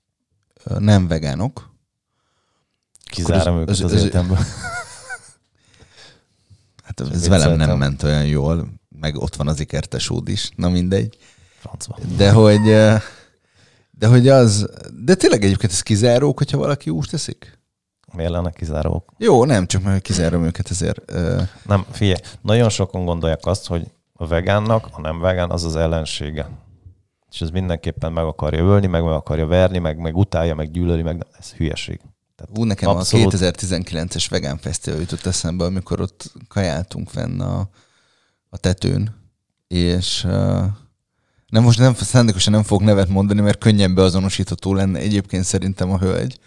nem 0.78 1.06
vegánok, 1.08 1.70
kizárom 3.04 3.54
az- 3.56 3.60
őket 3.60 3.68
az- 3.74 3.80
az, 3.80 3.92
az- 3.92 4.00
életemből. 4.00 4.36
hát 6.84 7.00
ez 7.00 7.28
velem 7.28 7.48
nem 7.48 7.56
vicceltem. 7.58 7.78
ment 7.78 8.02
olyan 8.02 8.26
jól, 8.26 8.68
meg 8.88 9.16
ott 9.16 9.36
van 9.36 9.48
az 9.48 9.60
ikertesód 9.60 10.28
is, 10.28 10.50
na 10.56 10.68
mindegy. 10.68 11.16
Francba. 11.58 11.98
De 12.16 12.30
hogy, 12.32 12.60
de 13.90 14.06
hogy 14.06 14.28
az, 14.28 14.66
de 15.04 15.14
tényleg 15.14 15.44
egyébként 15.44 15.72
ez 15.72 15.80
kizárók, 15.82 16.38
hogyha 16.38 16.58
valaki 16.58 16.90
húst 16.90 17.10
teszik? 17.10 17.58
Miért 18.14 18.30
lenne 18.30 18.50
kizárók? 18.50 19.12
Jó, 19.18 19.44
nem, 19.44 19.66
csak 19.66 19.82
mert 19.82 20.02
kizárom 20.02 20.44
őket 20.44 20.70
ezért. 20.70 21.12
Nem, 21.66 21.84
figyelj, 21.90 22.20
nagyon 22.42 22.68
sokan 22.68 23.04
gondolják 23.04 23.46
azt, 23.46 23.66
hogy 23.66 23.86
a 24.12 24.26
vegánnak, 24.26 24.88
a 24.92 25.00
nem 25.00 25.20
vegán 25.20 25.50
az 25.50 25.64
az 25.64 25.76
ellensége. 25.76 26.48
És 27.30 27.40
ez 27.40 27.50
mindenképpen 27.50 28.12
meg 28.12 28.24
akarja 28.24 28.64
ölni, 28.64 28.86
meg 28.86 29.02
meg 29.02 29.12
akarja 29.12 29.46
verni, 29.46 29.78
meg, 29.78 29.98
meg 29.98 30.16
utálja, 30.16 30.54
meg 30.54 30.70
gyűlöli, 30.70 31.02
meg 31.02 31.16
nem. 31.16 31.28
ez 31.38 31.52
hülyeség. 31.52 32.00
Tehát 32.36 32.58
Ú, 32.58 32.64
nekem 32.64 32.88
Abszolút. 32.88 33.34
a 33.34 33.36
2019-es 33.36 34.26
vegán 34.30 34.58
fesztivál 34.58 35.00
jutott 35.00 35.26
eszembe, 35.26 35.64
amikor 35.64 36.00
ott 36.00 36.32
kajáltunk 36.48 37.08
fenn 37.08 37.40
a, 37.40 37.68
a 38.48 38.56
tetőn, 38.56 39.14
és 39.68 40.24
uh, 40.24 40.64
nem 41.48 41.62
most 41.62 41.78
nem, 41.78 41.94
szándékosan 41.94 42.52
nem 42.52 42.62
fogok 42.62 42.84
nevet 42.84 43.08
mondani, 43.08 43.40
mert 43.40 43.58
könnyen 43.58 43.94
beazonosítható 43.94 44.74
lenne 44.74 44.98
egyébként 44.98 45.44
szerintem 45.44 45.90
a 45.90 45.98
hölgy. 45.98 46.38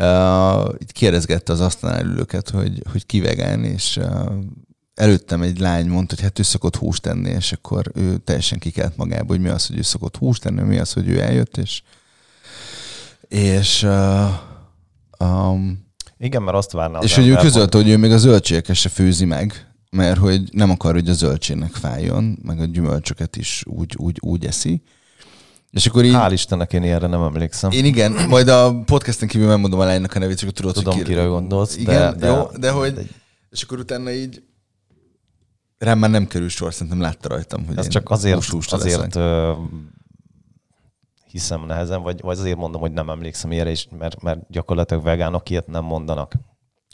Uh, 0.00 0.74
itt 0.78 0.92
kérdezgette 0.92 1.52
az 1.52 1.60
asztalnál 1.60 2.04
ülőket, 2.04 2.50
hogy, 2.50 2.82
hogy 2.92 3.06
ki 3.06 3.20
vegán, 3.20 3.64
és 3.64 3.96
uh, 3.96 4.32
előttem 4.94 5.42
egy 5.42 5.58
lány 5.58 5.86
mondta, 5.86 6.14
hogy 6.14 6.24
hát 6.24 6.38
ő 6.38 6.42
szokott 6.42 6.76
húst 6.76 7.02
tenni, 7.02 7.30
és 7.30 7.52
akkor 7.52 7.90
ő 7.94 8.16
teljesen 8.16 8.58
kikelt 8.58 8.96
magába, 8.96 9.26
hogy 9.26 9.40
mi 9.40 9.48
az, 9.48 9.66
hogy 9.66 9.78
ő 9.78 9.82
szokott 9.82 10.16
húst 10.16 10.42
tenni, 10.42 10.62
mi 10.62 10.78
az, 10.78 10.92
hogy 10.92 11.08
ő 11.08 11.20
eljött, 11.20 11.56
és 11.56 11.82
és 13.28 13.82
uh, 13.82 14.30
um, 15.18 15.88
igen, 16.18 16.42
mert 16.42 16.56
azt 16.56 16.72
várnám. 16.72 17.02
És 17.02 17.14
hogy 17.14 17.28
ő 17.28 17.34
közölte, 17.34 17.76
hogy 17.76 17.88
ő 17.88 17.96
még 17.96 18.12
a 18.12 18.18
zöldségeket 18.18 18.76
se 18.76 18.88
főzi 18.88 19.24
meg, 19.24 19.66
mert 19.90 20.18
hogy 20.18 20.42
nem 20.52 20.70
akar, 20.70 20.92
hogy 20.92 21.08
a 21.08 21.12
zöldségnek 21.12 21.72
fájjon, 21.72 22.38
meg 22.42 22.60
a 22.60 22.64
gyümölcsöket 22.64 23.36
is 23.36 23.64
úgy, 23.66 23.94
úgy, 23.96 24.18
úgy 24.20 24.46
eszi. 24.46 24.82
És 25.70 25.86
akkor 25.86 26.04
így... 26.04 26.14
Hál' 26.14 26.30
Istennek 26.32 26.72
én 26.72 26.82
ilyenre 26.82 27.06
nem 27.06 27.22
emlékszem. 27.22 27.70
Én 27.70 27.84
igen, 27.84 28.12
majd 28.28 28.48
a 28.48 28.82
podcasten 28.84 29.28
kívül 29.28 29.46
megmondom 29.46 29.80
a 29.80 29.84
lánynak 29.84 30.14
a 30.14 30.18
nevét, 30.18 30.38
csak 30.38 30.50
tudod, 30.50 30.74
Tudom, 30.74 30.94
hogy 30.94 31.02
kire 31.02 31.24
gondolsz. 31.24 31.76
Igen, 31.76 32.18
de, 32.18 32.26
jó, 32.26 32.48
de 32.58 32.70
hogy... 32.70 32.94
De... 32.94 33.02
És 33.50 33.62
akkor 33.62 33.78
utána 33.78 34.10
így 34.10 34.42
rám 35.78 35.98
már 35.98 36.10
nem 36.10 36.26
kerül 36.26 36.48
sor, 36.48 36.74
szerintem 36.74 37.00
látta 37.00 37.28
rajtam, 37.28 37.66
hogy 37.66 37.78
Ez 37.78 37.88
csak 37.88 38.10
azért, 38.10 38.52
azért 38.68 39.18
hiszem 41.30 41.66
nehezen, 41.66 42.02
vagy, 42.02 42.20
vagy 42.20 42.38
azért 42.38 42.56
mondom, 42.56 42.80
hogy 42.80 42.92
nem 42.92 43.10
emlékszem 43.10 43.52
ilyenre, 43.52 43.70
is, 43.70 43.88
mert, 43.98 44.22
mert 44.22 44.40
gyakorlatilag 44.48 45.02
vegánok 45.02 45.50
ilyet 45.50 45.66
nem 45.66 45.84
mondanak. 45.84 46.34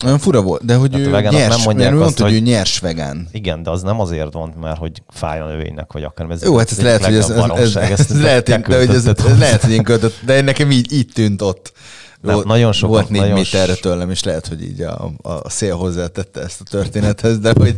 Olyan 0.04 0.18
fura 0.18 0.42
volt, 0.42 0.64
de 0.64 0.74
hogy 0.74 0.98
ő 0.98 1.11
nyers, 1.11 1.32
nem 1.32 1.61
mondják 1.64 1.92
azt, 1.92 2.00
mondta, 2.00 2.22
hogy, 2.22 2.32
hogy 2.32 2.40
ő 2.40 2.44
nyers 2.44 2.78
vegán. 2.78 3.28
Igen, 3.32 3.62
de 3.62 3.70
az 3.70 3.82
nem 3.82 4.00
azért 4.00 4.32
van, 4.32 4.54
mert 4.61 4.78
hogy 4.78 5.02
fáj 5.09 5.40
a 5.40 5.46
növénynek, 5.46 5.92
vagy 5.92 6.02
akár. 6.02 6.30
Ez 6.30 6.42
Jó, 6.42 6.56
hát 6.56 6.70
ez 6.70 6.80
lehet, 6.80 7.04
hogy 7.04 7.14
ez, 7.14 7.30
ez, 7.30 7.50
ez, 7.50 7.76
ez, 7.76 8.00
ez, 8.11 8.20
lehet, 8.20 8.44
de, 8.48 8.76
hogy 8.76 8.88
ez, 8.88 9.06
ez 9.06 9.38
lehet, 9.38 9.62
hogy 9.62 9.72
én 9.72 9.82
költött, 9.82 10.14
de 10.24 10.40
nekem 10.40 10.70
így, 10.70 10.92
így 10.92 11.11
tűnt 11.14 11.42
ott. 11.42 11.72
Nem, 12.20 12.35
volt, 12.35 12.46
nagyon 12.46 12.72
sok, 12.72 12.88
volt 12.88 13.09
négy 13.09 13.20
nagyon 13.20 13.35
méterre 13.35 13.74
tőlem, 13.74 14.11
és 14.11 14.22
lehet, 14.22 14.46
hogy 14.46 14.62
így 14.62 14.80
a, 14.80 15.12
a 15.22 15.50
szél 15.50 15.76
hozzátette 15.76 16.40
ezt 16.40 16.61
a 16.61 16.64
történethez, 16.64 17.38
de 17.38 17.52
hogy, 17.56 17.74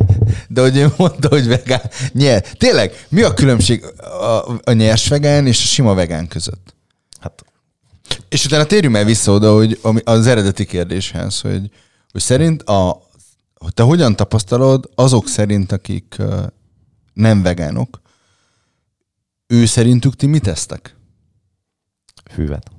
de 0.48 0.60
hogy 0.60 0.76
ő 0.76 0.92
mondta, 0.96 1.28
hogy 1.28 1.46
vegán. 1.46 1.90
Nyer. 2.12 2.44
Tényleg, 2.52 3.06
mi 3.08 3.22
a 3.22 3.34
különbség 3.34 3.84
a, 4.20 4.58
a 4.64 4.72
nyers 4.72 5.08
vegán 5.08 5.46
és 5.46 5.62
a 5.62 5.66
sima 5.66 5.94
vegán 5.94 6.28
között? 6.28 6.74
Hát. 7.20 7.44
És 8.28 8.44
utána 8.44 8.64
térjünk 8.64 8.96
el 8.96 9.04
vissza 9.04 9.32
oda, 9.32 9.54
hogy 9.54 9.78
az 10.04 10.26
eredeti 10.26 10.64
kérdéshez, 10.64 11.40
hogy, 11.40 11.70
hogy 12.12 12.20
szerint 12.20 12.62
a, 12.62 13.02
te 13.74 13.82
hogyan 13.82 14.16
tapasztalod 14.16 14.90
azok 14.94 15.28
szerint, 15.28 15.72
akik 15.72 16.16
nem 17.12 17.42
vegánok, 17.42 18.00
ő 19.46 19.66
szerintük 19.66 20.16
ti 20.16 20.26
mit 20.26 20.42
tesztek? 20.42 20.96
Hűvet. 22.34 22.70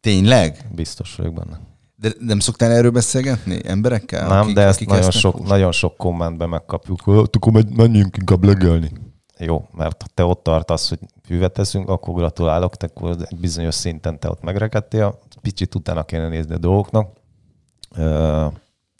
Tényleg? 0.00 0.68
Biztos 0.74 1.14
vagyok 1.14 1.34
benne. 1.34 1.60
De 1.96 2.12
nem 2.18 2.38
szoktál 2.38 2.70
erről 2.70 2.90
beszélgetni 2.90 3.60
emberekkel? 3.64 4.28
Nem, 4.28 4.38
akik, 4.38 4.54
de 4.54 4.62
ezt 4.62 4.76
akik 4.76 4.88
nagyon, 4.88 5.10
sok, 5.10 5.46
nagyon 5.46 5.72
sok 5.72 5.96
kommentben 5.96 6.48
megkapjuk. 6.48 7.06
Akkor 7.06 7.64
menjünk 7.76 8.16
inkább 8.16 8.44
legelni. 8.44 8.92
Jó, 9.38 9.68
mert 9.72 10.04
te 10.14 10.24
ott 10.24 10.42
tartasz, 10.42 10.88
hogy 10.88 10.98
hűvet 11.28 11.52
teszünk, 11.52 11.88
akkor 11.88 12.14
gratulálok, 12.14 12.76
te 12.76 12.86
akkor 12.86 13.16
egy 13.30 13.38
bizonyos 13.38 13.74
szinten 13.74 14.18
te 14.18 14.28
ott 14.28 14.42
megrekedtél, 14.42 15.18
picit 15.40 15.74
utána 15.74 16.04
kéne 16.04 16.28
nézni 16.28 16.54
a 16.54 16.58
dolgoknak. 16.58 17.19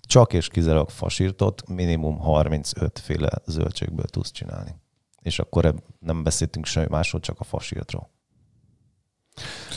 Csak 0.01 0.33
és 0.33 0.49
kizárólag 0.49 0.91
fasírtot 0.91 1.69
minimum 1.69 2.19
35 2.19 2.99
féle 2.99 3.31
zöldségből 3.47 4.07
tudsz 4.07 4.31
csinálni. 4.31 4.75
És 5.23 5.39
akkor 5.39 5.75
nem 5.99 6.23
beszéltünk 6.23 6.67
semmi 6.67 6.87
másról, 6.91 7.21
csak 7.21 7.41
a 7.41 7.45
fasírtról. 7.45 8.11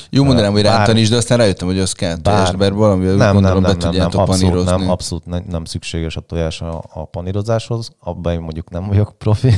Jó 0.09 0.23
mondanám, 0.23 0.51
hogy 0.51 0.61
rántan 0.61 0.97
is, 0.97 1.09
de 1.09 1.15
aztán 1.15 1.37
rájöttem, 1.37 1.67
hogy 1.67 1.79
az 1.79 1.91
kell 1.91 2.17
tojás, 2.17 2.51
mert 2.51 2.73
valami 2.73 3.05
nem, 3.05 3.17
nem, 3.17 3.35
nem, 3.41 3.61
nem, 3.61 3.91
nem, 3.91 4.09
abszolút, 4.11 4.65
nem, 4.65 4.89
abszolút 4.89 5.25
nem, 5.25 5.43
nem 5.49 5.65
szükséges 5.65 6.15
a 6.15 6.19
tojás 6.19 6.61
a, 6.61 6.83
a 6.93 7.05
panírozáshoz. 7.05 7.91
Abban 7.99 8.33
én 8.33 8.39
mondjuk 8.39 8.69
nem 8.69 8.87
vagyok 8.87 9.17
profi, 9.17 9.53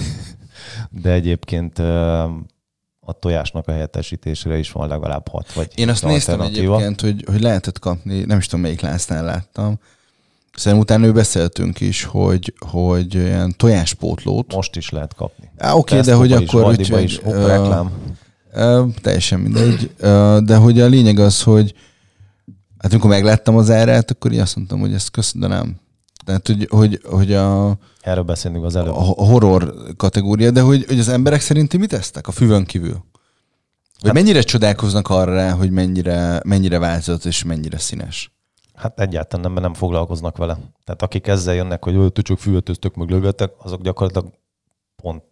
de 1.03 1.11
egyébként 1.11 1.81
a 3.05 3.13
tojásnak 3.13 3.67
a 3.67 3.71
helyettesítésére 3.71 4.57
is 4.57 4.71
van 4.71 4.87
legalább 4.87 5.27
hat 5.27 5.53
vagy 5.53 5.71
Én 5.75 5.89
azt 5.89 6.03
néztem 6.03 6.41
egyébként, 6.41 7.01
hogy, 7.01 7.23
hogy 7.27 7.41
lehetett 7.41 7.79
kapni, 7.79 8.23
nem 8.23 8.37
is 8.37 8.45
tudom 8.45 8.61
melyik 8.61 8.81
lásznál 8.81 9.23
láttam, 9.23 9.79
Szerintem 10.55 10.79
utána 10.79 11.05
ő 11.05 11.11
beszéltünk 11.11 11.79
is, 11.79 12.03
hogy, 12.03 12.53
hogy 12.59 13.13
ilyen 13.13 13.53
tojáspótlót. 13.57 14.53
Most 14.53 14.75
is 14.75 14.89
lehet 14.89 15.15
kapni. 15.15 15.49
Á, 15.57 15.73
oké, 15.73 15.97
okay, 15.97 16.05
de 16.05 16.13
hogy 16.13 16.31
akkor... 16.31 16.79
Is, 16.79 16.89
úgy, 16.89 17.03
is, 17.03 17.17
uh, 17.17 17.45
reklám. 17.47 17.91
Uh, 18.53 18.93
teljesen 19.01 19.39
mindegy. 19.39 19.91
Uh, 20.01 20.37
de 20.37 20.55
hogy 20.55 20.79
a 20.79 20.87
lényeg 20.87 21.19
az, 21.19 21.43
hogy 21.43 21.73
hát 22.77 22.91
amikor 22.91 23.09
megláttam 23.09 23.57
az 23.57 23.69
árát, 23.69 24.11
akkor 24.11 24.31
így 24.31 24.39
azt 24.39 24.55
mondtam, 24.55 24.79
hogy 24.79 24.93
ezt 24.93 25.11
köszönöm. 25.11 25.75
Tehát, 26.25 26.47
hogy, 26.47 26.67
hogy, 26.69 27.01
hogy 27.03 27.33
a... 27.33 27.77
Erről 28.05 28.23
beszélünk 28.23 28.63
az 28.63 28.75
előbb. 28.75 28.93
A 28.93 29.01
horror 29.01 29.73
kategória, 29.97 30.51
de 30.51 30.61
hogy, 30.61 30.85
hogy 30.87 30.99
az 30.99 31.07
emberek 31.07 31.41
szerinti 31.41 31.77
mit 31.77 31.89
tesztek 31.89 32.27
a 32.27 32.31
füvön 32.31 32.65
kívül? 32.65 32.91
Vagy 32.91 34.05
hát, 34.05 34.13
mennyire 34.13 34.41
csodálkoznak 34.41 35.09
arra, 35.09 35.55
hogy 35.55 35.71
mennyire, 35.71 36.41
mennyire 36.43 36.79
változott 36.79 37.25
és 37.25 37.43
mennyire 37.43 37.77
színes? 37.77 38.31
Hát 38.73 38.99
egyáltalán 38.99 39.45
nem, 39.45 39.51
mert 39.51 39.65
nem 39.65 39.73
foglalkoznak 39.73 40.37
vele. 40.37 40.57
Tehát 40.83 41.01
akik 41.01 41.27
ezzel 41.27 41.53
jönnek, 41.53 41.83
hogy 41.83 42.11
ti 42.11 42.21
csak 42.21 42.39
füvetöztök, 42.39 42.95
meg 42.95 43.09
lövetek, 43.09 43.51
azok 43.57 43.81
gyakorlatilag 43.81 44.33
pont 44.95 45.23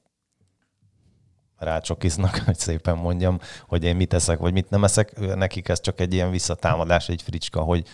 rácsokiznak, 1.58 2.38
hogy 2.46 2.58
szépen 2.58 2.98
mondjam, 2.98 3.40
hogy 3.68 3.84
én 3.84 3.96
mit 3.96 4.14
eszek, 4.14 4.40
vagy 4.40 4.54
mit 4.54 4.70
nem 4.70 4.84
eszek. 4.84 5.36
Nekik 5.36 5.70
ez 5.70 5.82
csak 5.82 6.00
egy 6.00 6.14
ilyen 6.14 6.32
visszatámadás, 6.32 7.10
egy 7.10 7.22
fricska, 7.22 7.62
hogy, 7.62 7.88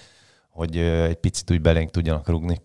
hogy 0.49 0.77
egy 0.77 1.17
picit 1.17 1.51
úgy 1.51 1.61
belénk 1.61 1.91
tudjanak 1.91 2.27
rugni. 2.27 2.61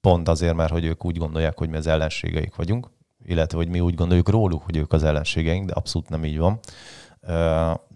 Pont 0.00 0.28
azért, 0.28 0.54
mert 0.54 0.70
hogy 0.70 0.84
ők 0.84 1.04
úgy 1.04 1.16
gondolják, 1.16 1.58
hogy 1.58 1.68
mi 1.68 1.76
az 1.76 1.86
ellenségeik 1.86 2.54
vagyunk, 2.54 2.90
illetve 3.24 3.58
hogy 3.58 3.68
mi 3.68 3.80
úgy 3.80 3.94
gondoljuk 3.94 4.28
róluk, 4.28 4.62
hogy 4.62 4.76
ők 4.76 4.92
az 4.92 5.02
ellenségeink, 5.02 5.66
de 5.66 5.72
abszolút 5.72 6.08
nem 6.08 6.24
így 6.24 6.38
van. 6.38 6.58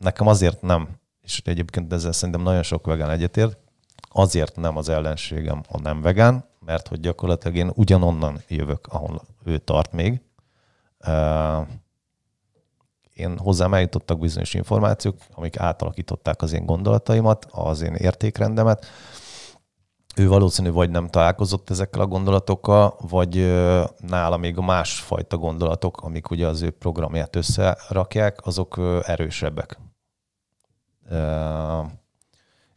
Nekem 0.01 0.27
azért 0.27 0.63
nem, 0.63 0.89
és 1.21 1.43
egyébként 1.45 1.93
ezzel 1.93 2.13
szerintem 2.13 2.43
nagyon 2.43 2.63
sok 2.63 2.87
vegán 2.87 3.11
egyetért, 3.11 3.57
azért 4.09 4.57
nem 4.57 4.77
az 4.77 4.89
ellenségem 4.89 5.63
a 5.69 5.81
nem 5.81 6.01
vegán, 6.01 6.45
mert 6.65 6.89
hogy 6.89 7.01
gyakorlatilag 7.01 7.57
én 7.57 7.71
ugyanonnan 7.75 8.43
jövök, 8.49 8.87
ahol 8.87 9.23
ő 9.45 9.59
tart 9.59 9.93
még. 9.93 10.21
Én 13.15 13.39
hozzám 13.39 13.75
eljutottak 13.75 14.19
bizonyos 14.19 14.55
információk, 14.55 15.17
amik 15.35 15.59
átalakították 15.59 16.43
az 16.43 16.53
én 16.53 16.67
gondolataimat, 16.67 17.47
az 17.51 17.81
én 17.81 17.95
értékrendemet, 17.95 18.87
ő 20.17 20.29
valószínű 20.29 20.71
vagy 20.71 20.91
nem 20.91 21.09
találkozott 21.09 21.71
ezekkel 21.71 22.01
a 22.01 22.07
gondolatokkal, 22.07 22.97
vagy 23.09 23.37
nála 23.99 24.37
még 24.37 24.59
a 24.59 24.63
másfajta 24.63 25.37
gondolatok, 25.37 26.03
amik 26.03 26.31
ugye 26.31 26.47
az 26.47 26.63
ő 26.63 26.71
programját 26.71 27.37
összerakják, 27.37 28.47
azok 28.47 28.81
erősebbek. 29.03 29.79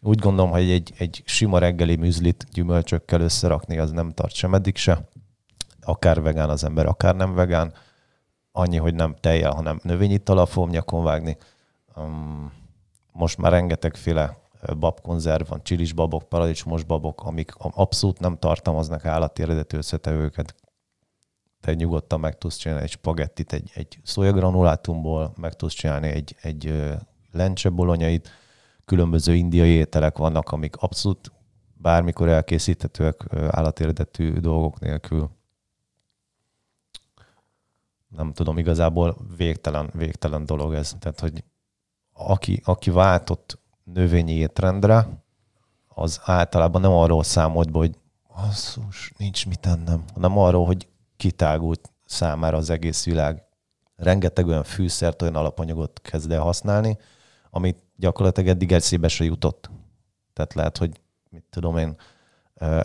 Úgy 0.01 0.19
gondolom, 0.19 0.51
hogy 0.51 0.69
egy, 0.69 0.93
egy 0.97 1.21
sima 1.25 1.59
reggeli 1.59 1.95
műzlit 1.95 2.45
gyümölcsökkel 2.51 3.21
összerakni, 3.21 3.77
az 3.77 3.91
nem 3.91 4.11
tart 4.11 4.33
sem 4.33 4.53
eddig 4.53 4.77
se. 4.77 5.09
Akár 5.81 6.21
vegán 6.21 6.49
az 6.49 6.63
ember, 6.63 6.85
akár 6.85 7.15
nem 7.15 7.33
vegán. 7.33 7.73
Annyi, 8.51 8.77
hogy 8.77 8.93
nem 8.93 9.15
tejjel, 9.19 9.53
hanem 9.53 9.79
növényittal 9.83 10.45
fogom 10.45 10.69
nyakon 10.69 11.03
vágni. 11.03 11.37
Most 13.11 13.37
már 13.37 13.51
rengetegféle 13.51 14.37
babkonzerv 14.73 15.47
van, 15.49 15.63
csilis 15.63 15.93
babok, 15.93 16.30
paradicsomos 16.30 16.84
babok, 16.84 17.23
amik 17.23 17.51
abszolút 17.58 18.19
nem 18.19 18.38
tartalmaznak 18.38 19.06
állati 19.06 19.41
eredetű 19.41 19.78
összetevőket. 19.78 20.56
Te 21.62 21.73
nyugodtan 21.73 22.19
meg 22.19 22.38
tudsz 22.38 22.56
csinálni 22.56 22.84
egy 22.84 22.89
spagettit 22.89 23.54
egy, 23.54 23.71
egy 23.73 23.99
szójagranulátumból, 24.04 25.34
meg 25.38 25.54
tudsz 25.54 25.73
csinálni 25.73 26.08
egy, 26.08 26.36
egy 26.41 26.93
lencsebolonyait, 27.32 28.30
különböző 28.86 29.36
indiai 29.36 29.69
ételek 29.69 30.17
vannak, 30.17 30.51
amik 30.51 30.75
abszolút 30.75 31.32
bármikor 31.73 32.30
elkészíthetőek 32.30 33.25
állati 33.49 33.84
eredetű 33.84 34.34
dolgok 34.34 34.80
nélkül. 34.80 35.30
Nem 38.08 38.34
tudom, 38.34 38.58
igazából 38.58 39.17
végtelen, 39.38 39.89
végtelen 39.93 40.45
dolog 40.45 40.73
ez. 40.73 40.95
Tehát, 40.99 41.19
hogy 41.19 41.43
aki, 42.13 42.62
aki 42.65 42.89
váltott 42.89 43.60
növényi 43.85 44.31
étrendre, 44.31 45.07
az 45.87 46.21
általában 46.23 46.81
nem 46.81 46.91
arról 46.91 47.23
számolt 47.23 47.71
be, 47.71 47.77
hogy 47.77 47.97
asszus, 48.27 49.11
nincs 49.17 49.47
mit 49.47 49.65
ennem, 49.65 50.03
hanem 50.13 50.37
arról, 50.37 50.65
hogy 50.65 50.87
kitágult 51.17 51.93
számára 52.05 52.57
az 52.57 52.69
egész 52.69 53.05
világ. 53.05 53.43
Rengeteg 53.95 54.47
olyan 54.47 54.63
fűszert, 54.63 55.21
olyan 55.21 55.35
alapanyagot 55.35 56.01
kezd 56.01 56.31
el 56.31 56.41
használni, 56.41 56.97
amit 57.49 57.77
gyakorlatilag 57.95 58.49
eddig 58.49 58.71
eszébe 58.71 59.07
se 59.07 59.23
jutott. 59.23 59.69
Tehát 60.33 60.53
lehet, 60.53 60.77
hogy 60.77 61.01
mit 61.29 61.45
tudom 61.49 61.77
én, 61.77 61.95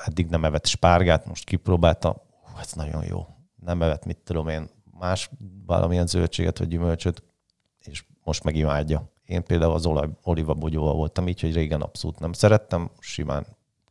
eddig 0.04 0.26
nem 0.26 0.44
evett 0.44 0.66
spárgát, 0.66 1.26
most 1.26 1.44
kipróbálta, 1.44 2.24
hú, 2.42 2.58
ez 2.60 2.72
nagyon 2.72 3.04
jó. 3.04 3.26
Nem 3.56 3.82
evett, 3.82 4.04
mit 4.04 4.18
tudom 4.18 4.48
én, 4.48 4.68
más 4.98 5.30
valamilyen 5.66 6.06
zöldséget 6.06 6.58
vagy 6.58 6.68
gyümölcsöt, 6.68 7.22
és 7.78 8.04
most 8.24 8.44
meg 8.44 8.56
imádja. 8.56 9.09
Én 9.30 9.42
például 9.42 9.72
az 9.72 9.86
olaj, 9.86 10.08
bogyóval 10.56 10.94
voltam 10.94 11.28
így, 11.28 11.40
hogy 11.40 11.54
régen 11.54 11.80
abszolút 11.80 12.18
nem 12.18 12.32
szerettem, 12.32 12.90
simán 12.98 13.46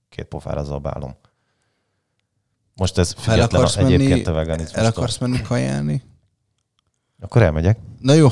két 0.09 0.25
pofára 0.25 0.63
zabálom. 0.63 1.15
Most 2.75 2.97
ez 2.97 3.11
független 3.11 3.63
a, 3.63 3.77
egyébként 3.77 4.09
menni, 4.09 4.23
a 4.23 4.31
veganizmus. 4.31 4.77
El 4.77 4.85
akarsz 4.85 5.17
menni 5.17 5.41
kajálni? 5.41 6.03
Akkor 7.19 7.41
elmegyek. 7.41 7.79
Na 7.99 8.13
jó. 8.13 8.27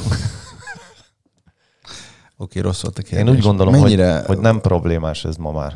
Oké, 2.38 2.60
rossz 2.60 2.82
volt 2.82 2.98
a 2.98 3.02
kérdés. 3.02 3.28
Én 3.28 3.36
úgy 3.36 3.44
gondolom, 3.44 3.74
Mennyire... 3.74 4.18
hogy, 4.18 4.26
hogy 4.26 4.40
nem 4.40 4.62
problémás 4.62 5.26
ez 5.26 5.36
ma 5.36 5.52
már. 5.52 5.72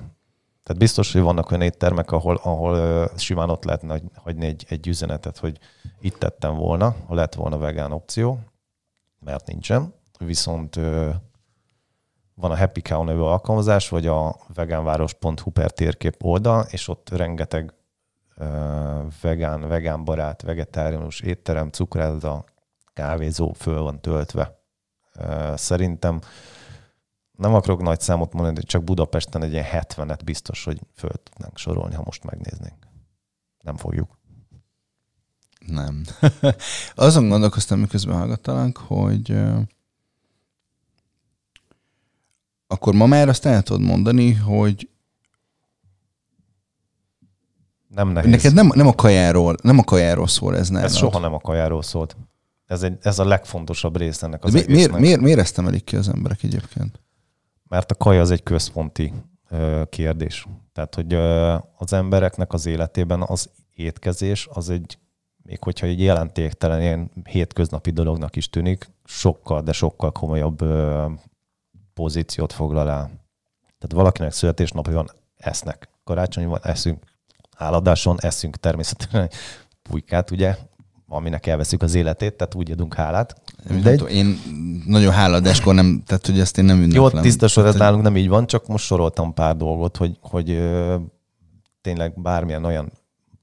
Tehát 0.64 0.78
biztos, 0.78 1.12
hogy 1.12 1.22
vannak 1.22 1.52
olyan 1.52 1.64
éttermek, 1.64 2.12
ahol, 2.12 2.40
ahol 2.44 3.10
simán 3.18 3.50
ott 3.50 3.64
lehetne 3.64 4.02
hagyni 4.16 4.46
egy, 4.46 4.66
egy 4.70 4.88
üzenetet, 4.88 5.38
hogy 5.38 5.58
itt 6.02 6.18
tettem 6.18 6.56
volna, 6.56 6.96
ha 7.08 7.14
lett 7.14 7.34
volna 7.34 7.58
vegán 7.58 7.92
opció, 7.92 8.40
mert 9.20 9.48
nincsen. 9.48 10.00
Viszont 10.26 10.76
van 12.36 12.52
a 12.52 12.58
Happy 12.58 12.82
Cow 12.82 13.04
nevű 13.04 13.20
alkalmazás, 13.20 13.90
vagy 13.90 14.08
a 14.08 14.36
vegánváros.hu 14.54 15.52
per 15.52 15.72
térkép 15.72 16.24
oldal, 16.24 16.66
és 16.70 16.88
ott 16.88 17.10
rengeteg 17.10 17.74
vegán, 19.22 19.68
vegán 19.68 20.04
barát, 20.04 20.42
vegetáriánus 20.42 21.20
étterem, 21.20 21.70
cukrászda, 21.70 22.46
kávézó 22.94 23.54
föl 23.54 23.82
van 23.82 24.02
töltve. 24.02 24.60
Szerintem 25.56 26.20
nem 27.32 27.54
akarok 27.54 27.82
nagy 27.82 28.00
számot 28.00 28.34
mondani, 28.34 28.56
de 28.56 28.62
csak 28.62 28.84
Budapesten 28.84 29.44
egy 29.44 29.52
ilyen 29.52 29.66
70-et 29.72 30.20
biztos, 30.26 30.64
hogy 30.64 30.80
föl 30.96 31.12
tudnánk 31.24 31.58
sorolni, 31.58 31.96
ha 31.96 32.02
most 32.06 32.24
megnéznénk. 32.24 32.88
Nem 33.64 33.78
fogjuk. 33.78 34.20
Nem. 35.66 36.04
Azon 36.96 37.30
gondolkoztam, 37.30 37.80
miközben 37.80 38.18
hallgattalak, 38.18 38.78
hogy 38.78 39.42
akkor 42.72 42.94
ma 42.94 43.06
már 43.06 43.30
azt 43.30 43.46
el 43.46 43.62
tudod 43.62 43.82
mondani, 43.82 44.34
hogy 44.34 44.90
nem 47.88 48.10
nehéz. 48.10 48.32
Neked 48.32 48.54
nem, 48.54 48.72
nem, 48.76 48.88
a 48.88 48.94
kajáról, 48.94 49.56
nem 49.64 49.78
a 49.78 49.84
kajáról 49.84 50.28
szól 50.28 50.58
ez 50.58 50.70
nálad. 50.70 50.90
Ez 50.90 50.96
soha 50.96 51.20
nem 51.20 51.34
a 51.34 51.40
kajáról 51.40 51.82
szólt. 51.82 52.18
Ez, 52.66 52.84
egy, 52.84 52.98
ez 53.02 53.20
a 53.20 53.26
legfontosabb 53.26 53.98
rész 53.98 54.24
ennek 54.24 54.44
az 54.44 54.54
mi, 54.54 54.64
miért, 54.68 54.98
miért, 54.98 55.22
miért 55.22 55.40
ezt 55.40 55.58
emelik 55.58 55.84
ki 55.84 55.96
az 55.96 56.10
emberek 56.10 56.44
egyébként? 56.44 57.00
Mert 57.68 57.92
a 57.92 57.96
kaja 57.96 58.22
az 58.22 58.32
egy 58.32 58.44
központi 58.44 59.14
ö, 59.50 59.82
kérdés. 59.90 60.48
Tehát, 60.74 60.96
hogy 60.96 61.14
ö, 61.14 61.56
az 61.78 61.94
embereknek 61.94 62.54
az 62.54 62.66
életében 62.66 63.22
az 63.22 63.50
étkezés 63.76 64.48
az 64.54 64.70
egy, 64.70 64.98
még 65.44 65.64
hogyha 65.64 65.86
egy 65.86 66.02
jelentéktelen, 66.02 66.82
ilyen 66.82 67.12
hétköznapi 67.24 67.92
dolognak 67.92 68.36
is 68.36 68.50
tűnik, 68.50 68.90
sokkal, 69.06 69.62
de 69.62 69.72
sokkal 69.72 70.12
komolyabb 70.12 70.62
ö, 70.62 71.06
pozíciót 71.94 72.54
foglal 72.54 72.90
el. 72.90 73.06
Tehát 73.80 73.92
valakinek 73.96 74.32
születésnapja 74.32 74.94
van, 74.94 75.10
esznek. 75.38 75.90
Karácsony 76.04 76.48
van, 76.48 76.60
eszünk. 76.64 77.04
Háladáson 77.58 78.18
eszünk 78.20 78.56
természetesen 78.56 79.30
pulykát, 79.82 80.32
ugye, 80.32 80.58
aminek 81.08 81.48
elveszük 81.48 81.82
az 81.82 81.96
életét, 81.96 82.34
tehát 82.34 82.56
úgy 82.56 82.72
adunk 82.72 82.94
hálát. 82.94 83.42
De 83.84 83.90
egy... 83.90 84.10
Én 84.10 84.40
nagyon 84.86 85.14
háladáskor 85.14 85.74
nem, 85.74 86.04
tehát 86.06 86.26
hogy 86.26 86.40
ezt 86.40 86.58
én 86.58 86.66
nem 86.66 86.82
ünneplem. 86.82 87.16
Jó, 87.16 87.22
tiszta 87.22 87.48
sor, 87.48 87.66
ez 87.66 87.76
nálunk 87.76 88.04
nem 88.04 88.18
így 88.18 88.30
van, 88.30 88.48
csak 88.48 88.68
most 88.68 88.86
soroltam 88.86 89.34
pár 89.34 89.56
dolgot, 89.56 89.98
hogy, 89.98 90.18
hogy 90.22 90.50
ö, 90.50 90.96
tényleg 91.82 92.22
bármilyen 92.22 92.66
olyan 92.66 92.92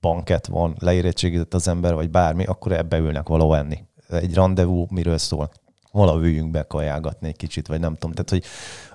banket 0.00 0.46
van, 0.46 0.76
leérettségizett 0.78 1.54
az 1.54 1.68
ember, 1.68 1.94
vagy 1.94 2.10
bármi, 2.10 2.44
akkor 2.44 2.72
ebbe 2.72 2.98
ülnek 2.98 3.28
valahol 3.28 3.56
enni. 3.56 3.78
Egy 4.08 4.34
rendezvú 4.34 4.86
miről 4.90 5.18
szól? 5.18 5.50
Valahol 5.98 6.24
üljünk 6.24 6.66
kajálgatni 6.66 7.28
egy 7.28 7.36
kicsit, 7.36 7.66
vagy 7.66 7.80
nem 7.80 7.94
tudom. 7.94 8.10
Tehát, 8.10 8.30
hogy 8.30 8.44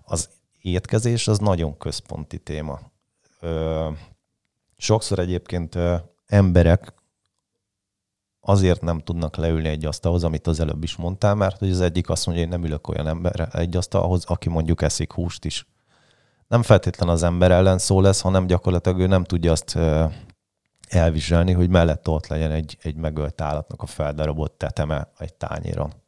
az 0.04 0.30
étkezés 0.62 1.28
az 1.28 1.40
nagyon 1.40 1.78
központi 1.78 2.38
téma. 2.38 2.80
Ö, 3.40 3.90
sokszor 4.78 5.20
egyébként 5.20 5.76
ö, 5.76 5.96
emberek 6.26 6.94
azért 8.42 8.82
nem 8.82 9.00
tudnak 9.00 9.36
leülni 9.36 9.68
egy 9.68 9.86
asztalhoz, 9.86 10.24
amit 10.24 10.48
az 10.48 10.60
előbb 10.60 10.84
is 10.84 10.96
mondtál, 10.96 11.36
mert 11.36 11.58
hogy 11.58 11.70
az 11.70 11.82
egyik 11.82 12.10
azt 12.10 12.26
mondja, 12.26 12.44
hogy 12.44 12.54
én 12.54 12.60
nem 12.60 12.70
ülök 12.70 12.88
olyan 12.88 13.08
ember 13.08 13.50
egy 13.52 13.76
asztalhoz, 13.76 14.26
aki 14.26 14.50
mondjuk 14.50 14.82
eszik 14.82 15.14
húst 15.14 15.46
is. 15.46 15.68
Nem 16.48 16.62
feltétlen 16.62 17.10
az 17.10 17.24
ember 17.24 17.52
ellen 17.52 17.78
szó 17.78 18.02
lesz, 18.02 18.22
hanem 18.22 18.48
gyakorlatilag 18.48 19.00
ő 19.00 19.08
nem 19.08 19.24
tudja 19.24 19.52
azt 19.52 19.78
elviselni, 20.90 21.52
hogy 21.52 21.70
mellett 21.70 22.10
ott 22.10 22.28
legyen 22.28 22.52
egy, 22.52 22.78
egy 22.82 22.96
megölt 22.96 23.42
állatnak 23.42 23.82
a 23.82 23.86
feldarabott 23.86 24.58
teteme 24.58 25.12
egy 25.18 25.34
tányéron. 25.34 26.03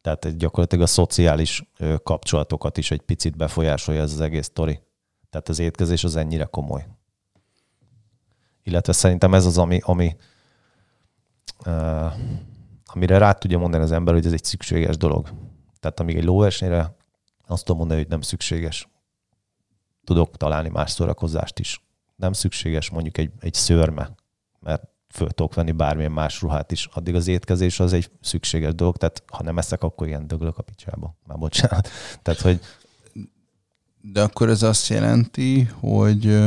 Tehát 0.00 0.36
gyakorlatilag 0.36 0.84
a 0.84 0.88
szociális 0.88 1.70
kapcsolatokat 2.02 2.78
is 2.78 2.90
egy 2.90 3.00
picit 3.00 3.36
befolyásolja 3.36 4.02
ez 4.02 4.12
az 4.12 4.20
egész 4.20 4.46
sztori. 4.46 4.80
Tehát 5.30 5.48
az 5.48 5.58
étkezés 5.58 6.04
az 6.04 6.16
ennyire 6.16 6.44
komoly. 6.44 6.86
Illetve 8.62 8.92
szerintem 8.92 9.34
ez 9.34 9.46
az, 9.46 9.58
ami, 9.58 9.80
ami, 9.82 10.16
uh, 11.66 12.12
amire 12.84 13.18
rá 13.18 13.32
tudja 13.32 13.58
mondani 13.58 13.82
az 13.82 13.92
ember, 13.92 14.14
hogy 14.14 14.26
ez 14.26 14.32
egy 14.32 14.44
szükséges 14.44 14.96
dolog. 14.96 15.30
Tehát 15.80 16.00
amíg 16.00 16.16
egy 16.16 16.24
lóversenyre 16.24 16.96
azt 17.46 17.64
tudom 17.64 17.78
mondani, 17.78 18.00
hogy 18.00 18.08
nem 18.08 18.20
szükséges. 18.20 18.88
Tudok 20.04 20.36
találni 20.36 20.68
más 20.68 20.90
szórakozást 20.90 21.58
is. 21.58 21.82
Nem 22.16 22.32
szükséges 22.32 22.90
mondjuk 22.90 23.18
egy, 23.18 23.32
egy 23.40 23.54
szörme, 23.54 24.14
mert 24.60 24.82
föl 25.08 25.28
tudok 25.28 25.54
venni 25.54 25.72
bármilyen 25.72 26.12
más 26.12 26.40
ruhát 26.40 26.72
is. 26.72 26.88
Addig 26.92 27.14
az 27.14 27.28
étkezés 27.28 27.80
az 27.80 27.92
egy 27.92 28.10
szükséges 28.20 28.74
dolog, 28.74 28.96
tehát 28.96 29.22
ha 29.26 29.42
nem 29.42 29.58
eszek, 29.58 29.82
akkor 29.82 30.06
ilyen 30.06 30.26
döglök 30.26 30.58
a 30.58 30.62
picsába. 30.62 31.16
Már 31.26 31.38
bocsánat. 31.38 31.88
Tehát, 32.22 32.40
hogy... 32.40 32.60
De 34.00 34.22
akkor 34.22 34.48
ez 34.48 34.62
azt 34.62 34.88
jelenti, 34.88 35.62
hogy, 35.62 36.38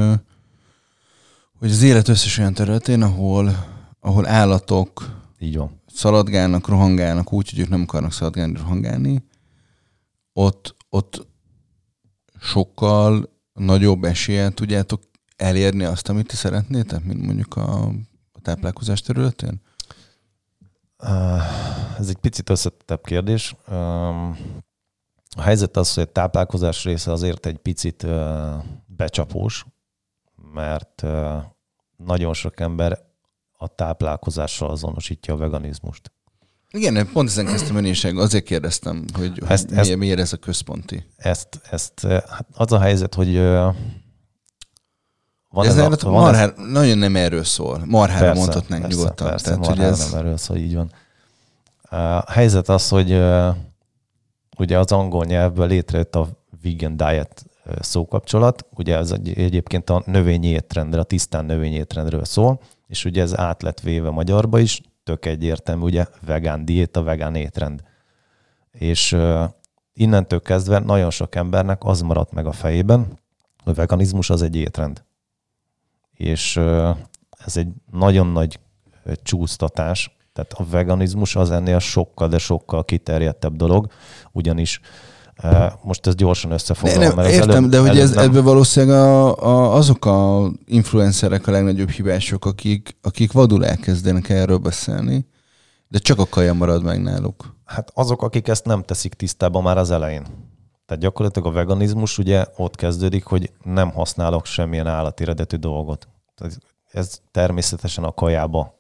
hogy 1.59 1.71
az 1.71 1.81
élet 1.81 2.07
összes 2.07 2.37
olyan 2.37 2.53
területén, 2.53 3.01
ahol 3.01 3.55
ahol 4.01 4.27
állatok 4.27 5.19
Így 5.39 5.57
van. 5.57 5.81
szaladgálnak, 5.93 6.67
rohangálnak 6.67 7.33
úgy, 7.33 7.49
hogy 7.49 7.59
ők 7.59 7.69
nem 7.69 7.81
akarnak 7.81 8.13
szaladgálni, 8.13 8.57
rohangálni, 8.57 9.23
ott, 10.33 10.75
ott 10.89 11.27
sokkal 12.39 13.29
nagyobb 13.53 14.03
eséllyel 14.03 14.51
tudjátok 14.51 15.01
elérni 15.35 15.83
azt, 15.83 16.09
amit 16.09 16.27
ti 16.27 16.35
szeretnétek, 16.35 17.03
mint 17.03 17.25
mondjuk 17.25 17.55
a, 17.55 17.83
a 17.83 17.91
táplálkozás 18.41 19.01
területén? 19.01 19.61
Ez 21.99 22.07
egy 22.09 22.17
picit 22.17 22.49
összetettebb 22.49 23.03
kérdés. 23.03 23.55
A 25.35 25.41
helyzet 25.41 25.77
az, 25.77 25.93
hogy 25.93 26.03
a 26.03 26.11
táplálkozás 26.11 26.83
része 26.83 27.11
azért 27.11 27.45
egy 27.45 27.57
picit 27.57 28.07
becsapós, 28.85 29.65
mert 30.53 31.03
nagyon 31.97 32.33
sok 32.33 32.59
ember 32.59 32.99
a 33.57 33.67
táplálkozással 33.67 34.69
azonosítja 34.69 35.33
a 35.33 35.37
veganizmust. 35.37 36.11
Igen, 36.73 37.09
pont 37.13 37.29
ezen 37.29 37.45
kezdtem 37.45 37.75
önéság, 37.75 38.17
azért 38.17 38.43
kérdeztem, 38.43 39.05
hogy, 39.13 39.41
ezt, 39.47 39.69
hogy 39.69 39.77
ezt, 39.77 39.95
miért 39.95 40.19
ez 40.19 40.33
a 40.33 40.37
központi. 40.37 41.05
Ezt, 41.15 41.61
ezt, 41.69 42.07
hát 42.07 42.45
az 42.53 42.71
a 42.71 42.79
helyzet, 42.79 43.13
hogy 43.13 43.35
van 45.51 45.65
ez, 45.65 45.77
ez 45.77 46.03
a, 46.03 46.09
van 46.09 46.21
marhár, 46.21 46.53
ez... 46.57 46.65
nagyon 46.71 46.97
nem 46.97 47.15
erről 47.15 47.43
szól. 47.43 47.81
Marhára 47.85 48.25
persze, 48.25 48.39
mondhatnánk 48.39 48.81
persze, 48.81 48.97
nyugodtan. 48.97 49.27
Persze, 49.27 49.45
Tehát, 49.45 49.65
hogy 49.65 49.79
ez... 49.79 50.11
nem 50.11 50.19
erről 50.19 50.37
szól, 50.37 50.57
így 50.57 50.75
van. 50.75 50.91
A 51.99 52.31
helyzet 52.31 52.69
az, 52.69 52.89
hogy 52.89 53.11
ugye 54.57 54.79
az 54.79 54.91
angol 54.91 55.25
nyelvből 55.25 55.67
létrejött 55.67 56.15
a 56.15 56.27
vegan 56.63 56.97
diet 56.97 57.45
szókapcsolat. 57.79 58.65
Ugye 58.75 58.97
ez 58.97 59.11
egyébként 59.35 59.89
a 59.89 60.03
növényi 60.05 60.47
étrendre, 60.47 60.99
a 60.99 61.03
tisztán 61.03 61.45
növényi 61.45 61.75
étrendről 61.75 62.25
szól 62.25 62.59
és 62.91 63.05
ugye 63.05 63.21
ez 63.21 63.37
át 63.37 63.61
lett 63.61 63.79
véve 63.79 64.09
magyarba 64.09 64.59
is, 64.59 64.81
tök 65.03 65.25
egyértelmű, 65.25 65.83
ugye 65.83 66.05
vegán 66.25 66.65
diéta, 66.65 67.03
vegán 67.03 67.35
étrend. 67.35 67.83
És 68.71 69.17
innentől 69.93 70.41
kezdve 70.41 70.79
nagyon 70.79 71.09
sok 71.09 71.35
embernek 71.35 71.83
az 71.83 72.01
maradt 72.01 72.31
meg 72.31 72.45
a 72.45 72.51
fejében, 72.51 73.19
hogy 73.63 73.75
veganizmus 73.75 74.29
az 74.29 74.41
egy 74.41 74.55
étrend. 74.55 75.03
És 76.21 76.57
ez 77.45 77.57
egy 77.57 77.67
nagyon 77.91 78.27
nagy 78.27 78.59
csúsztatás, 79.23 80.17
tehát 80.33 80.53
a 80.53 80.65
veganizmus 80.71 81.35
az 81.35 81.51
ennél 81.51 81.79
sokkal, 81.79 82.27
de 82.27 82.37
sokkal 82.37 82.85
kiterjedtebb 82.85 83.55
dolog, 83.55 83.87
ugyanis 84.31 84.79
most 85.83 86.07
ez 86.07 86.15
gyorsan 86.15 86.51
összefoglalom. 86.51 87.07
Nem, 87.07 87.15
mert 87.15 87.29
értem, 87.29 87.49
előbb, 87.49 87.69
de 87.69 87.79
hogy 87.79 87.99
ez, 87.99 88.13
nem... 88.13 88.23
ebben 88.23 88.43
valószínűleg 88.43 88.95
a, 88.95 89.37
a, 89.43 89.75
azok 89.75 90.05
a 90.05 90.51
influencerek 90.65 91.47
a 91.47 91.51
legnagyobb 91.51 91.89
hibások, 91.89 92.45
akik, 92.45 92.97
akik 93.01 93.31
vadul 93.31 93.65
elkezdenek 93.65 94.29
erről 94.29 94.57
beszélni, 94.57 95.27
de 95.87 95.97
csak 95.97 96.19
a 96.19 96.25
kaja 96.25 96.53
marad 96.53 96.83
meg 96.83 97.01
náluk. 97.01 97.55
Hát 97.65 97.91
azok, 97.93 98.21
akik 98.21 98.47
ezt 98.47 98.65
nem 98.65 98.83
teszik 98.83 99.13
tisztában 99.13 99.63
már 99.63 99.77
az 99.77 99.91
elején. 99.91 100.25
Tehát 100.91 101.05
gyakorlatilag 101.05 101.47
a 101.47 101.51
veganizmus 101.51 102.17
ugye 102.17 102.45
ott 102.55 102.75
kezdődik, 102.75 103.23
hogy 103.23 103.51
nem 103.63 103.91
használok 103.91 104.45
semmilyen 104.45 104.87
állati 104.87 105.23
dolgot. 105.57 106.07
Tehát 106.35 106.57
ez 106.91 107.21
természetesen 107.31 108.03
a 108.03 108.11
kajába 108.11 108.73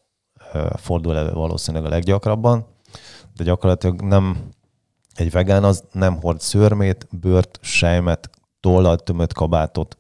fordul 0.75 1.17
elő 1.17 1.31
valószínűleg 1.31 1.85
a 1.85 1.89
leggyakrabban, 1.89 2.65
de 3.35 3.43
gyakorlatilag 3.43 4.01
nem 4.01 4.49
egy 5.15 5.31
vegán 5.31 5.63
az 5.63 5.83
nem 5.91 6.21
hord 6.21 6.41
szörmét, 6.41 7.07
bőrt, 7.11 7.59
sejmet, 7.61 8.29
tollal 8.59 8.97
tömött 8.97 9.33
kabátot, 9.33 9.97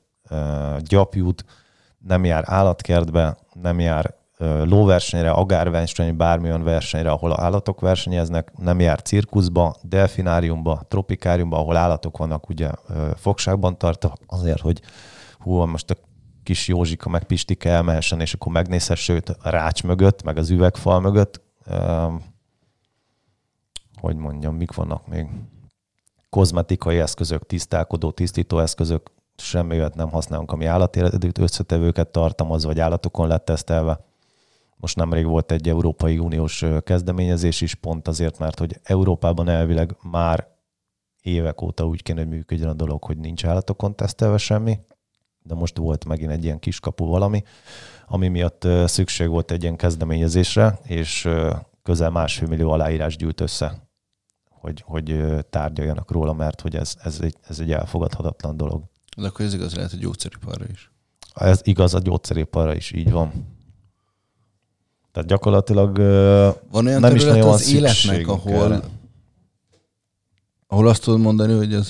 gyapjút, 0.79 1.45
nem 1.97 2.25
jár 2.25 2.43
állatkertbe, 2.47 3.37
nem 3.53 3.79
jár 3.79 4.15
lóversenyre, 4.63 5.31
agárversenyre, 5.31 6.13
bármilyen 6.13 6.63
versenyre, 6.63 7.11
ahol 7.11 7.39
állatok 7.39 7.79
versenyeznek, 7.79 8.51
nem 8.57 8.79
jár 8.79 9.01
cirkuszba, 9.01 9.75
delfináriumba, 9.81 10.81
tropikáriumba, 10.87 11.57
ahol 11.57 11.77
állatok 11.77 12.17
vannak 12.17 12.49
ugye 12.49 12.71
fogságban 13.15 13.77
tartva, 13.77 14.13
azért, 14.25 14.59
hogy 14.59 14.81
hú, 15.39 15.65
most 15.65 15.91
a 15.91 15.95
kis 16.43 16.67
Józsika 16.67 17.09
meg 17.09 17.23
Pistike 17.23 17.69
elmehessen, 17.69 18.19
és 18.19 18.33
akkor 18.33 18.51
megnézhesse 18.51 19.13
őt 19.13 19.29
a 19.29 19.49
rács 19.49 19.83
mögött, 19.83 20.23
meg 20.23 20.37
az 20.37 20.49
üvegfal 20.49 20.99
mögött. 20.99 21.41
Hogy 23.99 24.15
mondjam, 24.15 24.55
mik 24.55 24.73
vannak 24.73 25.07
még? 25.07 25.27
Kozmetikai 26.29 26.99
eszközök, 26.99 27.45
tisztálkodó, 27.45 28.11
tisztító 28.11 28.59
eszközök, 28.59 29.11
semmi 29.35 29.77
olyat 29.77 29.95
nem 29.95 30.09
használunk, 30.09 30.51
ami 30.51 30.65
állatérdőt 30.65 31.37
összetevőket 31.37 32.07
tartalmaz, 32.07 32.63
vagy 32.63 32.79
állatokon 32.79 33.27
lett 33.27 33.45
tesztelve. 33.45 34.09
Most 34.81 34.95
nemrég 34.95 35.25
volt 35.25 35.51
egy 35.51 35.69
Európai 35.69 36.17
Uniós 36.17 36.65
kezdeményezés 36.83 37.61
is, 37.61 37.75
pont 37.75 38.07
azért, 38.07 38.39
mert 38.39 38.59
hogy 38.59 38.79
Európában 38.83 39.47
elvileg 39.47 39.95
már 40.01 40.47
évek 41.21 41.61
óta 41.61 41.85
úgy 41.85 42.03
kéne, 42.03 42.19
hogy 42.19 42.29
működjön 42.29 42.69
a 42.69 42.73
dolog, 42.73 43.03
hogy 43.03 43.17
nincs 43.17 43.45
állatokon 43.45 43.95
tesztelve 43.95 44.37
semmi, 44.37 44.79
de 45.43 45.53
most 45.53 45.77
volt 45.77 46.05
megint 46.05 46.31
egy 46.31 46.43
ilyen 46.43 46.59
kiskapu 46.59 47.05
valami, 47.05 47.43
ami 48.07 48.27
miatt 48.27 48.67
szükség 48.85 49.27
volt 49.27 49.51
egy 49.51 49.61
ilyen 49.61 49.75
kezdeményezésre, 49.75 50.79
és 50.83 51.29
közel 51.83 52.09
másfél 52.09 52.47
millió 52.47 52.71
aláírás 52.71 53.15
gyűlt 53.15 53.41
össze, 53.41 53.89
hogy, 54.49 54.83
hogy 54.85 55.23
tárgyaljanak 55.49 56.11
róla, 56.11 56.33
mert 56.33 56.61
hogy 56.61 56.75
ez, 56.75 56.95
ez, 57.03 57.19
egy, 57.21 57.35
ez 57.47 57.59
egy 57.59 57.71
elfogadhatatlan 57.71 58.57
dolog. 58.57 58.83
De 59.17 59.27
akkor 59.27 59.45
ez 59.45 59.53
igaz 59.53 59.75
lehet 59.75 59.93
a 59.93 59.97
gyógyszeriparra 59.97 60.65
is. 60.71 60.91
Ez 61.33 61.59
igaz 61.63 61.93
a 61.93 61.99
gyógyszeriparra 61.99 62.75
is, 62.75 62.91
így 62.91 63.11
van. 63.11 63.59
Tehát 65.11 65.29
gyakorlatilag 65.29 65.97
van 66.71 66.85
olyan 66.85 66.99
nem 66.99 67.15
is 67.15 67.23
nagyon 67.23 67.49
az 67.49 67.73
életnek, 67.73 68.27
ahol, 68.27 68.73
erre. 68.73 68.79
ahol 70.67 70.87
azt 70.87 71.03
tudod 71.03 71.19
mondani, 71.19 71.53
hogy 71.53 71.73
az 71.73 71.89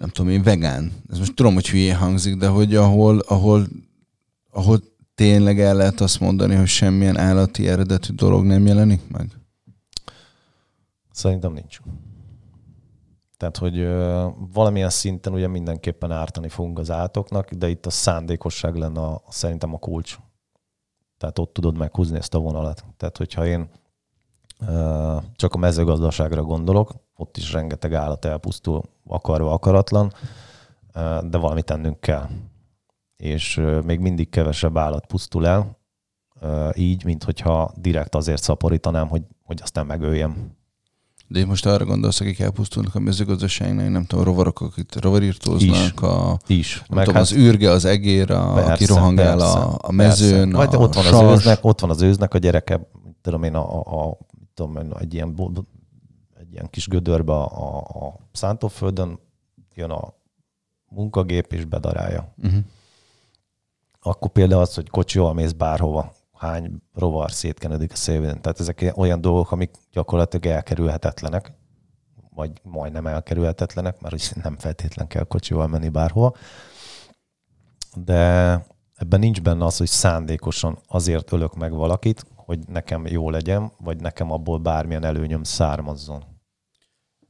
nem 0.00 0.08
tudom 0.08 0.30
én, 0.30 0.42
vegán. 0.42 0.92
Ez 1.10 1.18
most 1.18 1.34
tudom, 1.34 1.54
hogy 1.54 1.68
hülyén 1.68 1.96
hangzik, 1.96 2.36
de 2.36 2.48
hogy 2.48 2.74
ahol, 2.74 3.18
ahol, 3.18 3.66
ahol 4.50 4.80
tényleg 5.14 5.60
el 5.60 5.74
lehet 5.74 6.00
azt 6.00 6.20
mondani, 6.20 6.54
hogy 6.54 6.66
semmilyen 6.66 7.18
állati 7.18 7.68
eredetű 7.68 8.14
dolog 8.14 8.44
nem 8.44 8.66
jelenik 8.66 9.08
meg? 9.08 9.30
Szerintem 11.10 11.52
nincs. 11.52 11.78
Tehát, 13.36 13.56
hogy 13.56 13.78
ö, 13.78 14.26
valamilyen 14.52 14.90
szinten 14.90 15.32
ugye 15.32 15.48
mindenképpen 15.48 16.12
ártani 16.12 16.48
fogunk 16.48 16.78
az 16.78 16.90
állatoknak, 16.90 17.50
de 17.50 17.68
itt 17.68 17.86
a 17.86 17.90
szándékosság 17.90 18.74
lenne 18.74 19.00
a, 19.00 19.22
szerintem 19.28 19.74
a 19.74 19.78
kulcs. 19.78 20.18
Tehát 21.20 21.38
ott 21.38 21.52
tudod 21.52 21.78
meghúzni 21.78 22.16
ezt 22.16 22.34
a 22.34 22.38
vonalat. 22.38 22.84
Tehát, 22.96 23.16
hogyha 23.16 23.46
én 23.46 23.70
csak 25.36 25.54
a 25.54 25.58
mezőgazdaságra 25.58 26.42
gondolok, 26.42 26.92
ott 27.16 27.36
is 27.36 27.52
rengeteg 27.52 27.94
állat 27.94 28.24
elpusztul 28.24 28.82
akarva, 29.06 29.52
akaratlan, 29.52 30.12
de 31.22 31.38
valamit 31.38 31.64
tennünk 31.64 32.00
kell. 32.00 32.28
És 33.16 33.62
még 33.84 34.00
mindig 34.00 34.28
kevesebb 34.28 34.76
állat 34.76 35.06
pusztul 35.06 35.46
el, 35.46 35.78
így, 36.74 37.04
mint 37.04 37.24
hogyha 37.24 37.72
direkt 37.76 38.14
azért 38.14 38.42
szaporítanám, 38.42 39.08
hogy, 39.08 39.22
hogy 39.44 39.58
aztán 39.62 39.86
megöljem. 39.86 40.56
De 41.32 41.46
most 41.46 41.66
arra 41.66 41.84
gondolsz, 41.84 42.20
akik 42.20 42.38
elpusztulnak 42.38 42.94
a 42.94 42.98
mezőgazdaságnál, 42.98 43.88
nem 43.88 44.04
tudom, 44.04 44.24
a 44.24 44.26
rovarok, 44.26 44.60
akik 44.60 45.00
rovarírtóznak, 45.00 45.76
is, 45.76 46.02
a, 46.02 46.38
is. 46.46 46.82
Meg 46.88 47.04
tudom, 47.04 47.14
hát, 47.14 47.30
az 47.30 47.32
űrge, 47.32 47.70
az 47.70 47.84
egér, 47.84 48.30
a, 48.30 48.52
persze, 48.52 48.72
aki 48.72 48.84
rohangál 48.84 49.36
persze, 49.36 49.58
a, 49.58 49.78
a 49.82 49.92
mezőn, 49.92 50.50
persze. 50.50 50.76
a 50.76 50.80
ott 50.80 50.94
van, 50.94 51.06
az 51.06 51.38
őznek, 51.38 51.64
ott 51.64 51.80
van 51.80 51.90
az 51.90 52.02
őznek 52.02 52.34
a 52.34 52.38
gyereke, 52.38 52.88
tudom 53.22 53.42
én, 53.42 53.54
a, 53.54 53.78
a, 53.78 54.08
a 54.08 54.18
tudom 54.54 54.76
én, 54.76 54.92
egy 54.98 55.14
ilyen 55.14 55.34
egy 56.40 56.52
ilyen 56.52 56.68
kis 56.70 56.88
gödörbe 56.88 57.32
a, 57.32 57.78
a 57.78 58.16
szántóföldön, 58.32 59.18
jön 59.74 59.90
a 59.90 60.14
munkagép 60.88 61.52
és 61.52 61.64
bedarálja. 61.64 62.34
Uh-huh. 62.42 62.60
Akkor 64.00 64.30
például 64.30 64.60
az, 64.60 64.74
hogy 64.74 64.88
kocsival 64.88 65.34
mész 65.34 65.52
bárhova, 65.52 66.12
hány 66.40 66.82
rovar 66.94 67.30
szétkenedik 67.32 67.92
a 67.92 67.96
szélvén. 67.96 68.40
Tehát 68.40 68.60
ezek 68.60 68.92
olyan 68.94 69.20
dolgok, 69.20 69.52
amik 69.52 69.70
gyakorlatilag 69.92 70.46
elkerülhetetlenek, 70.46 71.52
vagy 72.34 72.50
majdnem 72.62 73.06
elkerülhetetlenek, 73.06 74.00
mert 74.00 74.14
hogy 74.14 74.42
nem 74.42 74.56
feltétlen 74.56 75.06
kell 75.06 75.24
kocsival 75.24 75.66
menni 75.66 75.88
bárhova. 75.88 76.34
De 77.94 78.52
ebben 78.94 79.20
nincs 79.20 79.42
benne 79.42 79.64
az, 79.64 79.76
hogy 79.76 79.86
szándékosan 79.86 80.78
azért 80.86 81.32
ölök 81.32 81.54
meg 81.54 81.72
valakit, 81.72 82.26
hogy 82.34 82.58
nekem 82.68 83.06
jó 83.06 83.30
legyen, 83.30 83.72
vagy 83.78 84.00
nekem 84.00 84.32
abból 84.32 84.58
bármilyen 84.58 85.04
előnyöm 85.04 85.42
származzon. 85.42 86.24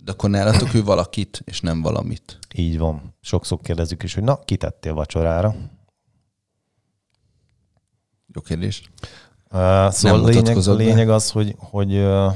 De 0.05 0.13
akkor 0.13 0.31
nálatok 0.31 0.75
ő 0.75 0.85
valakit, 0.85 1.43
és 1.45 1.61
nem 1.61 1.83
valamit. 1.83 2.39
Így 2.55 2.79
van. 2.79 3.17
Sokszor 3.21 3.59
kérdezzük 3.61 4.03
is, 4.03 4.15
hogy 4.15 4.23
na, 4.23 4.37
kitettél 4.37 4.95
vacsorára? 4.95 5.55
Jó 8.35 8.41
kérdés. 8.41 8.83
Uh, 9.53 9.89
szóval 9.91 10.25
a 10.25 10.29
lényeg, 10.29 10.57
lényeg 10.57 11.09
az, 11.09 11.31
hogy, 11.31 11.55
hogy 11.59 11.95
uh, 11.95 12.35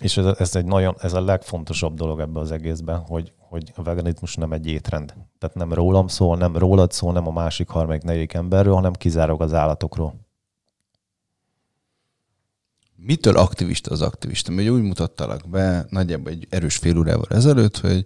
és 0.00 0.16
ez, 0.16 0.26
ez, 0.38 0.56
egy 0.56 0.64
nagyon, 0.64 0.94
ez 0.98 1.12
a 1.12 1.20
legfontosabb 1.20 1.94
dolog 1.94 2.20
ebben 2.20 2.42
az 2.42 2.50
egészben, 2.50 2.98
hogy, 2.98 3.32
hogy 3.38 3.72
a 3.74 3.82
veganizmus 3.82 4.34
nem 4.34 4.52
egy 4.52 4.66
étrend. 4.66 5.14
Tehát 5.38 5.56
nem 5.56 5.72
rólam 5.72 6.06
szól, 6.06 6.36
nem 6.36 6.56
rólad 6.56 6.92
szól, 6.92 7.12
nem 7.12 7.28
a 7.28 7.32
másik, 7.32 7.68
harmadik, 7.68 8.02
negyedik 8.02 8.32
emberről, 8.32 8.74
hanem 8.74 8.92
kizárólag 8.92 9.42
az 9.42 9.54
állatokról. 9.54 10.14
mitől 12.96 13.36
aktivista 13.36 13.90
az 13.90 14.02
aktivista? 14.02 14.52
Mert 14.52 14.68
úgy 14.68 14.82
mutattalak 14.82 15.48
be 15.48 15.86
nagyjából 15.88 16.32
egy 16.32 16.46
erős 16.50 16.76
fél 16.76 16.98
órával 16.98 17.26
ezelőtt, 17.28 17.78
hogy 17.78 18.04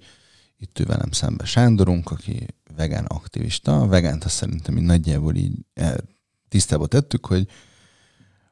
itt 0.60 0.78
ő 0.78 0.84
velem 0.84 1.10
szembe 1.10 1.44
Sándorunk, 1.44 2.10
aki 2.10 2.46
vegán 2.76 3.04
aktivista. 3.04 3.80
A 3.80 3.86
vegánt 3.86 4.24
azt 4.24 4.34
szerintem 4.34 4.76
így 4.76 4.84
nagyjából 4.84 5.34
így 5.34 5.52
eh, 5.72 5.92
tisztába 6.48 6.86
tettük, 6.86 7.26
hogy, 7.26 7.46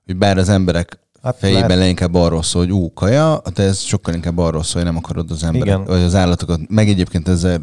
hogy 0.05 0.17
bár 0.17 0.39
az 0.39 0.49
emberek 0.49 0.99
hát 1.23 1.39
fejében 1.39 1.63
lehet. 1.63 1.79
leginkább 1.79 2.15
arról 2.15 2.43
szól, 2.43 2.63
hogy 2.63 2.73
ú, 2.73 2.93
kaja, 2.93 3.43
de 3.55 3.63
ez 3.63 3.81
sokkal 3.81 4.15
inkább 4.15 4.39
arról 4.39 4.63
szól, 4.63 4.83
hogy 4.83 4.91
nem 4.91 5.01
akarod 5.01 5.31
az 5.31 5.43
emberek, 5.43 5.75
Igen. 5.75 5.85
vagy 5.85 6.03
az 6.03 6.15
állatokat, 6.15 6.61
meg 6.69 6.89
egyébként 6.89 7.29
ezzel 7.29 7.63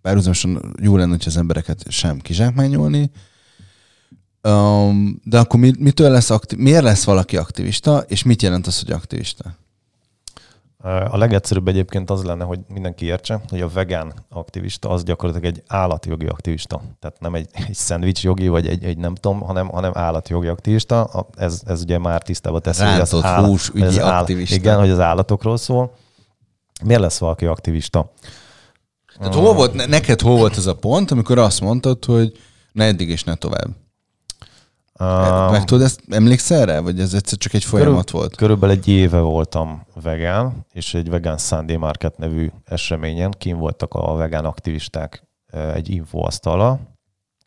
párhuzamosan 0.00 0.74
jó 0.82 0.96
lenne, 0.96 1.10
hogy 1.10 1.24
az 1.26 1.36
embereket 1.36 1.84
sem 1.88 2.18
kizsákmányolni, 2.18 3.10
Um, 4.48 5.20
de 5.24 5.38
akkor 5.38 5.60
mi, 5.60 5.72
mitől 5.78 6.10
lesz 6.10 6.30
aktiv, 6.30 6.58
miért 6.58 6.82
lesz 6.82 7.04
valaki 7.04 7.36
aktivista, 7.36 8.04
és 8.08 8.22
mit 8.22 8.42
jelent 8.42 8.66
az, 8.66 8.80
hogy 8.80 8.90
aktivista? 8.90 9.56
A 10.82 11.16
legegyszerűbb 11.16 11.68
egyébként 11.68 12.10
az 12.10 12.22
lenne, 12.24 12.44
hogy 12.44 12.60
mindenki 12.68 13.04
értse, 13.04 13.40
hogy 13.48 13.60
a 13.60 13.68
vegán 13.68 14.12
aktivista 14.28 14.88
az 14.88 15.02
gyakorlatilag 15.02 15.54
egy 15.54 15.62
állatjogi 15.66 16.26
aktivista. 16.26 16.82
Tehát 17.00 17.20
nem 17.20 17.34
egy, 17.34 17.48
egy 17.52 17.74
szendvics 17.74 18.22
jogi, 18.24 18.48
vagy 18.48 18.66
egy, 18.66 18.84
egy 18.84 18.98
nem 18.98 19.14
tudom, 19.14 19.40
hanem, 19.40 19.68
hanem 19.68 19.92
állatjogi 19.94 20.46
aktivista. 20.46 21.26
Ez, 21.36 21.62
ez 21.66 21.82
ugye 21.82 21.98
már 21.98 22.22
tisztába 22.22 22.60
teszi, 22.60 22.84
hogy 22.84 23.00
az 23.00 23.24
állat, 23.24 23.48
hús 23.48 23.70
ügyi 23.74 23.98
aktivista. 23.98 24.54
Igen, 24.54 24.78
hogy 24.78 24.90
az 24.90 25.00
állatokról 25.00 25.56
szól. 25.56 25.94
Miért 26.84 27.00
lesz 27.00 27.18
valaki 27.18 27.46
aktivista? 27.46 28.12
Tehát 29.18 29.34
hol 29.34 29.54
volt, 29.54 29.86
neked 29.88 30.20
hol 30.20 30.36
volt 30.36 30.56
ez 30.56 30.66
a 30.66 30.74
pont, 30.74 31.10
amikor 31.10 31.38
azt 31.38 31.60
mondtad, 31.60 32.04
hogy 32.04 32.32
ne 32.72 32.84
eddig 32.84 33.08
és 33.08 33.24
ne 33.24 33.34
tovább? 33.34 33.68
Uh, 35.00 35.50
Meg 35.50 35.64
tudod, 35.64 35.84
ezt 35.84 36.00
emlékszel 36.08 36.66
rá, 36.66 36.80
vagy 36.80 37.00
ez 37.00 37.14
egyszer 37.14 37.38
csak 37.38 37.54
egy 37.54 37.64
folyamat 37.64 38.04
körül, 38.04 38.20
volt? 38.20 38.36
Körülbelül 38.36 38.76
egy 38.76 38.88
éve 38.88 39.20
voltam 39.20 39.86
vegán, 40.02 40.66
és 40.72 40.94
egy 40.94 41.10
Vegan 41.10 41.38
Sunday 41.38 41.76
Market 41.76 42.18
nevű 42.18 42.50
eseményen 42.64 43.30
kim 43.30 43.58
voltak 43.58 43.94
a 43.94 44.14
vegán 44.14 44.44
aktivisták 44.44 45.26
egy 45.74 45.90
infoasztala, 45.90 46.78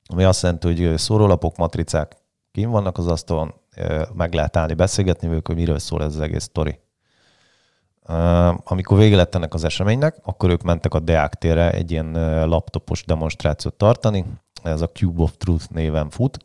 ami 0.07 0.23
azt 0.23 0.41
jelenti, 0.41 0.67
hogy 0.67 0.97
szórólapok, 0.97 1.57
matricák 1.57 2.15
kim 2.51 2.69
vannak 2.69 2.97
az 2.97 3.07
asztalon, 3.07 3.53
meg 4.13 4.33
lehet 4.33 4.57
állni, 4.57 4.73
beszélgetni 4.73 5.27
velük, 5.27 5.47
hogy 5.47 5.55
miről 5.55 5.79
szól 5.79 6.03
ez 6.03 6.15
az 6.15 6.21
egész 6.21 6.43
sztori. 6.43 6.79
Amikor 8.63 8.97
vége 8.97 9.15
lett 9.15 9.35
ennek 9.35 9.53
az 9.53 9.63
eseménynek, 9.63 10.17
akkor 10.23 10.49
ők 10.49 10.61
mentek 10.61 10.93
a 10.93 10.99
Deák 10.99 11.33
térre 11.33 11.71
egy 11.71 11.91
ilyen 11.91 12.11
laptopos 12.47 13.03
demonstrációt 13.03 13.73
tartani, 13.73 14.25
ez 14.67 14.81
a 14.81 14.89
Cube 14.89 15.21
of 15.21 15.37
Truth 15.37 15.71
néven 15.71 16.09
fut, 16.09 16.37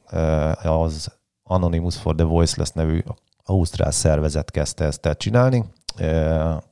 az 0.63 1.19
Anonymous 1.43 1.97
for 1.97 2.15
the 2.15 2.25
Voiceless 2.25 2.71
nevű 2.71 3.03
ausztrál 3.45 3.91
szervezet 3.91 4.51
kezdte 4.51 4.85
ezt 4.85 5.07
el 5.07 5.17
csinálni, 5.17 5.65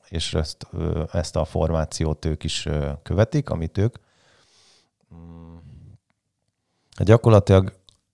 és 0.08 0.34
ezt, 0.34 0.66
ezt 1.12 1.36
a 1.36 1.44
formációt 1.44 2.24
ők 2.24 2.44
is 2.44 2.68
követik, 3.02 3.50
amit 3.50 3.78
ők. 3.78 3.96
Mm. 5.14 5.56
Gyakorlatilag 6.98 7.72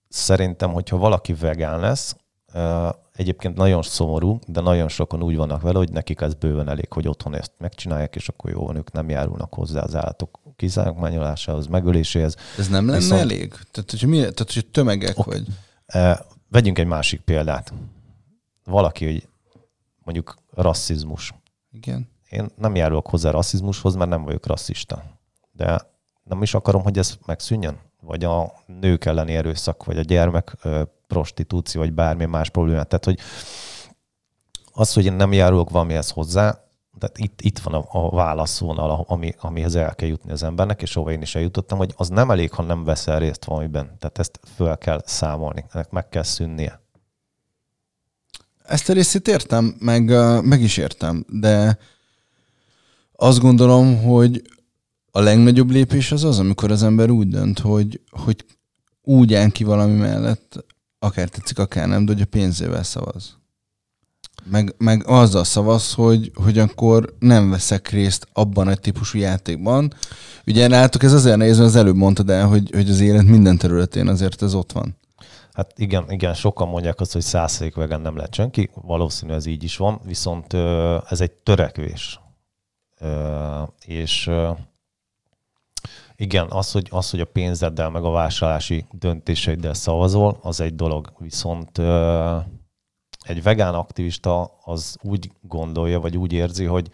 szerintem, 0.09 0.71
hogyha 0.71 0.97
valaki 0.97 1.33
vegán 1.33 1.79
lesz, 1.79 2.15
egyébként 3.15 3.55
nagyon 3.55 3.81
szomorú, 3.81 4.39
de 4.47 4.61
nagyon 4.61 4.87
sokan 4.87 5.23
úgy 5.23 5.35
vannak 5.35 5.61
vele, 5.61 5.77
hogy 5.77 5.91
nekik 5.91 6.21
ez 6.21 6.33
bőven 6.33 6.69
elég, 6.69 6.93
hogy 6.93 7.07
otthon 7.07 7.35
ezt 7.35 7.51
megcsinálják, 7.57 8.15
és 8.15 8.29
akkor 8.29 8.51
jó 8.51 8.73
ők 8.73 8.91
nem 8.91 9.09
járulnak 9.09 9.53
hozzá 9.53 9.81
az 9.81 9.95
állatok 9.95 10.39
kizárkmányolásához, 10.55 11.67
megöléséhez. 11.67 12.35
Ez 12.57 12.67
nem 12.67 12.85
lenne 12.85 12.97
Viszont... 12.97 13.21
elég? 13.21 13.53
Tehát, 13.71 13.91
hogy, 13.91 14.05
mi, 14.07 14.17
tehát, 14.17 14.53
hogy 14.53 14.65
tömegek 14.65 15.17
okay. 15.17 15.39
vagy? 15.39 15.47
Vegyünk 16.49 16.79
egy 16.79 16.87
másik 16.87 17.21
példát. 17.21 17.73
Valaki, 18.63 19.05
hogy 19.05 19.27
mondjuk 20.03 20.35
rasszizmus. 20.53 21.33
Igen. 21.71 22.09
Én 22.29 22.49
nem 22.57 22.75
járulok 22.75 23.07
hozzá 23.07 23.31
rasszizmushoz, 23.31 23.95
mert 23.95 24.09
nem 24.09 24.23
vagyok 24.23 24.45
rasszista. 24.45 25.03
De 25.51 25.81
nem 26.23 26.41
is 26.41 26.53
akarom, 26.53 26.83
hogy 26.83 26.97
ez 26.97 27.17
megszűnjön? 27.25 27.79
Vagy 28.01 28.23
a 28.23 28.53
nők 28.65 29.05
elleni 29.05 29.35
erőszak, 29.35 29.83
vagy 29.83 29.97
a 29.97 30.01
gyermek 30.01 30.55
prostitúció, 31.15 31.81
vagy 31.81 31.93
bármi 31.93 32.25
más 32.25 32.49
problémát. 32.49 32.87
Tehát, 32.87 33.05
hogy 33.05 33.19
az, 34.73 34.93
hogy 34.93 35.05
én 35.05 35.13
nem 35.13 35.33
járulok 35.33 35.69
valamihez 35.69 36.09
hozzá, 36.09 36.63
tehát 36.99 37.17
itt, 37.17 37.41
itt 37.41 37.59
van 37.59 37.73
a, 37.73 37.85
a 37.91 38.09
válaszvonal, 38.09 39.05
ami, 39.07 39.33
amihez 39.39 39.75
el 39.75 39.95
kell 39.95 40.07
jutni 40.07 40.31
az 40.31 40.43
embernek, 40.43 40.81
és 40.81 40.95
ahova 40.95 41.11
én 41.11 41.21
is 41.21 41.35
eljutottam, 41.35 41.77
hogy 41.77 41.93
az 41.97 42.09
nem 42.09 42.31
elég, 42.31 42.51
ha 42.51 42.63
nem 42.63 42.83
veszel 42.83 43.19
részt 43.19 43.45
valamiben. 43.45 43.85
Tehát 43.99 44.19
ezt 44.19 44.39
föl 44.55 44.77
kell 44.77 45.01
számolni, 45.05 45.65
ennek 45.71 45.89
meg 45.89 46.09
kell 46.09 46.23
szűnnie. 46.23 46.81
Ezt 48.63 48.89
a 48.89 48.93
részét 48.93 49.27
értem, 49.27 49.75
meg, 49.79 50.03
meg 50.43 50.61
is 50.61 50.77
értem, 50.77 51.25
de 51.29 51.77
azt 53.15 53.39
gondolom, 53.39 54.03
hogy 54.03 54.41
a 55.11 55.19
legnagyobb 55.19 55.69
lépés 55.69 56.11
az 56.11 56.23
az, 56.23 56.39
amikor 56.39 56.71
az 56.71 56.83
ember 56.83 57.09
úgy 57.09 57.27
dönt, 57.27 57.59
hogy, 57.59 58.01
hogy 58.09 58.45
úgy 59.01 59.33
áll 59.33 59.49
ki 59.49 59.63
valami 59.63 59.97
mellett, 59.97 60.65
akár 61.05 61.29
tetszik, 61.29 61.59
akár 61.59 61.87
nem, 61.87 62.05
de 62.05 62.11
hogy 62.11 62.21
a 62.21 62.25
pénzével 62.25 62.83
szavaz. 62.83 63.37
Meg, 64.43 64.75
meg 64.77 65.07
azzal 65.07 65.43
szavaz, 65.43 65.93
hogy, 65.93 66.31
hogy 66.43 66.57
akkor 66.57 67.15
nem 67.19 67.49
veszek 67.49 67.89
részt 67.89 68.27
abban 68.33 68.67
a 68.67 68.75
típusú 68.75 69.19
játékban. 69.19 69.93
Ugye 70.47 70.67
látok, 70.67 71.03
ez 71.03 71.13
azért 71.13 71.37
nehéz, 71.37 71.57
mert 71.57 71.69
az 71.69 71.75
előbb 71.75 71.95
mondtad 71.95 72.29
el, 72.29 72.47
hogy, 72.47 72.69
hogy 72.71 72.89
az 72.89 72.99
élet 72.99 73.25
minden 73.25 73.57
területén 73.57 74.07
azért 74.07 74.41
ez 74.41 74.53
ott 74.53 74.71
van. 74.71 74.97
Hát 75.53 75.79
igen, 75.79 76.11
igen, 76.11 76.33
sokan 76.33 76.67
mondják 76.67 76.99
azt, 76.99 77.13
hogy 77.13 77.21
százszerék 77.21 77.75
vegán 77.75 78.01
nem 78.01 78.15
lehet 78.15 78.33
senki, 78.33 78.69
valószínű 78.73 79.33
ez 79.33 79.45
így 79.45 79.63
is 79.63 79.77
van, 79.77 79.99
viszont 80.03 80.53
ez 81.09 81.21
egy 81.21 81.31
törekvés. 81.31 82.19
És 83.85 84.31
igen, 86.15 86.47
az, 86.49 86.71
hogy, 86.71 86.87
az, 86.91 87.09
hogy 87.09 87.19
a 87.19 87.25
pénzeddel, 87.25 87.89
meg 87.89 88.03
a 88.03 88.09
vásárlási 88.09 88.85
döntéseiddel 88.91 89.73
szavazol, 89.73 90.39
az 90.41 90.59
egy 90.59 90.75
dolog. 90.75 91.13
Viszont 91.17 91.77
egy 93.21 93.43
vegán 93.43 93.73
aktivista 93.73 94.57
az 94.63 94.97
úgy 95.01 95.31
gondolja, 95.41 95.99
vagy 95.99 96.17
úgy 96.17 96.33
érzi, 96.33 96.65
hogy, 96.65 96.89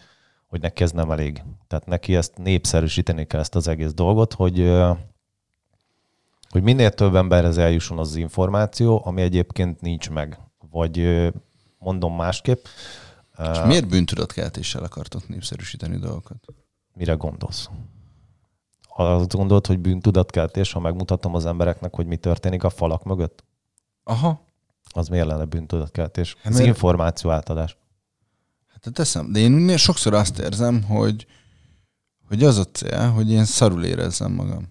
hogy 0.47 0.61
neki 0.61 0.83
ez 0.83 0.91
nem 0.91 1.11
elég. 1.11 1.43
Tehát 1.67 1.85
neki 1.85 2.15
ezt 2.15 2.37
népszerűsíteni 2.37 3.25
kell 3.25 3.39
ezt 3.39 3.55
az 3.55 3.67
egész 3.67 3.93
dolgot, 3.93 4.33
hogy, 4.33 4.71
hogy 6.49 6.63
minél 6.63 6.91
több 6.91 7.15
emberhez 7.15 7.57
eljusson 7.57 7.99
az 7.99 8.15
információ, 8.15 9.01
ami 9.05 9.21
egyébként 9.21 9.81
nincs 9.81 10.09
meg. 10.09 10.39
Vagy 10.71 11.27
mondom 11.77 12.15
másképp. 12.15 12.65
És 13.51 13.59
miért 13.65 13.87
bűntudatkeltéssel 13.87 14.83
akartok 14.83 15.27
népszerűsíteni 15.27 15.97
dolgokat? 15.97 16.45
Mire 16.93 17.13
gondolsz? 17.13 17.69
Azt 18.95 19.35
gondolod, 19.35 19.67
hogy 19.67 19.79
bűntudatkeltés, 19.79 20.71
ha 20.71 20.79
megmutatom 20.79 21.35
az 21.35 21.45
embereknek, 21.45 21.95
hogy 21.95 22.05
mi 22.05 22.17
történik 22.17 22.63
a 22.63 22.69
falak 22.69 23.03
mögött? 23.03 23.43
Aha. 24.03 24.45
Az 24.93 25.07
miért 25.07 25.27
lenne 25.27 25.45
bűntudatkeltés? 25.45 26.35
Hát, 26.41 26.51
Ez 26.51 26.57
mert... 26.57 26.67
információ 26.67 27.29
átadás. 27.29 27.77
Hát 28.67 28.93
teszem, 28.93 29.31
de 29.31 29.39
én 29.39 29.77
sokszor 29.77 30.13
azt 30.13 30.39
érzem, 30.39 30.83
hogy, 30.83 31.27
hogy 32.27 32.43
az 32.43 32.57
a 32.57 32.63
cél, 32.63 33.09
hogy 33.09 33.31
én 33.31 33.45
szarul 33.45 33.83
érezzem 33.85 34.31
magam. 34.31 34.69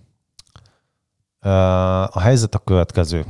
A 2.12 2.20
helyzet 2.20 2.54
a 2.54 2.58
következő. 2.58 3.26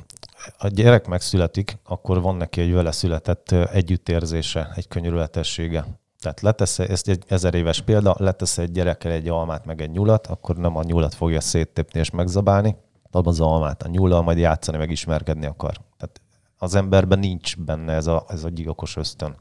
A 0.59 0.69
gyerek 0.69 1.07
megszületik, 1.07 1.79
akkor 1.85 2.21
van 2.21 2.37
neki 2.37 2.61
egy 2.61 2.73
vele 2.73 2.93
született 2.93 3.53
együttérzése, 3.53 4.73
egy 4.75 4.89
könyörületessége. 4.89 6.00
Tehát 6.21 6.41
letesz, 6.41 6.79
ezt 6.79 7.09
egy 7.09 7.25
ezer 7.29 7.55
éves 7.55 7.81
példa, 7.81 8.15
letesz 8.19 8.59
egy 8.59 8.71
gyerekkel 8.71 9.13
egy 9.13 9.29
almát 9.29 9.65
meg 9.65 9.81
egy 9.81 9.91
nyulat, 9.91 10.27
akkor 10.27 10.57
nem 10.57 10.77
a 10.77 10.83
nyulat 10.83 11.15
fogja 11.15 11.41
széttépni 11.41 12.01
és 12.01 12.11
megzabálni, 12.11 12.77
abban 13.11 13.27
az 13.27 13.41
almát, 13.41 13.83
a 13.83 13.89
nyullal 13.89 14.23
majd 14.23 14.39
játszani, 14.39 14.77
meg 14.77 14.91
ismerkedni 14.91 15.47
akar. 15.47 15.73
Tehát 15.97 16.21
az 16.59 16.75
emberben 16.75 17.19
nincs 17.19 17.57
benne 17.57 17.93
ez 17.93 18.07
a, 18.07 18.25
ez 18.29 18.45
a 18.45 18.49
gyilkos 18.49 18.97
ösztön. 18.97 19.37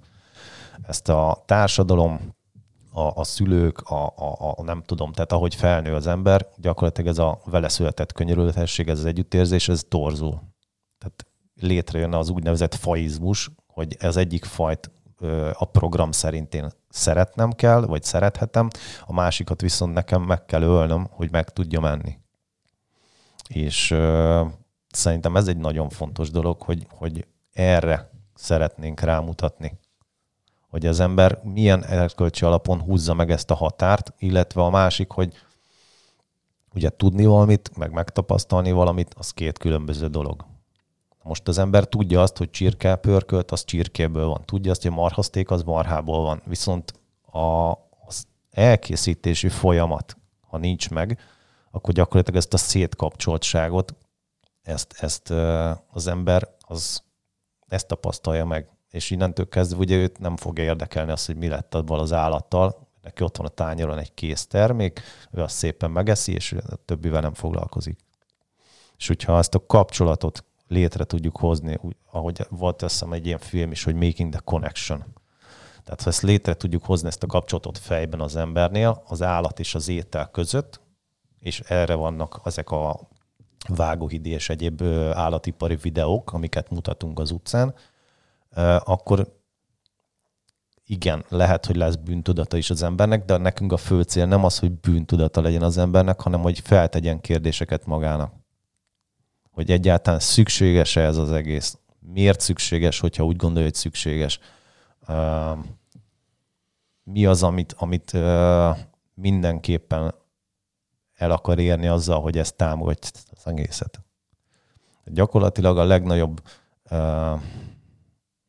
Ezt 0.88 1.10
a 1.10 1.44
társadalom, 1.46 2.36
a, 2.92 3.02
a 3.02 3.24
szülők, 3.24 3.82
a, 3.82 4.06
a, 4.06 4.54
a, 4.56 4.64
nem 4.64 4.84
tudom, 4.84 5.12
tehát 5.12 5.32
ahogy 5.32 5.56
felnő 5.56 5.96
az 5.96 6.08
ember, 6.08 6.48
gyakorlatilag 6.58 7.10
ez 7.10 7.18
a 7.18 7.42
vele 7.46 7.70
született 7.70 8.12
könyörülhetesség, 8.12 8.88
ez 8.88 9.00
az 9.00 9.06
együttérzés, 9.06 9.70
ez 9.70 9.84
torzul. 9.88 10.42
Tehát 10.98 11.26
létrejönne 11.62 12.18
az 12.18 12.30
úgynevezett 12.30 12.76
faizmus, 12.76 13.50
hogy 13.68 13.96
ez 14.00 14.18
egyik 14.18 14.46
fajt 14.46 14.92
a 15.54 15.66
program 15.66 16.12
szerint 16.12 16.54
én 16.54 16.70
szeretnem 16.90 17.52
kell, 17.52 17.86
vagy 17.86 18.04
szerethetem, 18.04 18.68
a 19.06 19.14
másikat 19.14 19.62
viszont 19.62 19.94
nekem 19.94 20.22
meg 20.22 20.46
kell 20.46 20.62
ölnöm, 20.62 21.08
hogy 21.10 21.32
meg 21.32 21.50
tudja 21.50 21.80
menni. 21.80 22.18
És 23.48 23.92
uh, 23.92 24.48
szerintem 24.90 25.36
ez 25.36 25.48
egy 25.48 25.58
nagyon 25.58 25.90
fontos 25.90 26.30
dolog, 26.30 26.62
hogy, 26.62 26.88
hogy 26.90 27.28
erre 27.54 28.10
szeretnénk 28.34 29.00
rámutatni. 29.00 29.80
Hogy 30.70 30.86
az 30.86 31.00
ember 31.00 31.40
milyen 31.44 31.86
erkölcsi 31.86 32.46
alapon 32.46 32.82
húzza 32.82 33.14
meg 33.14 33.32
ezt 33.32 33.52
a 33.52 33.56
határt, 33.56 34.14
illetve 34.18 34.62
a 34.62 34.70
másik, 34.70 35.12
hogy 35.12 35.34
ugye 36.74 36.90
tudni 36.90 37.26
valamit, 37.26 37.78
meg 37.78 37.92
megtapasztalni 37.92 38.72
valamit, 38.72 39.14
az 39.18 39.32
két 39.32 39.58
különböző 39.58 40.08
dolog. 40.08 40.46
Most 41.30 41.48
az 41.48 41.58
ember 41.58 41.86
tudja 41.86 42.22
azt, 42.22 42.38
hogy 42.38 42.50
csirke 42.50 42.96
pörkölt, 42.96 43.52
az 43.52 43.64
csirkéből 43.64 44.28
van. 44.28 44.46
Tudja 44.46 44.72
azt, 44.72 44.82
hogy 44.82 44.92
marhaszték, 44.92 45.52
az 45.52 45.64
marhából 45.64 46.24
van. 46.24 46.42
Viszont 46.46 46.94
a, 47.32 47.70
az 48.08 48.28
elkészítési 48.52 49.50
folyamat, 49.50 50.18
ha 50.48 50.58
nincs 50.58 50.90
meg, 50.90 51.20
akkor 51.72 51.94
gyakorlatilag 51.94 52.40
ezt 52.40 52.54
a 52.54 52.58
szétkapcsoltságot, 52.58 53.96
ezt, 54.62 54.96
ezt 55.00 55.30
az 55.92 56.08
ember 56.08 56.48
az 56.60 57.04
ezt 57.68 57.88
tapasztalja 57.88 58.46
meg. 58.46 58.70
És 58.90 59.10
innentől 59.10 59.50
kezdve 59.50 59.78
ugye 59.80 59.96
őt 59.96 60.20
nem 60.20 60.38
fogja 60.38 60.64
érdekelni 60.64 61.12
az, 61.12 61.26
hogy 61.26 61.36
mi 61.36 61.48
lett 61.48 61.76
abban 61.76 62.00
az 62.00 62.14
állattal, 62.14 62.88
neki 63.02 63.24
ott 63.24 63.38
van 63.38 63.46
a 63.46 63.50
tányéron 63.50 63.98
egy 63.98 64.14
kész 64.14 64.48
termék, 64.48 65.02
ő 65.32 65.42
azt 65.42 65.56
szépen 65.56 65.92
megeszi, 65.92 66.34
és 66.34 66.52
a 66.52 66.76
többivel 66.86 67.22
nem 67.22 67.34
foglalkozik. 67.34 68.00
És 68.98 69.08
hogyha 69.08 69.38
ezt 69.38 69.56
a 69.56 69.66
kapcsolatot 69.66 70.44
létre 70.70 71.04
tudjuk 71.04 71.38
hozni, 71.38 71.80
ahogy 72.12 72.46
volt 72.50 72.82
azt 72.82 72.94
hiszem 72.94 73.14
egy 73.14 73.26
ilyen 73.26 73.40
film 73.40 73.72
is, 73.72 73.84
hogy 73.84 73.96
Making 73.96 74.32
the 74.32 74.42
Connection. 74.44 75.04
Tehát 75.84 76.02
ha 76.02 76.10
ezt 76.10 76.22
létre 76.22 76.54
tudjuk 76.54 76.86
hozni, 76.86 77.08
ezt 77.08 77.24
a 77.24 77.28
kapcsolatot 77.28 77.78
fejben 77.78 78.22
az 78.22 78.36
embernél, 78.36 79.04
az 79.08 79.22
állat 79.22 79.60
és 79.60 79.76
az 79.76 79.88
étel 79.88 80.30
között, 80.30 80.82
és 81.40 81.60
erre 81.60 81.94
vannak 81.94 82.42
ezek 82.44 82.72
a 82.72 83.00
vágóhidi 83.68 84.30
és 84.30 84.50
egyéb 84.50 84.84
állatipari 85.14 85.76
videók, 85.76 86.34
amiket 86.34 86.70
mutatunk 86.70 87.20
az 87.20 87.32
utcán, 87.32 87.74
akkor 88.80 89.38
igen, 90.86 91.26
lehet, 91.30 91.66
hogy 91.66 91.76
lesz 91.76 91.96
bűntudata 91.96 92.58
is 92.58 92.70
az 92.70 92.84
embernek, 92.84 93.26
de 93.26 93.38
nekünk 93.38 93.72
a 93.72 93.78
fő 93.78 94.02
cél 94.02 94.26
nem 94.26 94.44
az, 94.44 94.60
hogy 94.60 94.72
bűntudata 94.72 95.42
legyen 95.42 95.62
az 95.62 95.78
embernek, 95.78 96.22
hanem 96.22 96.42
hogy 96.42 96.60
feltegyen 96.60 97.22
kérdéseket 97.22 97.86
magának 97.86 98.39
hogy 99.60 99.72
egyáltalán 99.72 100.20
szükséges-e 100.20 101.02
ez 101.02 101.18
az 101.18 101.32
egész. 101.32 101.78
Miért 102.00 102.40
szükséges, 102.40 103.00
hogyha 103.00 103.24
úgy 103.24 103.36
gondolja, 103.36 103.68
hogy 103.68 103.76
szükséges. 103.76 104.40
Mi 107.04 107.26
az, 107.26 107.44
amit, 107.44 107.76
amit 107.78 108.18
mindenképpen 109.14 110.14
el 111.14 111.32
akar 111.32 111.60
érni 111.60 111.88
azzal, 111.88 112.22
hogy 112.22 112.38
ezt 112.38 112.56
támogatja 112.56 113.22
az 113.32 113.48
egészet. 113.48 114.02
Gyakorlatilag 115.06 115.78
a 115.78 115.84
legnagyobb 115.84 116.42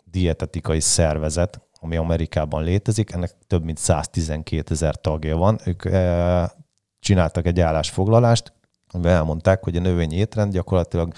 dietetikai 0.05 0.81
szervezet, 0.81 1.61
ami 1.81 1.97
Amerikában 1.97 2.63
létezik, 2.63 3.13
ennek 3.13 3.37
több 3.47 3.65
mint 3.65 3.79
112 3.79 4.75
ezer 4.75 5.01
tagja 5.01 5.37
van. 5.37 5.59
Ők 5.65 5.83
csináltak 6.99 7.47
egy 7.47 7.61
állásfoglalást, 7.61 8.53
amiben 8.93 9.13
elmondták, 9.13 9.65
hogy 9.65 9.77
a 9.77 9.81
növényi 9.81 10.17
étrend 10.17 10.53
gyakorlatilag 10.53 11.13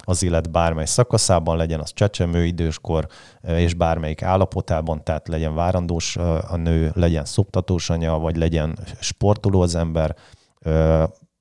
az 0.00 0.22
élet 0.22 0.50
bármely 0.50 0.86
szakaszában, 0.86 1.56
legyen 1.56 1.80
az 1.80 1.92
csecsemő, 1.92 2.44
időskor 2.44 3.06
és 3.42 3.74
bármelyik 3.74 4.22
állapotában, 4.22 5.04
tehát 5.04 5.28
legyen 5.28 5.54
várandós 5.54 6.16
a 6.16 6.56
nő, 6.56 6.92
legyen 6.94 7.24
szoptatós 7.24 7.90
anya, 7.90 8.18
vagy 8.18 8.36
legyen 8.36 8.78
sportoló 9.00 9.60
az 9.60 9.74
ember, 9.74 10.16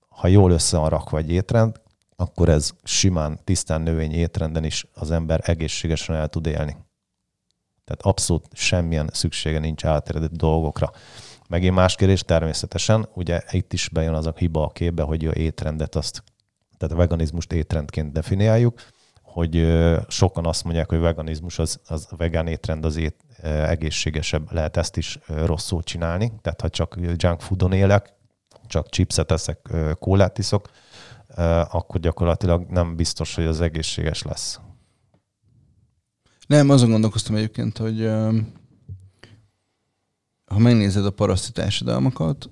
ha 0.10 0.28
jól 0.28 0.52
össze 0.52 0.78
van 0.78 0.90
rakva 0.90 1.18
egy 1.18 1.32
étrend, 1.32 1.82
akkor 2.16 2.50
ez 2.50 2.72
simán, 2.84 3.40
tisztán 3.44 3.82
növényi 3.82 4.16
étrenden 4.16 4.64
is 4.64 4.86
az 4.94 5.12
ember 5.12 5.42
egészségesen 5.44 6.16
el 6.16 6.28
tud 6.28 6.46
élni. 6.46 6.78
Tehát 7.86 8.02
abszolút 8.02 8.46
semmilyen 8.52 9.10
szüksége 9.14 9.60
nincs 9.60 9.86
áteredett 9.86 10.32
dolgokra. 10.32 10.92
Megint 11.52 11.76
más 11.76 11.96
kérdés 11.96 12.22
természetesen, 12.22 13.10
ugye 13.14 13.42
itt 13.50 13.74
is 13.74 13.90
bejön 13.90 14.14
az 14.14 14.26
a 14.26 14.34
hiba 14.38 14.66
a 14.66 14.70
képbe, 14.70 15.04
hogy 15.04 15.26
a 15.26 15.32
étrendet 15.34 15.96
azt, 15.96 16.24
tehát 16.78 16.96
a 16.96 16.98
veganizmust 16.98 17.52
étrendként 17.52 18.12
definiáljuk, 18.12 18.82
hogy 19.22 19.68
sokan 20.08 20.46
azt 20.46 20.64
mondják, 20.64 20.90
hogy 20.90 21.00
veganizmus 21.00 21.60
az, 21.60 21.80
az 21.88 22.08
vegán 22.18 22.48
étrend 22.48 22.86
az 22.86 22.96
ét, 22.96 23.16
egészségesebb, 23.44 24.52
lehet 24.52 24.78
ezt 24.78 24.98
is 24.98 25.20
rosszul 25.28 25.84
csinálni, 25.84 26.32
tehát 26.42 26.62
ha 26.62 26.70
csak 26.70 26.98
junk 27.18 27.42
foodon 27.42 27.72
élek, 27.72 28.14
csak 28.68 28.90
chipset 28.90 29.32
eszek, 29.32 29.74
kólát 30.00 30.38
iszok, 30.38 30.70
akkor 31.70 32.00
gyakorlatilag 32.00 32.66
nem 32.70 32.96
biztos, 32.96 33.36
hogy 33.36 33.46
az 33.46 33.62
egészséges 33.62 34.22
lesz. 34.22 34.60
Nem, 36.48 36.70
azon 36.70 36.90
gondolkoztam 36.90 37.36
egyébként, 37.36 37.78
hogy 37.78 38.10
ha 40.52 40.60
megnézed 40.60 41.06
a 41.06 41.12
paraszti 41.12 41.52
társadalmakat, 41.52 42.50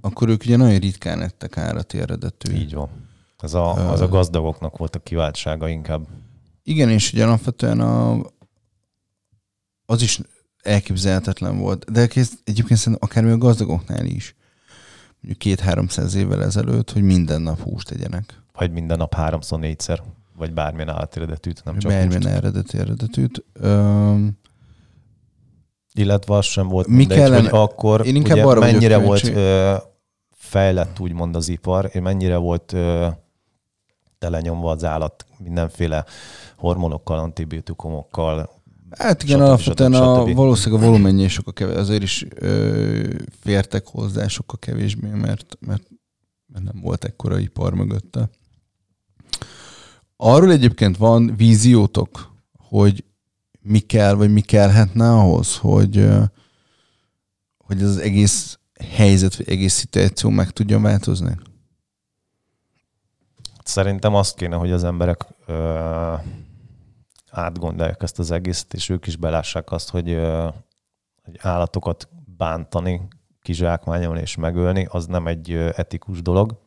akkor 0.00 0.28
ők 0.28 0.42
ugye 0.42 0.56
nagyon 0.56 0.78
ritkán 0.78 1.22
ettek 1.22 1.56
állati 1.56 1.98
eredetű. 1.98 2.52
Így 2.52 2.74
van. 2.74 2.88
Ez 3.38 3.54
a, 3.54 3.90
az 3.90 4.00
a 4.00 4.08
gazdagoknak 4.08 4.76
volt 4.76 4.96
a 4.96 4.98
kiváltsága 4.98 5.68
inkább. 5.68 6.06
Igen, 6.62 6.90
és 6.90 7.12
ugye 7.12 7.24
alapvetően 7.24 7.80
a, 7.80 8.20
az 9.86 10.02
is 10.02 10.20
elképzelhetetlen 10.62 11.58
volt. 11.58 11.92
De 11.92 12.00
egyébként 12.00 12.78
szerintem 12.78 13.08
akár 13.08 13.24
a 13.24 13.38
gazdagoknál 13.38 14.04
is. 14.04 14.36
Mondjuk 15.14 15.38
két-háromszáz 15.38 16.14
évvel 16.14 16.44
ezelőtt, 16.44 16.92
hogy 16.92 17.02
minden 17.02 17.42
nap 17.42 17.60
húst 17.60 17.88
tegyenek. 17.88 18.42
Vagy 18.52 18.72
minden 18.72 18.98
nap 18.98 19.14
háromszor, 19.14 19.58
négyszer, 19.58 20.02
vagy 20.36 20.52
bármilyen 20.52 20.88
állati 20.88 21.20
eredetűt, 21.20 21.64
nem 21.64 21.78
csak 21.78 21.90
Bármilyen 21.90 22.26
eredeti 22.26 22.78
eredetűt. 22.78 23.44
Öm, 23.52 24.38
illetve 25.98 26.34
az 26.34 26.44
sem 26.44 26.68
volt 26.68 26.86
Mi 26.86 26.94
mindegy, 26.94 27.18
kellene? 27.18 27.48
hogy 27.48 27.58
akkor 27.58 28.06
Én 28.06 28.16
ugye, 28.16 28.42
arra 28.42 28.60
mennyire 28.60 28.96
volt 28.96 29.28
ö, 29.28 29.74
fejlett 30.30 31.00
úgymond 31.00 31.36
az 31.36 31.48
ipar, 31.48 31.90
és 31.92 32.00
mennyire 32.00 32.36
volt 32.36 32.72
ö, 32.72 33.06
telenyomva 34.18 34.70
az 34.70 34.84
állat 34.84 35.26
mindenféle 35.38 36.04
hormonokkal, 36.56 37.18
antibiotikumokkal. 37.18 38.50
Hát 38.90 39.22
igen, 39.22 39.40
alapvetően 39.40 39.94
a, 39.94 40.24
valószínűleg 40.34 40.82
a 40.82 40.86
volumenje 40.86 41.28
sokkal 41.28 41.52
kevés, 41.52 41.76
azért 41.76 42.02
is 42.02 42.26
ö, 42.34 43.08
fértek 43.40 43.86
hozzá 43.86 44.26
sokkal 44.26 44.58
kevésbé, 44.58 45.08
mert, 45.08 45.56
mert, 45.60 45.82
mert 46.46 46.64
nem 46.64 46.80
volt 46.82 47.04
ekkora 47.04 47.38
ipar 47.38 47.74
mögötte. 47.74 48.28
Arról 50.16 50.52
egyébként 50.52 50.96
van 50.96 51.34
víziótok, 51.36 52.34
hogy 52.68 53.04
mi 53.66 53.78
kell, 53.78 54.14
vagy 54.14 54.32
mi 54.32 54.40
kellhetne 54.40 55.12
ahhoz, 55.12 55.56
hogy, 55.56 56.08
hogy 57.58 57.82
ez 57.82 57.88
az 57.88 57.98
egész 57.98 58.58
helyzet, 58.90 59.36
vagy 59.36 59.48
egész 59.48 59.74
szituáció 59.74 60.30
meg 60.30 60.50
tudjon 60.50 60.82
változni? 60.82 61.36
Szerintem 63.64 64.14
azt 64.14 64.36
kéne, 64.36 64.56
hogy 64.56 64.72
az 64.72 64.84
emberek 64.84 65.26
ö, 65.46 66.14
átgondolják 67.30 68.02
ezt 68.02 68.18
az 68.18 68.30
egészet, 68.30 68.74
és 68.74 68.88
ők 68.88 69.06
is 69.06 69.16
belássák 69.16 69.70
azt, 69.70 69.90
hogy, 69.90 70.10
ö, 70.10 70.48
hogy 71.24 71.38
állatokat 71.40 72.08
bántani, 72.36 73.08
kizsákmányolni 73.42 74.20
és 74.20 74.36
megölni, 74.36 74.86
az 74.90 75.06
nem 75.06 75.26
egy 75.26 75.52
etikus 75.52 76.22
dolog, 76.22 76.60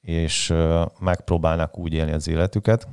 és 0.00 0.54
megpróbálnak 0.98 1.78
úgy 1.78 1.92
élni 1.92 2.12
az 2.12 2.28
életüket, 2.28 2.88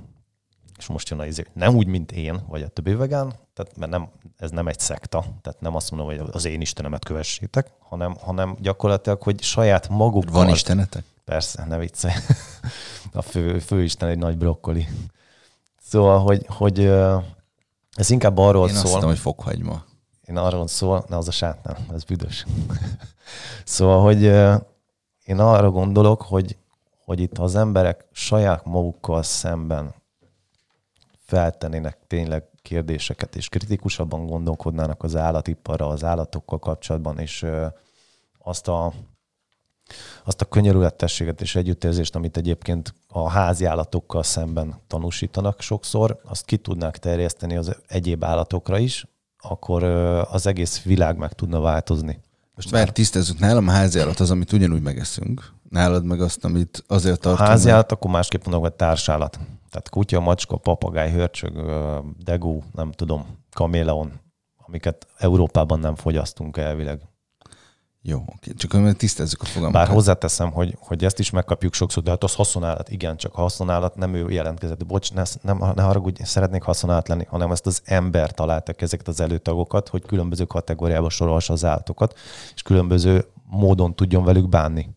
és 0.78 0.88
most 0.88 1.09
jön 1.09 1.19
a 1.19 1.25
izé, 1.25 1.45
nem 1.53 1.75
úgy, 1.75 1.88
mint 1.88 2.11
én, 2.11 2.39
vagy 2.47 2.61
a 2.61 2.67
többi 2.67 2.93
vegán, 2.93 3.34
tehát 3.53 3.78
mert 3.78 3.91
nem, 3.91 4.09
ez 4.38 4.51
nem 4.51 4.67
egy 4.67 4.80
szekta, 4.80 5.25
tehát 5.41 5.61
nem 5.61 5.75
azt 5.75 5.91
mondom, 5.91 6.07
hogy 6.09 6.30
az 6.32 6.45
én 6.45 6.61
istenemet 6.61 7.05
kövessétek, 7.05 7.71
hanem, 7.80 8.15
hanem 8.19 8.55
gyakorlatilag, 8.59 9.21
hogy 9.21 9.41
saját 9.41 9.89
maguk. 9.89 10.30
Van 10.30 10.49
istenetek? 10.49 11.03
Persze, 11.25 11.65
ne 11.65 11.78
viccelj. 11.78 12.13
A 13.13 13.21
fő, 13.21 13.59
főisten 13.59 14.09
egy 14.09 14.17
nagy 14.17 14.38
brokkoli. 14.38 14.88
Szóval, 15.82 16.19
hogy, 16.19 16.45
hogy 16.47 16.80
ez 17.91 18.09
inkább 18.09 18.38
arról 18.38 18.67
én 18.67 18.73
szól. 18.73 18.80
Én 18.80 18.86
azt 18.86 18.93
hiszem, 18.93 19.09
hogy 19.09 19.19
fokhagyma. 19.19 19.84
Én 20.25 20.38
arról 20.38 20.67
szól, 20.67 21.05
ne 21.07 21.17
az 21.17 21.28
a 21.28 21.32
sát 21.32 21.63
nem, 21.63 21.75
ez 21.93 22.03
büdös. 22.03 22.45
szóval, 23.63 24.01
hogy 24.01 24.23
én 25.23 25.39
arra 25.39 25.71
gondolok, 25.71 26.21
hogy, 26.21 26.57
hogy 27.05 27.19
itt 27.19 27.38
az 27.38 27.55
emberek 27.55 28.05
saját 28.11 28.65
magukkal 28.65 29.23
szemben 29.23 29.93
feltennének 31.28 31.97
tényleg 32.07 32.43
kérdéseket, 32.61 33.36
és 33.36 33.49
kritikusabban 33.49 34.25
gondolkodnának 34.25 35.03
az 35.03 35.15
állatiparra, 35.15 35.88
az 35.88 36.03
állatokkal 36.03 36.59
kapcsolatban, 36.59 37.19
és 37.19 37.45
azt 38.39 38.67
a, 38.67 38.93
azt 40.23 40.41
a 40.41 40.45
könyörületességet 40.45 41.41
és 41.41 41.55
együttérzést, 41.55 42.15
amit 42.15 42.38
egyébként 42.38 42.93
a 43.07 43.30
házi 43.30 43.65
állatokkal 43.65 44.23
szemben 44.23 44.75
tanúsítanak 44.88 45.61
sokszor, 45.61 46.19
azt 46.23 46.45
ki 46.45 46.57
tudnák 46.57 46.97
terjeszteni 46.97 47.55
az 47.55 47.75
egyéb 47.88 48.23
állatokra 48.23 48.78
is, 48.78 49.07
akkor 49.38 49.84
az 50.32 50.47
egész 50.47 50.82
világ 50.82 51.17
meg 51.17 51.34
tudna 51.34 51.59
változni. 51.59 52.19
Most 52.55 52.71
már 52.71 52.91
tisztázzuk, 52.91 53.39
nálam 53.39 53.67
a 53.67 53.71
házi 53.71 53.99
állat 53.99 54.19
az, 54.19 54.32
amit 54.32 54.51
ugyanúgy 54.51 54.82
megeszünk. 54.82 55.53
Nálad 55.69 56.05
meg 56.05 56.21
azt, 56.21 56.45
amit 56.45 56.84
azért 56.88 57.19
tartunk. 57.19 57.47
A 57.47 57.51
házi 57.51 57.69
állat, 57.69 57.91
akkor 57.91 58.11
másképp 58.11 58.43
mondom, 58.43 58.61
hogy 58.61 58.73
társállat. 58.73 59.39
Tehát 59.70 59.89
kutya, 59.89 60.20
macska, 60.20 60.57
papagáj, 60.57 61.11
hörcsög, 61.11 61.72
degú, 62.24 62.63
nem 62.74 62.91
tudom, 62.91 63.26
kaméleon, 63.53 64.20
amiket 64.57 65.07
Európában 65.18 65.80
nem 65.80 65.95
fogyasztunk 65.95 66.57
elvileg. 66.57 67.01
Jó, 68.01 68.24
oké. 68.36 68.53
csak 68.53 68.72
hogy 68.72 68.97
tisztázzuk 68.97 69.41
a 69.41 69.45
fogalmat. 69.45 69.82
Bár 69.82 69.93
hozzáteszem, 69.93 70.51
hogy, 70.51 70.76
hogy 70.80 71.03
ezt 71.03 71.20
is 71.20 71.30
megkapjuk 71.30 71.74
sokszor, 71.74 72.03
de 72.03 72.09
hát 72.09 72.24
az 72.24 72.36
haszonállat, 72.36 72.89
igen, 72.89 73.18
csak 73.18 73.36
a 73.36 73.41
haszonállat 73.41 73.95
nem 73.95 74.13
ő 74.13 74.30
jelentkezett. 74.30 74.86
Bocs, 74.86 75.13
ne, 75.13 75.24
nem, 75.41 75.57
ne 75.76 75.82
haragudj, 75.82 76.24
szeretnék 76.24 76.61
haszonállat 76.61 77.07
lenni, 77.07 77.26
hanem 77.26 77.51
ezt 77.51 77.65
az 77.65 77.82
ember 77.86 78.32
találta 78.32 78.74
ezeket 78.78 79.07
az 79.07 79.20
előtagokat, 79.20 79.88
hogy 79.88 80.05
különböző 80.05 80.45
kategóriába 80.45 81.09
sorolhassa 81.09 81.53
az 81.53 81.65
állatokat, 81.65 82.13
és 82.53 82.61
különböző 82.61 83.26
módon 83.43 83.95
tudjon 83.95 84.24
velük 84.24 84.49
bánni. 84.49 84.95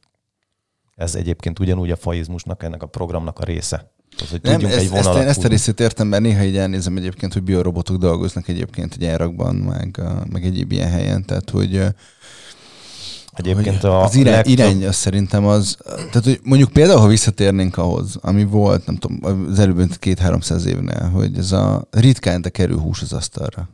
Ez 0.94 1.14
egyébként 1.14 1.58
ugyanúgy 1.58 1.90
a 1.90 1.96
faizmusnak, 1.96 2.62
ennek 2.62 2.82
a 2.82 2.86
programnak 2.86 3.38
a 3.38 3.44
része. 3.44 3.92
Az, 4.18 4.30
hogy 4.30 4.40
nem, 4.42 4.64
ezt, 4.64 4.76
egy 4.76 4.92
ezt, 4.92 5.08
ezt 5.08 5.44
a 5.44 5.48
részét 5.48 5.80
értem, 5.80 6.06
mert 6.06 6.22
néha 6.22 6.42
így 6.42 6.56
elnézem 6.56 6.96
egyébként, 6.96 7.32
hogy 7.32 7.42
biorobotok 7.42 7.96
dolgoznak 7.96 8.48
egyébként 8.48 8.94
egy 8.94 9.04
árakban, 9.04 9.54
meg, 9.54 10.00
meg 10.30 10.44
egyéb 10.44 10.72
ilyen 10.72 10.90
helyen, 10.90 11.24
tehát 11.24 11.50
hogy 11.50 11.82
Egyébként 13.32 13.84
a 13.84 14.02
az 14.02 14.14
irány, 14.14 14.34
legtöbb... 14.34 14.52
irány 14.52 14.86
az 14.86 14.96
szerintem 14.96 15.46
az, 15.46 15.76
tehát 15.84 16.24
hogy 16.24 16.40
mondjuk 16.42 16.72
például, 16.72 17.00
ha 17.00 17.06
visszatérnénk 17.06 17.76
ahhoz, 17.76 18.16
ami 18.20 18.44
volt, 18.44 18.86
nem 18.86 18.96
tudom, 18.96 19.46
az 19.50 19.58
előbb 19.58 19.96
két-háromszáz 19.96 20.64
évnél, 20.64 21.08
hogy 21.08 21.38
ez 21.38 21.52
a 21.52 21.88
ritkán, 21.90 22.40
de 22.40 22.48
kerül 22.48 22.78
hús 22.78 23.02
az 23.02 23.12
asztalra. 23.12 23.68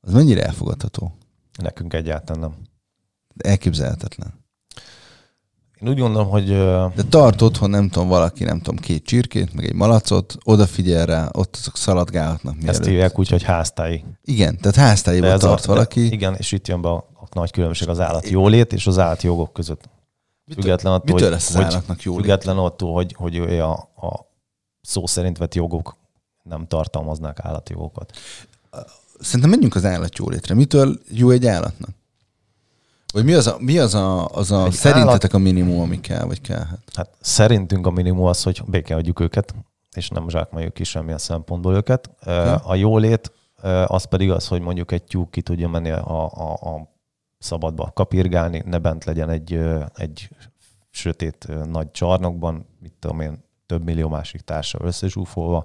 Az 0.00 0.12
mennyire 0.12 0.44
elfogadható? 0.44 1.16
Nekünk 1.62 1.94
egyáltalán 1.94 2.40
nem. 2.40 2.54
Elképzelhetetlen. 3.36 4.43
Én 5.84 5.90
úgy 5.90 5.98
gondolom, 5.98 6.28
hogy... 6.28 6.46
De 6.94 7.02
tart 7.08 7.42
otthon, 7.42 7.70
nem 7.70 7.88
tudom, 7.88 8.08
valaki, 8.08 8.44
nem 8.44 8.58
tudom, 8.58 8.76
két 8.76 9.04
csirkét, 9.04 9.54
meg 9.54 9.64
egy 9.64 9.74
malacot, 9.74 10.36
odafigyel 10.44 11.06
rá, 11.06 11.28
ott 11.32 11.56
azok 11.60 11.76
szaladgálhatnak. 11.76 12.56
Ezt 12.66 12.84
hívják 12.84 13.18
úgy, 13.18 13.28
hogy 13.28 13.42
háztáji. 13.42 14.04
Igen, 14.22 14.58
tehát 14.58 14.76
háztáiban 14.76 15.38
tart 15.38 15.64
a, 15.64 15.66
valaki. 15.66 16.12
igen, 16.12 16.34
és 16.34 16.52
itt 16.52 16.68
jön 16.68 16.80
be 16.80 16.88
a, 16.88 16.96
a 16.96 17.26
nagy 17.32 17.50
különbség 17.50 17.88
az 17.88 18.00
állat 18.00 18.28
jólét 18.28 18.72
és 18.72 18.86
az 18.86 18.98
állat 18.98 19.22
jogok 19.22 19.52
között. 19.52 19.88
Független 20.54 20.92
attól, 20.92 21.14
mitől 21.14 21.28
hogy, 21.28 21.38
lesz 21.38 21.48
az 21.54 21.56
állatnak 21.56 22.02
jólét? 22.02 22.20
Független 22.20 22.56
attól, 22.56 22.92
hogy, 22.92 23.14
hogy 23.16 23.36
a, 23.58 23.72
a 23.72 24.26
szó 24.80 25.06
szerint 25.06 25.38
vett 25.38 25.54
jogok 25.54 25.96
nem 26.42 26.66
tartalmaznak 26.66 27.38
állatjogokat. 27.40 28.12
Szerintem 29.20 29.50
menjünk 29.50 29.74
az 29.74 29.84
állatjólétre. 29.84 30.54
Mitől 30.54 30.98
jó 31.10 31.30
egy 31.30 31.46
állatnak? 31.46 31.90
Vagy 33.14 33.24
mi 33.24 33.32
az 33.32 33.46
a, 33.46 33.56
mi 33.58 33.78
az 33.78 33.94
a, 33.94 34.28
az 34.28 34.50
a 34.50 34.70
szerintetek 34.70 35.30
állat... 35.30 35.34
a 35.34 35.38
minimum, 35.38 35.80
ami 35.80 36.00
kell, 36.00 36.24
vagy 36.24 36.40
kell? 36.40 36.64
Hát? 36.64 36.78
hát 36.94 37.10
szerintünk 37.20 37.86
a 37.86 37.90
minimum 37.90 38.24
az, 38.24 38.42
hogy 38.42 38.62
béke 38.66 38.94
adjuk 38.94 39.20
őket, 39.20 39.54
és 39.96 40.08
nem 40.08 40.28
zsákmányok 40.28 40.74
ki 40.74 40.84
semmilyen 40.84 41.18
szempontból 41.18 41.74
őket. 41.74 42.10
Ja. 42.26 42.54
A 42.54 42.74
jólét 42.74 43.32
az 43.86 44.04
pedig 44.04 44.30
az, 44.30 44.48
hogy 44.48 44.60
mondjuk 44.60 44.92
egy 44.92 45.02
tyúk 45.02 45.30
ki 45.30 45.42
tudja 45.42 45.68
menni 45.68 45.90
a, 45.90 46.24
a, 46.24 46.52
a 46.52 46.88
szabadba 47.38 47.90
kapirgálni, 47.94 48.62
ne 48.66 48.78
bent 48.78 49.04
legyen 49.04 49.30
egy, 49.30 49.60
egy 49.94 50.28
sötét 50.90 51.48
nagy 51.70 51.90
csarnokban, 51.90 52.66
mit 52.80 52.92
tudom 52.98 53.20
én, 53.20 53.44
több 53.66 53.84
millió 53.84 54.08
másik 54.08 54.40
társa 54.40 54.78
összezsúfolva. 54.82 55.64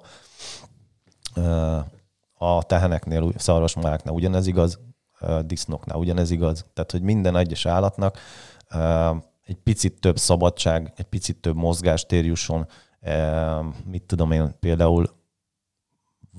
A 2.34 2.62
teheneknél, 2.62 3.32
szarvasmaláknál 3.36 4.14
ugyanez 4.14 4.46
igaz, 4.46 4.78
disznóknál 5.44 5.98
ugyanez 5.98 6.30
igaz. 6.30 6.64
Tehát, 6.72 6.90
hogy 6.90 7.02
minden 7.02 7.36
egyes 7.36 7.66
állatnak 7.66 8.18
egy 9.44 9.56
picit 9.56 10.00
több 10.00 10.18
szabadság, 10.18 10.92
egy 10.96 11.04
picit 11.04 11.36
több 11.36 11.56
mozgástér 11.56 12.24
jusson. 12.24 12.66
Mit 13.84 14.02
tudom 14.02 14.32
én, 14.32 14.56
például 14.60 15.18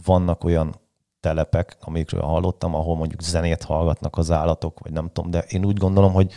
vannak 0.05 0.43
olyan 0.43 0.75
telepek, 1.19 1.77
amikről 1.79 2.21
hallottam, 2.21 2.75
ahol 2.75 2.95
mondjuk 2.95 3.21
zenét 3.21 3.63
hallgatnak 3.63 4.17
az 4.17 4.32
állatok, 4.32 4.79
vagy 4.79 4.91
nem 4.91 5.07
tudom, 5.07 5.32
de 5.32 5.39
én 5.39 5.65
úgy 5.65 5.77
gondolom, 5.77 6.13
hogy 6.13 6.34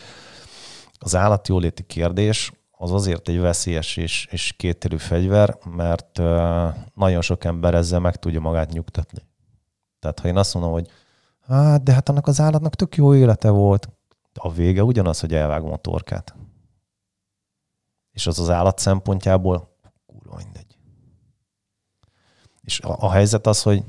az 0.99 1.17
állatjóléti 1.17 1.83
kérdés 1.83 2.53
az 2.71 2.93
azért 2.93 3.29
egy 3.29 3.41
veszélyes 3.41 3.97
és, 3.97 4.29
és 4.31 4.53
kétérű 4.53 4.97
fegyver, 4.97 5.59
mert 5.65 6.21
nagyon 6.95 7.21
sok 7.21 7.45
ember 7.45 7.75
ezzel 7.75 8.01
meg 8.01 8.17
tudja 8.17 8.41
magát 8.41 8.73
nyugtatni. 8.73 9.23
Tehát 9.99 10.21
ha 10.21 10.29
én 10.29 10.37
azt 10.37 10.55
mondom, 10.55 10.73
hogy 10.73 10.89
hát, 11.47 11.83
de 11.83 11.93
hát 11.93 12.09
annak 12.09 12.27
az 12.27 12.41
állatnak 12.41 12.75
tök 12.75 12.97
jó 12.97 13.15
élete 13.15 13.51
volt, 13.51 13.89
a 14.35 14.53
vége 14.53 14.85
ugyanaz, 14.85 15.21
hogy 15.21 15.35
elvágom 15.35 15.73
a 15.73 15.77
torkát. 15.77 16.35
És 18.13 18.27
az 18.27 18.39
az 18.39 18.51
állat 18.51 18.79
szempontjából 18.79 19.77
kurva 20.07 20.37
mindegy. 20.37 20.79
És 22.63 22.81
a, 22.81 22.97
a 22.99 23.11
helyzet 23.11 23.47
az, 23.47 23.63
hogy 23.63 23.85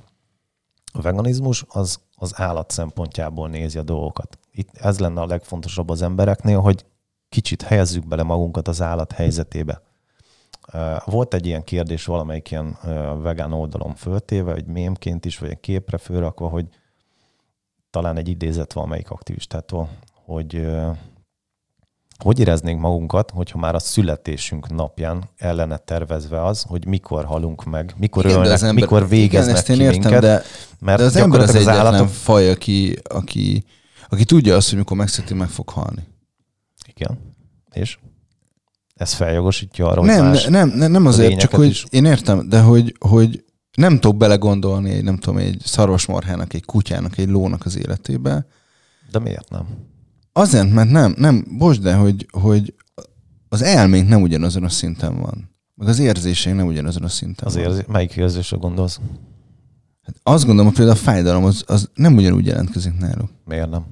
a 0.93 1.01
veganizmus 1.01 1.65
az 1.67 1.99
az 2.15 2.39
állat 2.39 2.71
szempontjából 2.71 3.49
nézi 3.49 3.77
a 3.77 3.83
dolgokat. 3.83 4.39
Itt 4.51 4.77
ez 4.77 4.99
lenne 4.99 5.21
a 5.21 5.25
legfontosabb 5.25 5.89
az 5.89 6.01
embereknél, 6.01 6.59
hogy 6.59 6.85
kicsit 7.29 7.61
helyezzük 7.61 8.07
bele 8.07 8.23
magunkat 8.23 8.67
az 8.67 8.81
állat 8.81 9.11
helyzetébe. 9.11 9.81
Volt 11.05 11.33
egy 11.33 11.45
ilyen 11.45 11.63
kérdés 11.63 12.05
valamelyik 12.05 12.51
ilyen 12.51 12.77
vegán 13.21 13.53
oldalon 13.53 13.95
föltéve, 13.95 14.51
hogy 14.51 14.65
mémként 14.65 15.25
is, 15.25 15.37
vagy 15.37 15.49
egy 15.49 15.59
képre 15.59 15.97
fölrakva, 15.97 16.47
hogy 16.47 16.67
talán 17.95 18.17
egy 18.17 18.27
idézet 18.27 18.73
valamelyik 18.73 19.09
aktivistától, 19.09 19.89
hogy 20.25 20.67
hogy 22.23 22.39
éreznénk 22.39 22.79
magunkat, 22.79 23.31
hogyha 23.31 23.59
már 23.59 23.75
a 23.75 23.79
születésünk 23.79 24.69
napján 24.69 25.23
ellene 25.37 25.77
tervezve 25.77 26.45
az, 26.45 26.61
hogy 26.67 26.85
mikor 26.85 27.25
halunk 27.25 27.63
meg, 27.63 27.93
mikor 27.97 28.25
igen, 28.25 28.37
ölnek, 28.37 28.61
ember, 28.61 28.73
mikor 28.73 29.07
végeznek 29.07 29.67
igen, 29.67 29.77
ki 29.77 29.83
értem, 29.83 30.01
minket. 30.01 30.21
De, 30.21 30.41
mert 30.79 30.99
de 30.99 31.03
az 31.03 31.15
ember 31.15 31.39
az, 31.39 31.55
az 31.55 31.67
állatok... 31.67 32.07
faj, 32.07 32.49
aki, 32.49 32.99
aki, 33.03 33.63
aki 34.09 34.25
tudja 34.25 34.55
azt, 34.55 34.69
hogy 34.69 34.77
mikor 34.77 34.97
megszületi, 34.97 35.33
meg 35.33 35.49
fog 35.49 35.69
halni. 35.69 36.07
Igen. 36.87 37.17
És? 37.71 37.97
Ez 38.95 39.13
feljogosítja 39.13 39.87
arra, 39.87 40.01
nem, 40.01 40.19
hogy 40.19 40.29
más 40.29 40.45
nem, 40.45 40.69
nem, 40.69 40.91
nem 40.91 41.05
azért, 41.05 41.39
csak 41.39 41.51
hogy 41.51 41.67
is. 41.67 41.85
én 41.89 42.05
értem, 42.05 42.49
de 42.49 42.61
hogy, 42.61 42.95
hogy 42.99 43.44
nem 43.75 43.99
tudok 43.99 44.17
belegondolni 44.17 44.91
egy, 44.91 45.03
nem 45.03 45.17
tudom, 45.17 45.37
egy 45.37 45.61
szarvasmarhának, 45.65 46.53
egy 46.53 46.65
kutyának, 46.65 47.17
egy 47.17 47.29
lónak 47.29 47.65
az 47.65 47.77
életébe. 47.77 48.45
De 49.11 49.19
miért 49.19 49.49
nem? 49.49 49.67
Azért, 50.33 50.71
mert 50.71 50.89
nem, 50.89 51.13
nem, 51.17 51.45
bocs, 51.57 51.79
de 51.79 51.95
hogy, 51.95 52.27
hogy 52.31 52.73
az 53.49 53.61
elménk 53.61 54.09
nem 54.09 54.21
ugyanazon 54.21 54.63
a 54.63 54.69
szinten 54.69 55.19
van. 55.21 55.49
Meg 55.75 55.87
az 55.87 55.99
érzéseink 55.99 56.57
nem 56.57 56.67
ugyanazon 56.67 57.03
a 57.03 57.07
szinten 57.07 57.47
az 57.47 57.55
érzé- 57.55 57.87
Melyik 57.87 58.15
érzésre 58.15 58.57
gondolsz? 58.57 58.99
Hát 60.01 60.15
azt 60.23 60.43
gondolom, 60.45 60.65
hogy 60.65 60.75
például 60.75 60.97
a 60.97 61.01
fájdalom 61.01 61.43
az, 61.43 61.63
az 61.67 61.89
nem 61.93 62.15
ugyanúgy 62.15 62.45
jelentkezik 62.45 62.97
náluk. 62.99 63.29
Miért 63.45 63.69
nem? 63.69 63.85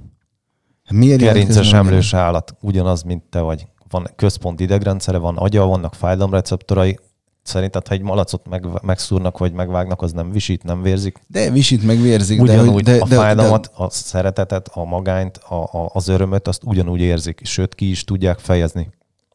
Hát 0.83 0.97
miért 0.97 1.19
Gerinces 1.19 1.73
emlős 1.73 2.13
állat 2.13 2.55
ugyanaz, 2.61 3.03
mint 3.03 3.23
te 3.23 3.39
vagy. 3.39 3.67
Van 3.89 4.07
központi 4.15 4.63
idegrendszere, 4.63 5.17
van 5.17 5.37
agya, 5.37 5.65
vannak 5.65 5.93
fájdalomreceptorai, 5.95 6.99
Szerinted, 7.43 7.87
ha 7.87 7.93
egy 7.93 8.01
malacot 8.01 8.47
meg, 8.47 8.67
megszúrnak, 8.81 9.37
vagy 9.37 9.53
megvágnak, 9.53 10.01
az 10.01 10.11
nem 10.11 10.31
visít, 10.31 10.63
nem 10.63 10.81
vérzik? 10.81 11.19
De 11.27 11.49
visít, 11.49 11.83
meg 11.83 12.01
vérzik. 12.01 12.41
Ugyanúgy 12.41 12.83
de, 12.83 13.01
a 13.01 13.07
de, 13.07 13.15
fájdalmat, 13.15 13.71
de, 13.77 13.83
a 13.83 13.89
szeretetet, 13.89 14.67
a 14.73 14.83
magányt, 14.83 15.37
a, 15.37 15.63
a, 15.63 15.89
az 15.93 16.07
örömöt, 16.07 16.47
azt 16.47 16.63
ugyanúgy 16.63 16.99
érzik, 16.99 17.41
sőt 17.43 17.75
ki 17.75 17.89
is 17.89 18.03
tudják 18.03 18.39
fejezni. 18.39 18.89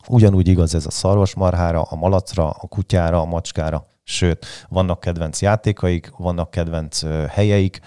Ugyanúgy 0.09 0.49
igaz 0.49 0.75
ez 0.75 0.87
a 0.87 0.91
szarvasmarhára, 0.91 1.83
a 1.83 1.97
malacra, 1.97 2.51
a 2.51 2.67
kutyára, 2.67 3.21
a 3.21 3.25
macskára. 3.25 3.87
Sőt, 4.05 4.47
vannak 4.69 5.01
kedvenc 5.01 5.43
játékaik, 5.43 6.13
vannak 6.17 6.51
kedvenc 6.51 7.01
helyeik, 7.29 7.81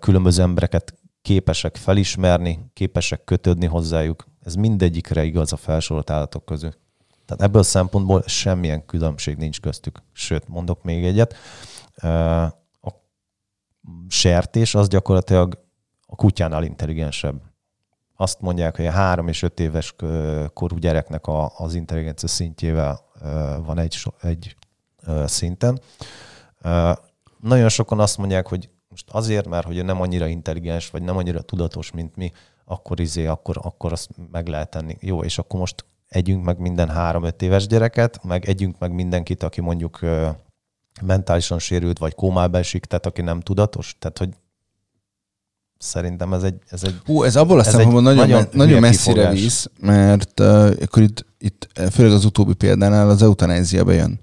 különböző 0.00 0.42
embereket 0.42 0.94
képesek 1.22 1.76
felismerni, 1.76 2.70
képesek 2.72 3.24
kötődni 3.24 3.66
hozzájuk. 3.66 4.26
Ez 4.44 4.54
mindegyikre 4.54 5.24
igaz 5.24 5.52
a 5.52 5.56
felsorolt 5.56 6.10
állatok 6.10 6.44
közül. 6.44 6.74
Tehát 7.36 7.50
ebből 7.50 7.60
a 7.60 7.64
szempontból 7.64 8.22
semmilyen 8.26 8.86
különbség 8.86 9.36
nincs 9.36 9.60
köztük. 9.60 10.02
Sőt, 10.12 10.48
mondok 10.48 10.82
még 10.82 11.04
egyet. 11.04 11.34
A 12.80 12.90
sertés 14.08 14.74
az 14.74 14.88
gyakorlatilag 14.88 15.64
a 16.06 16.16
kutyánál 16.16 16.64
intelligensebb. 16.64 17.42
Azt 18.16 18.40
mondják, 18.40 18.76
hogy 18.76 18.86
a 18.86 18.90
három 18.90 19.28
és 19.28 19.42
öt 19.42 19.60
éves 19.60 19.94
korú 20.52 20.76
gyereknek 20.76 21.26
a, 21.26 21.58
az 21.58 21.74
intelligencia 21.74 22.28
szintjével 22.28 23.00
van 23.64 23.78
egy, 23.78 24.04
egy 24.20 24.56
szinten. 25.24 25.80
Nagyon 27.40 27.68
sokan 27.68 28.00
azt 28.00 28.18
mondják, 28.18 28.46
hogy 28.48 28.70
most 28.88 29.10
azért, 29.10 29.48
mert 29.48 29.66
hogy 29.66 29.84
nem 29.84 30.00
annyira 30.00 30.26
intelligens, 30.26 30.90
vagy 30.90 31.02
nem 31.02 31.16
annyira 31.16 31.40
tudatos, 31.42 31.90
mint 31.90 32.16
mi, 32.16 32.32
akkor 32.64 33.00
izé, 33.00 33.26
akkor, 33.26 33.58
akkor 33.62 33.92
azt 33.92 34.08
meg 34.30 34.46
lehet 34.46 34.70
tenni. 34.70 34.96
Jó, 35.00 35.22
és 35.22 35.38
akkor 35.38 35.60
most 35.60 35.84
együnk 36.12 36.44
meg 36.44 36.58
minden 36.58 36.88
három-öt 36.88 37.42
éves 37.42 37.66
gyereket, 37.66 38.24
meg 38.24 38.48
együnk 38.48 38.78
meg 38.78 38.92
mindenkit, 38.92 39.42
aki 39.42 39.60
mondjuk 39.60 40.00
mentálisan 41.02 41.58
sérült, 41.58 41.98
vagy 41.98 42.14
kómába 42.14 42.58
esik, 42.58 42.84
tehát 42.84 43.06
aki 43.06 43.22
nem 43.22 43.40
tudatos. 43.40 43.96
Tehát, 43.98 44.18
hogy 44.18 44.28
szerintem 45.78 46.32
ez 46.32 46.42
egy... 46.42 46.58
Ez 46.70 46.82
egy 46.84 46.94
Hú, 47.04 47.22
ez 47.22 47.36
abból 47.36 47.58
a 47.58 47.62
szempontból 47.62 48.02
nagyon, 48.02 48.28
nagyon, 48.28 48.46
nagyon 48.52 48.80
messzire 48.80 49.14
kifogás. 49.14 49.40
visz, 49.40 49.70
mert 49.80 50.40
uh, 50.40 50.76
akkor 50.82 51.02
itt, 51.02 51.26
itt 51.38 51.68
főleg 51.90 52.12
az 52.12 52.24
utóbbi 52.24 52.54
példánál 52.54 53.08
az 53.08 53.22
eutanázia 53.22 53.84
bejön, 53.84 54.20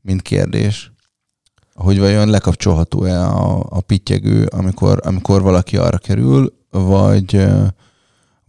mint 0.00 0.22
kérdés 0.22 0.92
hogy 1.78 1.98
vajon 1.98 2.28
lekapcsolható-e 2.28 3.20
a, 3.20 3.66
a 3.68 3.80
pittyegő, 3.80 4.44
amikor, 4.44 5.00
amikor 5.04 5.42
valaki 5.42 5.76
arra 5.76 5.98
kerül, 5.98 6.52
vagy, 6.70 7.46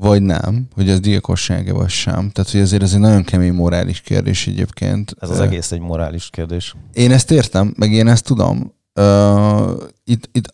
vagy 0.02 0.22
nem, 0.22 0.68
hogy 0.74 0.90
ez 0.90 1.00
gyilkossága 1.00 1.74
vagy 1.74 1.90
sem. 1.90 2.30
Tehát, 2.30 2.52
hogy 2.52 2.60
ezért 2.60 2.82
ez 2.82 2.94
egy 2.94 3.00
nagyon 3.00 3.24
kemény 3.24 3.54
morális 3.54 4.02
kérdés 4.02 4.48
egyébként. 4.48 5.16
Ez 5.20 5.30
az 5.30 5.40
egész 5.40 5.72
egy 5.72 5.80
morális 5.80 6.30
kérdés. 6.30 6.76
Én 6.94 7.12
ezt 7.12 7.32
értem, 7.32 7.74
meg 7.78 7.92
én 7.92 8.08
ezt 8.08 8.26
tudom. 8.26 8.74
Uh, 8.96 9.84
itt, 10.04 10.30
itt 10.32 10.54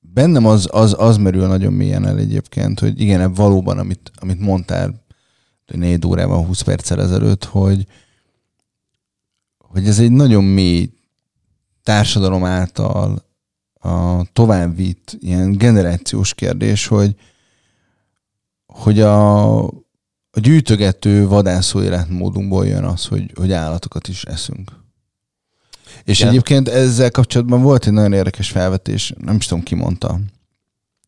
bennem 0.00 0.46
az, 0.46 0.68
az, 0.70 0.94
az 0.98 1.16
merül 1.16 1.46
nagyon 1.46 1.72
mélyen 1.72 2.06
el 2.06 2.18
egyébként, 2.18 2.80
hogy 2.80 3.00
igen, 3.00 3.32
valóban, 3.34 3.78
amit, 3.78 4.10
amit 4.14 4.40
mondtál 4.40 5.04
négy 5.66 6.06
órában, 6.06 6.46
20 6.46 6.60
perccel 6.60 7.02
ezelőtt, 7.02 7.44
hogy, 7.44 7.86
hogy 9.58 9.86
ez 9.86 9.98
egy 9.98 10.12
nagyon 10.12 10.44
mély 10.44 10.90
társadalom 11.82 12.44
által 12.44 13.24
a 13.80 14.24
továbbvitt 14.32 15.16
ilyen 15.20 15.52
generációs 15.52 16.34
kérdés, 16.34 16.86
hogy, 16.86 17.16
hogy 18.76 19.00
a, 19.00 19.62
a 20.30 20.40
gyűjtögető 20.40 21.26
vadászó 21.26 21.82
életmódunkból 21.82 22.66
jön 22.66 22.84
az, 22.84 23.06
hogy, 23.06 23.32
hogy 23.34 23.52
állatokat 23.52 24.08
is 24.08 24.24
eszünk. 24.24 24.70
És 26.04 26.18
Igen. 26.18 26.30
egyébként 26.30 26.68
ezzel 26.68 27.10
kapcsolatban 27.10 27.62
volt 27.62 27.86
egy 27.86 27.92
nagyon 27.92 28.12
érdekes 28.12 28.50
felvetés, 28.50 29.12
nem 29.18 29.36
is 29.36 29.46
tudom 29.46 29.64
ki 29.64 29.74
mondta, 29.74 30.20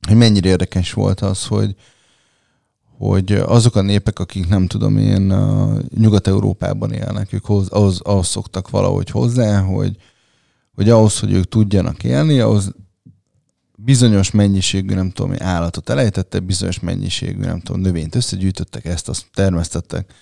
hogy 0.06 0.16
mennyire 0.16 0.48
érdekes 0.48 0.92
volt 0.92 1.20
az, 1.20 1.46
hogy, 1.46 1.74
hogy 2.98 3.32
azok 3.32 3.76
a 3.76 3.82
népek, 3.82 4.18
akik 4.18 4.48
nem 4.48 4.66
tudom 4.66 4.96
én 4.96 5.34
Nyugat-Európában 5.94 6.92
élnek, 6.92 7.32
ők 7.32 7.48
ahhoz, 7.48 7.68
ahhoz, 7.68 8.00
ahhoz 8.00 8.26
szoktak 8.26 8.70
valahogy 8.70 9.10
hozzá, 9.10 9.60
hogy, 9.60 9.96
hogy 10.74 10.90
ahhoz, 10.90 11.18
hogy 11.18 11.32
ők 11.32 11.48
tudjanak 11.48 12.04
élni, 12.04 12.40
ahhoz 12.40 12.72
bizonyos 13.80 14.30
mennyiségű, 14.30 14.94
nem 14.94 15.10
tudom, 15.10 15.34
állatot 15.38 15.90
elejtettek, 15.90 16.42
bizonyos 16.42 16.80
mennyiségű, 16.80 17.40
nem 17.40 17.60
tudom, 17.60 17.80
növényt 17.80 18.14
összegyűjtöttek, 18.14 18.84
ezt 18.84 19.08
azt 19.08 19.26
termesztettek. 19.34 20.12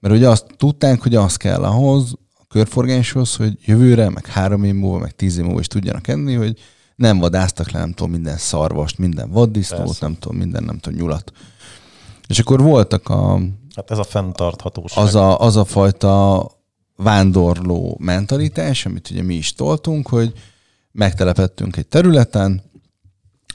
Mert 0.00 0.14
ugye 0.14 0.28
azt 0.28 0.46
tudták, 0.56 1.02
hogy 1.02 1.14
az 1.14 1.36
kell 1.36 1.64
ahhoz, 1.64 2.14
a 2.34 2.44
körforgáshoz, 2.48 3.36
hogy 3.36 3.58
jövőre, 3.64 4.10
meg 4.10 4.26
három 4.26 4.64
év 4.64 4.74
múlva, 4.74 4.98
meg 4.98 5.16
tíz 5.16 5.38
év 5.38 5.44
múlva 5.44 5.60
is 5.60 5.66
tudjanak 5.66 6.08
enni, 6.08 6.34
hogy 6.34 6.58
nem 6.96 7.18
vadáztak 7.18 7.70
le, 7.70 7.78
nem 7.78 7.92
tudom, 7.92 8.12
minden 8.12 8.36
szarvast, 8.36 8.98
minden 8.98 9.30
vaddisznót, 9.30 10.00
nem 10.00 10.14
tudom, 10.14 10.36
minden, 10.36 10.62
nem 10.62 10.78
tudom, 10.78 10.98
nyulat. 10.98 11.32
És 12.26 12.38
akkor 12.38 12.62
voltak 12.62 13.08
a... 13.08 13.40
Hát 13.74 13.90
ez 13.90 13.98
a 13.98 14.04
fenntarthatóság. 14.04 15.04
Az 15.04 15.14
a, 15.14 15.40
az 15.40 15.56
a 15.56 15.64
fajta 15.64 16.46
vándorló 16.96 17.96
mentalitás, 18.00 18.86
amit 18.86 19.10
ugye 19.10 19.22
mi 19.22 19.34
is 19.34 19.52
toltunk, 19.52 20.08
hogy 20.08 20.32
megtelepettünk 20.92 21.76
egy 21.76 21.86
területen, 21.86 22.62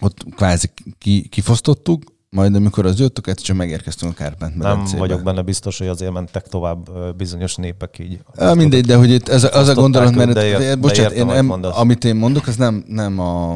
ott 0.02 0.26
kvázi 0.36 0.70
ki, 0.98 1.28
kifosztottuk 1.28 2.04
majd 2.32 2.56
amikor 2.56 2.86
az 2.86 3.00
jött, 3.00 3.18
akkor 3.18 3.34
csak 3.34 3.56
megérkeztünk 3.56 4.12
a 4.12 4.16
Kárpát 4.16 4.56
Nem 4.56 4.84
vagyok 4.98 5.24
benne 5.24 5.42
biztos, 5.42 5.78
hogy 5.78 5.88
azért 5.88 6.12
mentek 6.12 6.48
tovább 6.48 6.90
bizonyos 7.16 7.56
népek 7.56 8.00
így. 8.00 8.20
A, 8.36 8.54
mindegy, 8.54 8.86
de 8.86 8.96
hogy 8.96 9.10
itt 9.10 9.28
ez, 9.28 9.44
az 9.44 9.68
a 9.68 9.74
gondolat, 9.74 10.16
mert 10.16 10.34
de 10.34 10.60
ért, 10.62 10.80
bocsánat, 10.80 11.12
én 11.12 11.26
nem, 11.26 11.52
amit 11.62 12.04
én 12.04 12.16
mondok, 12.16 12.48
az 12.48 12.56
nem, 12.56 12.84
nem 12.88 13.20
a, 13.20 13.56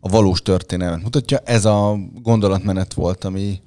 a 0.00 0.08
valós 0.08 0.42
történelmet 0.42 1.02
mutatja. 1.02 1.38
Ez 1.38 1.64
a 1.64 1.98
gondolatmenet 2.22 2.94
volt, 2.94 3.24
ami, 3.24 3.60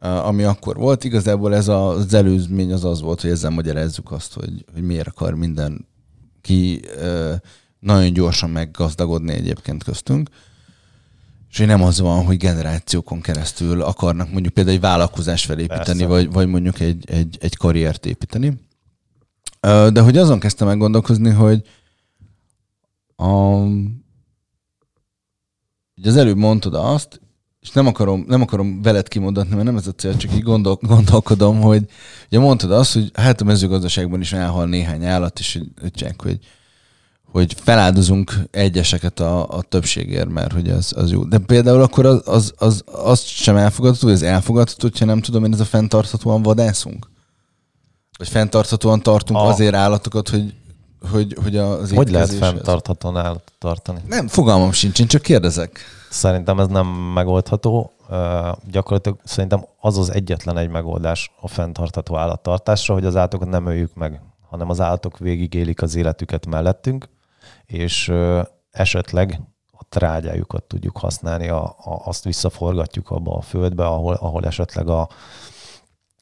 ami 0.00 0.42
akkor 0.42 0.76
volt. 0.76 1.04
Igazából 1.04 1.54
ez 1.54 1.68
az 1.68 2.14
előzmény 2.14 2.72
az 2.72 2.84
az 2.84 3.00
volt, 3.00 3.20
hogy 3.20 3.30
ezzel 3.30 3.50
magyarázzuk 3.50 4.12
azt, 4.12 4.34
hogy, 4.34 4.64
hogy 4.72 4.82
miért 4.82 5.08
akar 5.08 5.34
minden 5.34 5.86
ki 6.40 6.80
nagyon 7.80 8.12
gyorsan 8.12 8.50
meggazdagodni 8.50 9.32
egyébként 9.32 9.84
köztünk. 9.84 10.28
És 11.54 11.60
nem 11.60 11.82
az 11.82 12.00
van, 12.00 12.24
hogy 12.24 12.36
generációkon 12.36 13.20
keresztül 13.20 13.82
akarnak 13.82 14.32
mondjuk 14.32 14.54
például 14.54 14.76
egy 14.76 14.82
vállalkozás 14.82 15.44
felépíteni, 15.44 16.04
vagy, 16.04 16.32
vagy 16.32 16.48
mondjuk 16.48 16.80
egy, 16.80 17.10
egy, 17.10 17.38
egy 17.40 17.56
karriert 17.56 18.06
építeni. 18.06 18.60
De 19.60 20.00
hogy 20.00 20.16
azon 20.16 20.38
kezdtem 20.38 20.66
meg 20.66 20.78
gondolkozni, 20.78 21.30
hogy 21.30 21.62
a, 23.16 23.32
ugye 25.96 26.08
az 26.08 26.16
előbb 26.16 26.36
mondtad 26.36 26.74
azt, 26.74 27.20
és 27.60 27.70
nem 27.70 27.86
akarom, 27.86 28.24
nem 28.28 28.42
akarom 28.42 28.82
veled 28.82 29.08
kimondatni, 29.08 29.54
mert 29.54 29.66
nem 29.66 29.76
ez 29.76 29.86
a 29.86 29.92
cél, 29.92 30.16
csak 30.16 30.34
így 30.34 30.42
gondol, 30.42 30.78
gondolkodom, 30.80 31.60
hogy 31.60 31.88
ugye 32.26 32.38
mondtad 32.38 32.70
azt, 32.70 32.92
hogy 32.92 33.10
hát 33.14 33.40
a 33.40 33.44
mezőgazdaságban 33.44 34.20
is 34.20 34.32
elhal 34.32 34.66
néhány 34.66 35.04
állat, 35.04 35.38
és 35.38 35.52
hogy, 35.52 35.68
hogy 35.80 36.14
hogy 36.16 36.38
feláldozunk 37.62 38.34
egyeseket 38.50 39.20
a, 39.20 39.48
a 39.48 39.62
többségért, 39.62 40.28
mert 40.28 40.52
hogy 40.52 40.70
az, 40.70 40.92
az 40.96 41.10
jó. 41.10 41.24
De 41.24 41.38
például 41.38 41.82
akkor 41.82 42.06
az, 42.06 42.22
az, 42.24 42.54
az, 42.56 42.84
az 42.86 43.20
sem 43.20 43.56
elfogadható, 43.56 44.06
hogy 44.06 44.16
ez 44.16 44.22
elfogadható, 44.22 44.88
hogyha 44.88 45.04
nem 45.04 45.20
tudom 45.20 45.44
én, 45.44 45.52
ez 45.52 45.60
a 45.60 45.64
fenntarthatóan 45.64 46.42
vadászunk? 46.42 47.10
Vagy 48.18 48.28
fenntarthatóan 48.28 49.00
tartunk 49.00 49.38
a... 49.38 49.46
azért 49.46 49.74
állatokat, 49.74 50.28
hogy, 50.28 50.54
hogy, 51.10 51.36
hogy 51.42 51.56
az 51.56 51.90
Hogy 51.90 52.10
lehet 52.10 52.32
fenntarthatóan 52.32 53.16
állatot 53.16 53.52
tartani? 53.58 54.00
Nem, 54.06 54.28
fogalmam 54.28 54.72
sincs, 54.72 55.00
én 55.00 55.06
csak 55.06 55.22
kérdezek. 55.22 55.80
Szerintem 56.10 56.60
ez 56.60 56.66
nem 56.66 56.86
megoldható. 56.86 57.92
Uh, 58.08 58.16
gyakorlatilag 58.70 59.18
szerintem 59.24 59.64
az 59.80 59.98
az 59.98 60.12
egyetlen 60.12 60.58
egy 60.58 60.68
megoldás 60.68 61.30
a 61.40 61.48
fenntartható 61.48 62.16
állattartásra, 62.16 62.94
hogy 62.94 63.04
az 63.04 63.16
állatokat 63.16 63.48
nem 63.48 63.66
öljük 63.66 63.94
meg, 63.94 64.20
hanem 64.50 64.70
az 64.70 64.80
állatok 64.80 65.18
végigélik 65.18 65.82
az 65.82 65.94
életüket 65.94 66.46
mellettünk, 66.46 67.08
és 67.66 68.12
esetleg 68.70 69.40
a 69.70 69.84
trágyájukat 69.88 70.64
tudjuk 70.64 70.98
használni, 70.98 71.48
a, 71.48 71.64
a, 71.64 72.02
azt 72.04 72.24
visszaforgatjuk 72.24 73.10
abba 73.10 73.36
a 73.36 73.40
földbe, 73.40 73.86
ahol, 73.86 74.14
ahol 74.14 74.44
esetleg 74.44 74.88
a, 74.88 75.00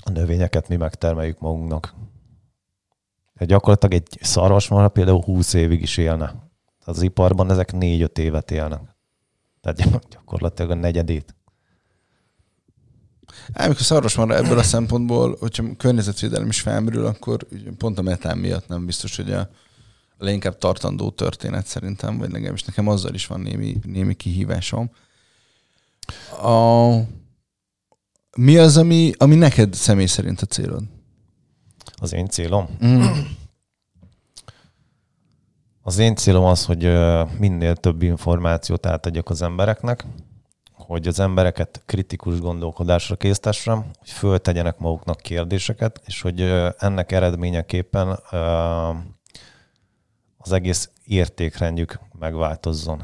a 0.05 0.11
növényeket 0.11 0.69
mi 0.69 0.77
megtermeljük 0.77 1.39
magunknak. 1.39 1.95
De 3.33 3.45
gyakorlatilag 3.45 3.95
egy 3.95 4.19
szarvasmarha 4.21 4.89
például 4.89 5.23
20 5.23 5.53
évig 5.53 5.83
is 5.83 5.97
élne. 5.97 6.35
Az 6.85 7.03
iparban 7.03 7.51
ezek 7.51 7.71
4-5 7.73 8.19
évet 8.19 8.51
élnek. 8.51 8.81
Tehát 9.61 10.09
gyakorlatilag 10.09 10.71
a 10.71 10.75
negyedét. 10.75 11.37
Amikor 13.53 13.81
szarvasmarha 13.81 14.35
ebből 14.37 14.59
a 14.59 14.63
szempontból, 14.63 15.37
hogyha 15.41 15.77
környezetvédelem 15.77 16.49
is 16.49 16.61
felmerül, 16.61 17.07
akkor 17.07 17.47
pont 17.79 17.99
a 17.99 18.03
metán 18.03 18.39
miatt 18.39 18.69
nem 18.69 18.87
biztos, 18.87 19.17
hogy 19.17 19.33
a 19.33 19.49
leginkább 20.23 20.59
tartandó 20.59 21.11
történet 21.11 21.67
szerintem, 21.67 22.19
vagy 22.19 22.31
legalábbis 22.31 22.63
nekem 22.63 22.89
azzal 22.89 23.15
is 23.15 23.27
van 23.27 23.41
némi, 23.41 23.77
némi 23.85 24.15
kihívásom. 24.15 24.91
A, 26.43 26.89
mi 28.37 28.57
az, 28.57 28.77
ami, 28.77 29.13
ami 29.19 29.35
neked 29.35 29.75
személy 29.75 30.07
szerint 30.07 30.41
a 30.41 30.47
célod? 30.47 30.83
Az 31.95 32.13
én 32.13 32.27
célom? 32.27 32.69
Mm. 32.85 33.03
Az 35.85 35.99
én 35.99 36.15
célom 36.15 36.45
az, 36.45 36.65
hogy 36.65 36.93
minél 37.39 37.77
több 37.77 38.03
információt 38.03 38.87
átadjak 38.87 39.31
az 39.31 39.43
embereknek, 39.43 40.05
hogy 40.73 41.07
az 41.07 41.21
embereket 41.21 41.83
kritikus 41.87 42.41
gondolkodásra 42.41 43.17
késztessem, 43.17 43.85
hogy 43.99 44.11
föltegyenek 44.11 44.79
maguknak 44.79 45.21
kérdéseket, 45.21 46.01
és 46.07 46.21
hogy 46.21 46.41
ennek 46.79 47.13
eredményeképpen 47.13 48.19
az 50.43 50.53
egész 50.53 50.91
értékrendjük 51.05 51.99
megváltozzon. 52.19 53.03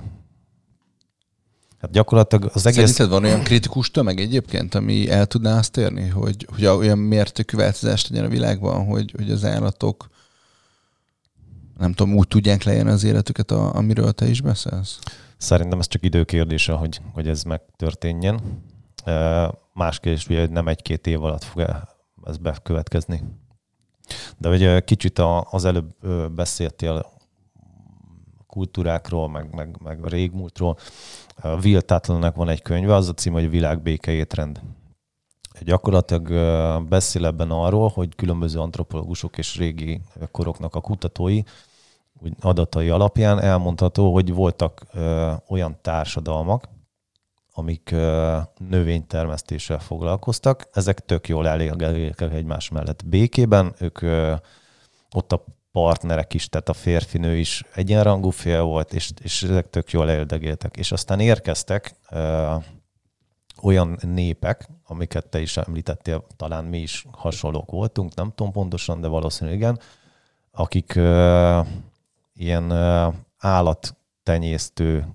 Hát 1.80 1.90
gyakorlatilag 1.90 2.50
az 2.54 2.66
egész... 2.66 2.78
Szerinted 2.78 3.08
van 3.08 3.24
olyan 3.24 3.42
kritikus 3.42 3.90
tömeg 3.90 4.20
egyébként, 4.20 4.74
ami 4.74 5.10
el 5.10 5.26
tudná 5.26 5.58
azt 5.58 5.76
érni, 5.76 6.08
hogy, 6.08 6.46
hogy 6.54 6.66
olyan 6.66 6.98
mértékű 6.98 7.56
változást 7.56 8.08
legyen 8.08 8.24
a 8.24 8.28
világban, 8.28 8.86
hogy, 8.86 9.12
hogy 9.16 9.30
az 9.30 9.44
állatok 9.44 10.08
nem 11.76 11.92
tudom, 11.92 12.14
úgy 12.14 12.28
tudják 12.28 12.62
lejönni 12.62 12.90
az 12.90 13.04
életüket, 13.04 13.50
a, 13.50 13.74
amiről 13.74 14.12
te 14.12 14.26
is 14.26 14.40
beszélsz? 14.40 14.98
Szerintem 15.36 15.78
ez 15.78 15.86
csak 15.86 16.04
időkérdése, 16.04 16.72
hogy, 16.72 17.00
hogy 17.12 17.28
ez 17.28 17.42
megtörténjen. 17.42 18.40
Más 19.72 20.00
kérdés, 20.00 20.26
hogy 20.26 20.50
nem 20.50 20.68
egy-két 20.68 21.06
év 21.06 21.22
alatt 21.22 21.44
fog 21.44 21.86
ez 22.24 22.36
bekövetkezni. 22.36 23.22
De 24.38 24.48
hogy 24.48 24.84
kicsit 24.84 25.20
az 25.50 25.64
előbb 25.64 26.06
beszéltél 26.34 27.17
kultúrákról, 28.58 29.28
meg, 29.28 29.54
meg, 29.54 29.76
meg 29.84 30.04
a 30.04 30.08
régmúltról. 30.08 30.76
Will 31.42 31.80
Tatlernek 31.80 32.34
van 32.34 32.48
egy 32.48 32.62
könyve, 32.62 32.94
az 32.94 33.08
a 33.08 33.14
cím, 33.14 33.32
hogy 33.32 33.50
Világ 33.50 33.82
béke 33.82 34.12
étrend. 34.12 34.60
Gyakorlatilag 35.60 36.28
beszél 36.88 37.26
ebben 37.26 37.50
arról, 37.50 37.88
hogy 37.88 38.14
különböző 38.14 38.58
antropológusok 38.58 39.38
és 39.38 39.56
régi 39.56 40.00
koroknak 40.30 40.74
a 40.74 40.80
kutatói 40.80 41.42
úgy 42.22 42.32
adatai 42.40 42.88
alapján 42.88 43.40
elmondható, 43.40 44.12
hogy 44.12 44.34
voltak 44.34 44.86
olyan 45.48 45.78
társadalmak, 45.82 46.68
amik 47.52 47.90
ö, 47.90 48.38
növénytermesztéssel 48.68 49.78
foglalkoztak, 49.78 50.68
ezek 50.72 51.04
tök 51.04 51.28
jól 51.28 51.48
elégek 51.48 52.20
egymás 52.20 52.68
mellett 52.68 53.06
békében, 53.06 53.74
ők 53.78 53.98
ott 55.14 55.32
a 55.32 55.44
partnerek 55.80 56.34
is, 56.34 56.48
tehát 56.48 56.68
a 56.68 56.72
férfinő 56.72 57.36
is 57.36 57.64
egyenrangú 57.74 58.30
fél 58.30 58.62
volt, 58.62 58.92
és, 58.92 59.10
és 59.22 59.42
ezek 59.42 59.70
tök 59.70 59.90
jól 59.90 60.10
eldegéltek. 60.10 60.76
És 60.76 60.92
aztán 60.92 61.20
érkeztek 61.20 61.94
ö, 62.10 62.54
olyan 63.62 63.98
népek, 64.00 64.68
amiket 64.84 65.26
te 65.26 65.40
is 65.40 65.56
említettél, 65.56 66.26
talán 66.36 66.64
mi 66.64 66.78
is 66.78 67.06
hasonlók 67.10 67.70
voltunk, 67.70 68.14
nem 68.14 68.32
tudom 68.34 68.52
pontosan, 68.52 69.00
de 69.00 69.08
valószínűleg 69.08 69.58
igen, 69.58 69.80
akik 70.50 70.94
ö, 70.94 71.60
ilyen 72.34 72.70
ö, 72.70 73.08
állattenyésztő 73.38 75.06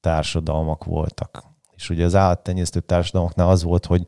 társadalmak 0.00 0.84
voltak. 0.84 1.44
És 1.74 1.90
ugye 1.90 2.04
az 2.04 2.14
állattenyésztő 2.14 2.80
társadalmaknál 2.80 3.48
az 3.48 3.62
volt, 3.62 3.86
hogy 3.86 4.06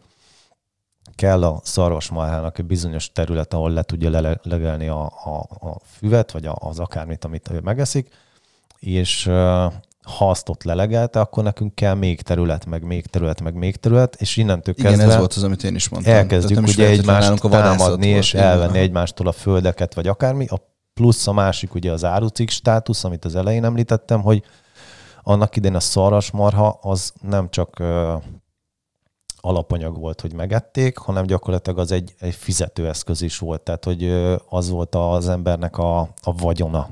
kell 1.18 1.44
a 1.44 1.60
szarvasmarhának 1.62 2.58
egy 2.58 2.64
bizonyos 2.64 3.12
terület, 3.12 3.54
ahol 3.54 3.70
le 3.70 3.82
tudja 3.82 4.38
legelni 4.42 4.88
a, 4.88 5.04
a, 5.04 5.66
a 5.68 5.80
füvet, 5.96 6.32
vagy 6.32 6.48
az 6.54 6.78
akármit, 6.78 7.24
amit 7.24 7.50
ő 7.50 7.60
megeszik, 7.60 8.08
és 8.78 9.24
ha 10.16 10.30
azt 10.30 10.48
ott 10.48 10.62
lelegelte, 10.62 11.20
akkor 11.20 11.42
nekünk 11.42 11.74
kell 11.74 11.94
még 11.94 12.20
terület, 12.20 12.66
meg 12.66 12.82
még 12.82 13.06
terület, 13.06 13.40
meg 13.40 13.54
még 13.54 13.76
terület, 13.76 14.14
és 14.14 14.36
innentől 14.36 14.74
Igen, 14.78 14.90
kezdve... 14.90 15.12
ez 15.12 15.18
volt 15.18 15.32
az, 15.32 15.42
amit 15.42 15.64
én 15.64 15.74
is 15.74 15.88
mondtam. 15.88 16.14
Elkezdjük 16.14 16.66
ugye 16.66 16.86
egymást 16.86 17.44
a 17.44 17.48
támadni, 17.48 18.06
és 18.06 18.34
elvenni 18.34 18.78
egymástól 18.78 19.26
a 19.26 19.32
földeket, 19.32 19.94
vagy 19.94 20.06
akármi. 20.06 20.46
A 20.46 20.60
plusz 20.94 21.26
a 21.26 21.32
másik 21.32 21.74
ugye 21.74 21.92
az 21.92 22.04
árucik 22.04 22.50
státusz, 22.50 23.04
amit 23.04 23.24
az 23.24 23.34
elején 23.34 23.64
említettem, 23.64 24.20
hogy 24.20 24.42
annak 25.22 25.56
idején 25.56 25.76
a 25.76 25.80
szarvasmarha 25.80 26.78
az 26.82 27.12
nem 27.20 27.50
csak 27.50 27.82
alapanyag 29.40 29.98
volt, 29.98 30.20
hogy 30.20 30.32
megették, 30.32 30.96
hanem 30.96 31.26
gyakorlatilag 31.26 31.78
az 31.78 31.92
egy, 31.92 32.14
egy 32.18 32.34
fizetőeszköz 32.34 33.22
is 33.22 33.38
volt, 33.38 33.60
tehát 33.60 33.84
hogy 33.84 34.04
az 34.48 34.68
volt 34.68 34.94
az 34.94 35.28
embernek 35.28 35.78
a, 35.78 36.00
a 36.00 36.32
vagyona. 36.32 36.88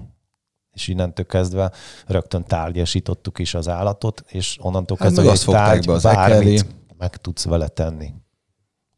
És 0.73 0.89
innentől 0.89 1.27
kezdve 1.27 1.73
rögtön 2.07 2.45
tárgyasítottuk 2.45 3.39
is 3.39 3.55
az 3.55 3.69
állatot, 3.69 4.25
és 4.29 4.59
onnantól 4.61 4.97
hát 5.01 5.07
kezdve 5.09 5.31
hát, 5.31 5.39
egy 5.39 5.55
tárgy, 5.55 5.87
be 5.87 5.93
az 5.93 6.03
bármit 6.03 6.61
ekeli. 6.61 6.75
meg 6.99 7.17
tudsz 7.17 7.45
vele 7.45 7.69
tenni. 7.69 8.13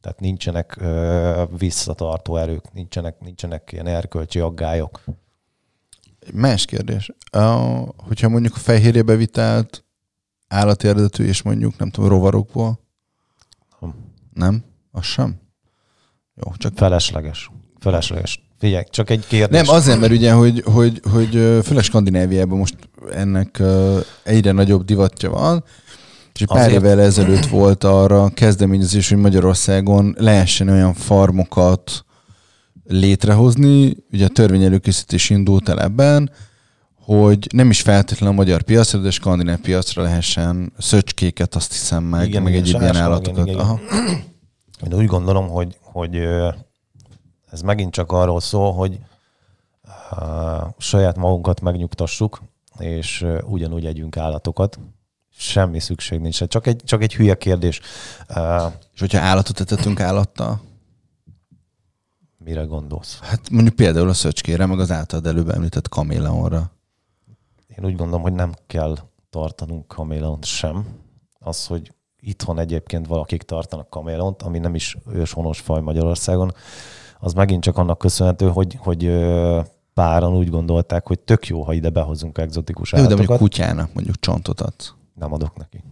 Tehát 0.01 0.21
nincsenek 0.21 0.77
ö, 0.81 1.45
visszatartó 1.59 2.37
erők, 2.37 2.73
nincsenek, 2.73 3.21
nincsenek 3.21 3.73
ilyen 3.73 3.87
erkölcsi 3.87 4.41
aggályok. 4.41 5.05
Más 6.33 6.65
kérdés. 6.65 7.11
Uh, 7.33 7.89
hogyha 7.97 8.29
mondjuk 8.29 8.55
a 8.55 8.59
fehérjébe 8.59 9.17
vitelt 9.17 9.85
állati 10.49 10.89
eredetű, 10.89 11.25
és 11.25 11.43
mondjuk 11.43 11.79
nem 11.79 11.91
tudom, 11.91 12.09
rovarokból, 12.09 12.81
nem? 14.39 14.65
Az 14.91 15.05
sem? 15.05 15.41
Jó, 16.35 16.53
csak... 16.57 16.73
Felesleges. 16.77 17.51
Felesleges. 17.81 18.41
Figyelj, 18.59 18.85
csak 18.91 19.11
egy 19.11 19.27
kérdés. 19.27 19.67
Nem, 19.67 19.75
azért, 19.75 20.01
mert 20.01 20.13
ugye, 20.13 20.33
hogy, 20.33 20.63
hogy, 20.65 21.01
hogy 21.13 21.31
főleg 21.65 21.83
Skandináviában 21.83 22.59
most 22.59 22.77
ennek 23.13 23.63
egyre 24.23 24.53
nagyobb 24.53 24.85
divatja 24.85 25.31
van, 25.31 25.65
És 26.35 26.45
pár 26.47 26.59
Azért- 26.59 26.75
évvel 26.75 27.01
ezelőtt 27.01 27.47
volt 27.47 27.85
arra 27.85 28.29
kezdeményezés, 28.29 29.09
hogy 29.09 29.19
Magyarországon 29.19 30.15
lehessen 30.19 30.69
olyan 30.69 30.95
farmokat 30.95 32.05
létrehozni, 32.85 33.97
ugye 34.13 34.25
a 34.25 34.29
törvény 34.29 34.63
előkészítés 34.63 35.31
indult 35.31 35.69
el 35.69 35.81
ebben, 35.81 36.31
hogy 37.17 37.47
nem 37.53 37.71
is 37.71 37.81
feltétlenül 37.81 38.35
a 38.35 38.39
magyar 38.39 38.63
piacra, 38.63 38.99
de 38.99 39.09
a 39.09 39.11
skandináv 39.11 39.59
piacra 39.59 40.03
lehessen 40.03 40.73
szöcskéket, 40.79 41.55
azt 41.55 41.73
hiszem 41.73 42.03
meg, 42.05 42.29
Igen, 42.29 42.43
meg 42.43 42.55
egyéb 42.55 42.81
ilyen 42.81 42.97
állatokat. 42.97 43.47
igen. 43.47 43.59
Aha. 43.59 43.81
Én 44.87 44.95
úgy 44.95 45.07
gondolom, 45.07 45.49
hogy, 45.49 45.77
hogy 45.83 46.17
ez 47.51 47.61
megint 47.61 47.93
csak 47.93 48.13
arról 48.13 48.41
szól, 48.41 48.73
hogy 48.73 48.99
saját 50.79 51.17
magunkat 51.17 51.61
megnyugtassuk, 51.61 52.43
és 52.79 53.27
ugyanúgy 53.45 53.87
együnk 53.87 54.17
állatokat. 54.17 54.79
Semmi 55.37 55.81
szükség 55.81 56.21
nincs. 56.21 56.45
Csak 56.45 56.67
egy, 56.67 56.83
csak 56.85 57.03
egy 57.03 57.15
hülye 57.15 57.35
kérdés. 57.35 57.81
És 58.95 59.01
hogyha 59.01 59.21
állatot 59.21 59.61
etetünk 59.61 60.01
állattal, 60.01 60.61
mire 62.39 62.63
gondolsz? 62.63 63.19
hát 63.23 63.51
mondjuk 63.51 63.77
például 63.77 64.09
a 64.09 64.15
szöcskére, 64.15 64.67
meg 64.67 64.79
az 64.81 64.91
általad 64.91 65.27
előbb 65.27 65.49
említett 65.49 65.89
kaméleonra. 65.89 66.77
Én 67.79 67.85
úgy 67.85 67.97
gondolom, 67.97 68.23
hogy 68.23 68.33
nem 68.33 68.53
kell 68.67 68.97
tartanunk 69.31 69.87
kaméleont 69.87 70.45
sem. 70.45 70.87
Az, 71.39 71.67
hogy 71.67 71.93
itthon 72.21 72.59
egyébként 72.59 73.07
valakik 73.07 73.43
tartanak 73.43 73.91
kaméleont, 73.91 74.43
ami 74.43 74.59
nem 74.59 74.75
is 74.75 74.97
őshonos 75.13 75.61
faj 75.61 75.81
Magyarországon, 75.81 76.55
az 77.21 77.33
megint 77.33 77.63
csak 77.63 77.79
annak 77.79 77.99
köszönhető, 77.99 78.49
hogy, 78.49 78.79
hogy 78.81 79.27
páran 79.95 80.37
úgy 80.37 80.51
gondolták, 80.51 81.07
hogy 81.07 81.19
tök 81.19 81.47
jó, 81.47 81.63
ha 81.63 81.73
ide 81.73 81.91
behozunk 81.91 82.39
egzotikus 82.39 82.93
Jó, 82.93 82.99
de 82.99 83.05
mondjuk 83.07 83.31
állatokat. 83.31 83.51
kutyának 83.51 83.93
mondjuk 83.95 84.21
csontot 84.21 84.61
adsz. 84.61 84.95
Nem 85.15 85.33
adok 85.33 85.57
neki. 85.57 85.85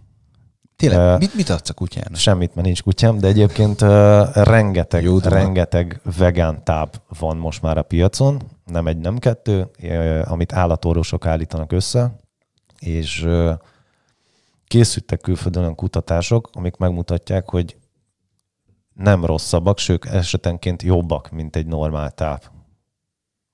Tényleg, 0.76 0.98
Ö, 0.98 1.16
mit, 1.16 1.34
mit 1.34 1.48
adsz 1.48 1.68
a 1.68 1.74
kutyának? 1.74 2.16
Semmit, 2.16 2.54
mert 2.54 2.66
nincs 2.66 2.82
kutyám, 2.82 3.18
de 3.18 3.26
egyébként 3.26 3.80
uh, 3.82 4.34
rengeteg, 4.34 5.02
Jó 5.02 5.18
rengeteg 5.18 6.00
vegán 6.16 6.64
táp 6.64 7.02
van 7.18 7.36
most 7.36 7.62
már 7.62 7.78
a 7.78 7.82
piacon, 7.82 8.42
nem 8.64 8.86
egy, 8.86 8.98
nem 8.98 9.18
kettő, 9.18 9.70
uh, 9.82 10.32
amit 10.32 10.52
állatorvosok 10.52 11.26
állítanak 11.26 11.72
össze, 11.72 12.16
és 12.78 13.22
uh, 13.22 13.52
készültek 14.66 15.20
külföldön 15.20 15.62
olyan 15.62 15.74
kutatások, 15.74 16.50
amik 16.52 16.76
megmutatják, 16.76 17.50
hogy 17.50 17.76
nem 18.94 19.24
rosszabbak, 19.24 19.78
sőt 19.78 20.04
esetenként 20.04 20.82
jobbak, 20.82 21.30
mint 21.30 21.56
egy 21.56 21.66
normál 21.66 22.10
táp. 22.10 22.50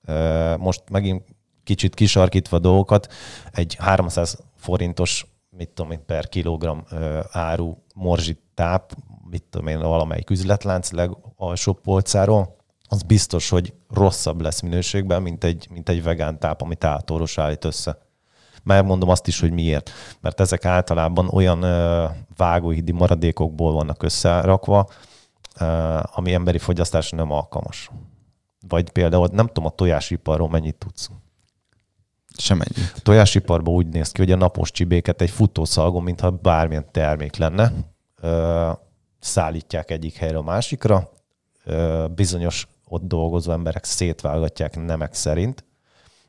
Uh, 0.07 0.57
most 0.57 0.83
megint 0.91 1.23
kicsit 1.63 1.93
kisarkítva 1.95 2.59
dolgokat, 2.59 3.13
egy 3.51 3.75
300 3.79 4.37
forintos 4.55 5.32
mit 5.57 5.69
tudom 5.69 5.91
én, 5.91 6.05
per 6.05 6.29
kilogramm 6.29 6.79
ö, 6.91 7.19
áru 7.31 7.75
morzsit 7.95 8.41
táp, 8.53 8.95
mit 9.29 9.43
tudom 9.43 9.67
én, 9.67 9.79
valamelyik 9.79 10.29
üzletlánc 10.29 10.91
legalsóbb 10.91 11.81
polcáról, 11.81 12.55
az 12.87 13.01
biztos, 13.01 13.49
hogy 13.49 13.73
rosszabb 13.89 14.41
lesz 14.41 14.61
minőségben, 14.61 15.21
mint 15.21 15.43
egy, 15.43 15.67
mint 15.71 15.89
egy 15.89 16.03
vegán 16.03 16.39
táp, 16.39 16.61
amit 16.61 16.83
állatorvos 16.83 17.37
állít 17.37 17.65
össze. 17.65 17.97
Megmondom 18.63 19.09
azt 19.09 19.27
is, 19.27 19.39
hogy 19.39 19.51
miért. 19.51 19.91
Mert 20.21 20.39
ezek 20.39 20.65
általában 20.65 21.27
olyan 21.27 21.61
ö, 21.61 22.05
vágóhidi 22.37 22.91
maradékokból 22.91 23.73
vannak 23.73 24.03
összerakva, 24.03 24.89
ö, 25.59 25.99
ami 26.13 26.33
emberi 26.33 26.57
fogyasztásra 26.57 27.17
nem 27.17 27.31
alkalmas. 27.31 27.91
Vagy 28.67 28.89
például, 28.89 29.29
nem 29.31 29.47
tudom, 29.47 29.65
a 29.65 29.69
tojásiparról 29.69 30.49
mennyit 30.49 30.75
tudsz. 30.75 31.09
Sem 32.37 32.61
ennyi. 32.61 32.87
A 32.95 32.99
tojásiparban 33.03 33.73
úgy 33.73 33.87
néz 33.87 34.11
ki, 34.11 34.21
hogy 34.21 34.31
a 34.31 34.35
napos 34.35 34.71
csibéket 34.71 35.21
egy 35.21 35.29
futószalgon, 35.29 36.03
mintha 36.03 36.31
bármilyen 36.31 36.85
termék 36.91 37.35
lenne, 37.35 37.73
ö, 38.21 38.69
szállítják 39.19 39.91
egyik 39.91 40.15
helyre 40.15 40.37
a 40.37 40.41
másikra, 40.41 41.09
ö, 41.63 42.05
bizonyos 42.15 42.67
ott 42.87 43.03
dolgozó 43.03 43.51
emberek 43.51 43.83
szétválogatják 43.83 44.85
nemek 44.85 45.13
szerint, 45.13 45.63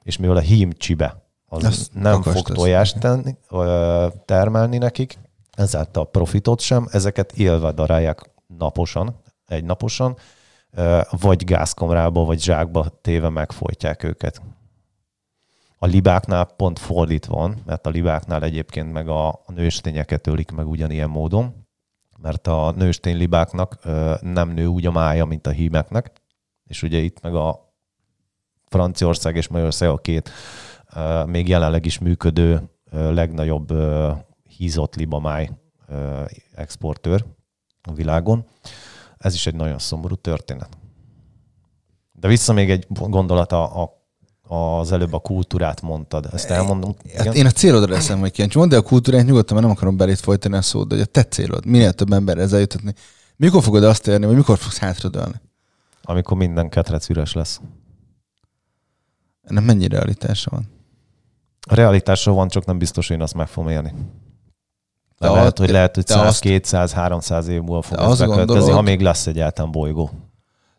és 0.02 0.16
mivel 0.16 0.36
a 0.36 0.40
hím 0.40 0.72
csibe 0.72 1.22
az 1.46 1.64
Azt 1.64 1.94
nem 1.94 2.22
fog 2.22 2.48
tojást 2.48 2.98
tenni, 2.98 3.36
ö, 3.50 4.06
termelni 4.24 4.78
nekik, 4.78 5.18
ezáltal 5.52 6.02
a 6.02 6.06
profitot 6.06 6.60
sem, 6.60 6.88
ezeket 6.90 7.32
élve 7.32 7.72
darálják 7.72 8.30
naposan, 8.46 9.20
egy 9.46 9.64
naposan, 9.64 10.16
vagy 11.10 11.44
gázkamrába, 11.44 12.24
vagy 12.24 12.42
zsákba 12.42 12.88
téve 13.02 13.28
megfojtják 13.28 14.02
őket. 14.02 14.40
A 15.84 15.86
libáknál 15.86 16.44
pont 16.44 16.78
fordítva 16.78 17.36
van, 17.36 17.62
mert 17.64 17.86
a 17.86 17.90
libáknál 17.90 18.42
egyébként 18.42 18.92
meg 18.92 19.08
a, 19.08 19.40
nőstényeket 19.46 20.26
ölik 20.26 20.50
meg 20.50 20.68
ugyanilyen 20.68 21.10
módon, 21.10 21.66
mert 22.18 22.46
a 22.46 22.72
nőstény 22.76 23.16
libáknak 23.16 23.78
nem 24.20 24.48
nő 24.48 24.66
úgy 24.66 24.86
a 24.86 24.90
mája, 24.90 25.24
mint 25.24 25.46
a 25.46 25.50
hímeknek, 25.50 26.12
és 26.66 26.82
ugye 26.82 26.98
itt 26.98 27.20
meg 27.20 27.34
a 27.34 27.74
Franciaország 28.66 29.36
és 29.36 29.48
Magyarország 29.48 29.88
a 29.88 29.98
két 29.98 30.30
még 31.26 31.48
jelenleg 31.48 31.86
is 31.86 31.98
működő 31.98 32.70
legnagyobb 32.90 33.72
hízott 34.56 34.94
libamáj 34.94 35.50
exportőr 36.54 37.24
a 37.82 37.92
világon. 37.92 38.44
Ez 39.18 39.34
is 39.34 39.46
egy 39.46 39.54
nagyon 39.54 39.78
szomorú 39.78 40.14
történet. 40.14 40.78
De 42.12 42.28
vissza 42.28 42.52
még 42.52 42.70
egy 42.70 42.86
gondolat 42.88 43.52
a 43.52 44.02
az 44.48 44.92
előbb 44.92 45.12
a 45.12 45.18
kultúrát 45.18 45.80
mondtad. 45.80 46.28
Ezt 46.32 46.50
elmondom. 46.50 46.94
Hát 47.16 47.34
én 47.34 47.46
a 47.46 47.50
célodra 47.50 47.92
leszem, 47.92 48.18
hogy 48.18 48.30
kíváncsi. 48.30 48.58
Mondd 48.58 48.72
el 48.72 48.78
a 48.78 48.82
kultúrát 48.82 49.24
nyugodtan, 49.26 49.54
mert 49.56 49.66
nem 49.68 49.76
akarom 49.76 49.96
belét 49.96 50.20
folytani 50.20 50.56
a 50.56 50.62
szót, 50.62 50.88
de 50.88 50.94
hogy 50.94 51.04
a 51.04 51.06
te 51.06 51.22
célod, 51.24 51.66
minél 51.66 51.92
több 51.92 52.12
ember 52.12 52.38
ezzel 52.38 52.60
jutatni. 52.60 52.94
Mikor 53.36 53.62
fogod 53.62 53.84
azt 53.84 54.06
érni, 54.06 54.26
vagy 54.26 54.36
mikor 54.36 54.58
fogsz 54.58 54.78
hátradőlni? 54.78 55.40
Amikor 56.02 56.36
minden 56.36 56.68
ketrec 56.68 57.08
üres 57.08 57.32
lesz. 57.32 57.60
Ennek 59.42 59.64
mennyi 59.64 59.88
realitása 59.88 60.50
van? 60.50 60.68
A 61.68 61.74
realitásról 61.74 62.34
van, 62.34 62.48
csak 62.48 62.64
nem 62.64 62.78
biztos, 62.78 63.06
hogy 63.08 63.16
én 63.16 63.22
azt 63.22 63.34
meg 63.34 63.46
fogom 63.48 63.70
élni. 63.70 63.94
De 65.18 65.30
lehet, 65.30 65.58
hogy 65.58 65.70
lehet, 65.70 65.94
hogy 65.94 66.04
te 66.04 66.12
100, 66.14 66.26
azt- 66.26 66.40
200, 66.40 66.92
300 66.92 67.48
év 67.48 67.60
múlva 67.60 67.82
fog 67.82 67.98
ez 67.98 68.18
bekövetkezni, 68.18 68.70
ha 68.70 68.80
még 68.80 69.00
lesz 69.00 69.26
egyáltalán 69.26 69.70
bolygó. 69.70 70.10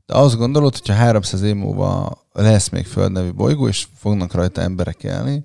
De 0.05 0.15
azt 0.15 0.37
gondolod, 0.37 0.75
hogyha 0.77 0.93
300 0.93 1.41
év 1.41 1.55
múlva 1.55 2.17
lesz 2.33 2.69
még 2.69 2.85
földnevű 2.85 3.33
bolygó, 3.33 3.67
és 3.67 3.87
fognak 3.95 4.33
rajta 4.33 4.61
emberek 4.61 5.03
élni, 5.03 5.43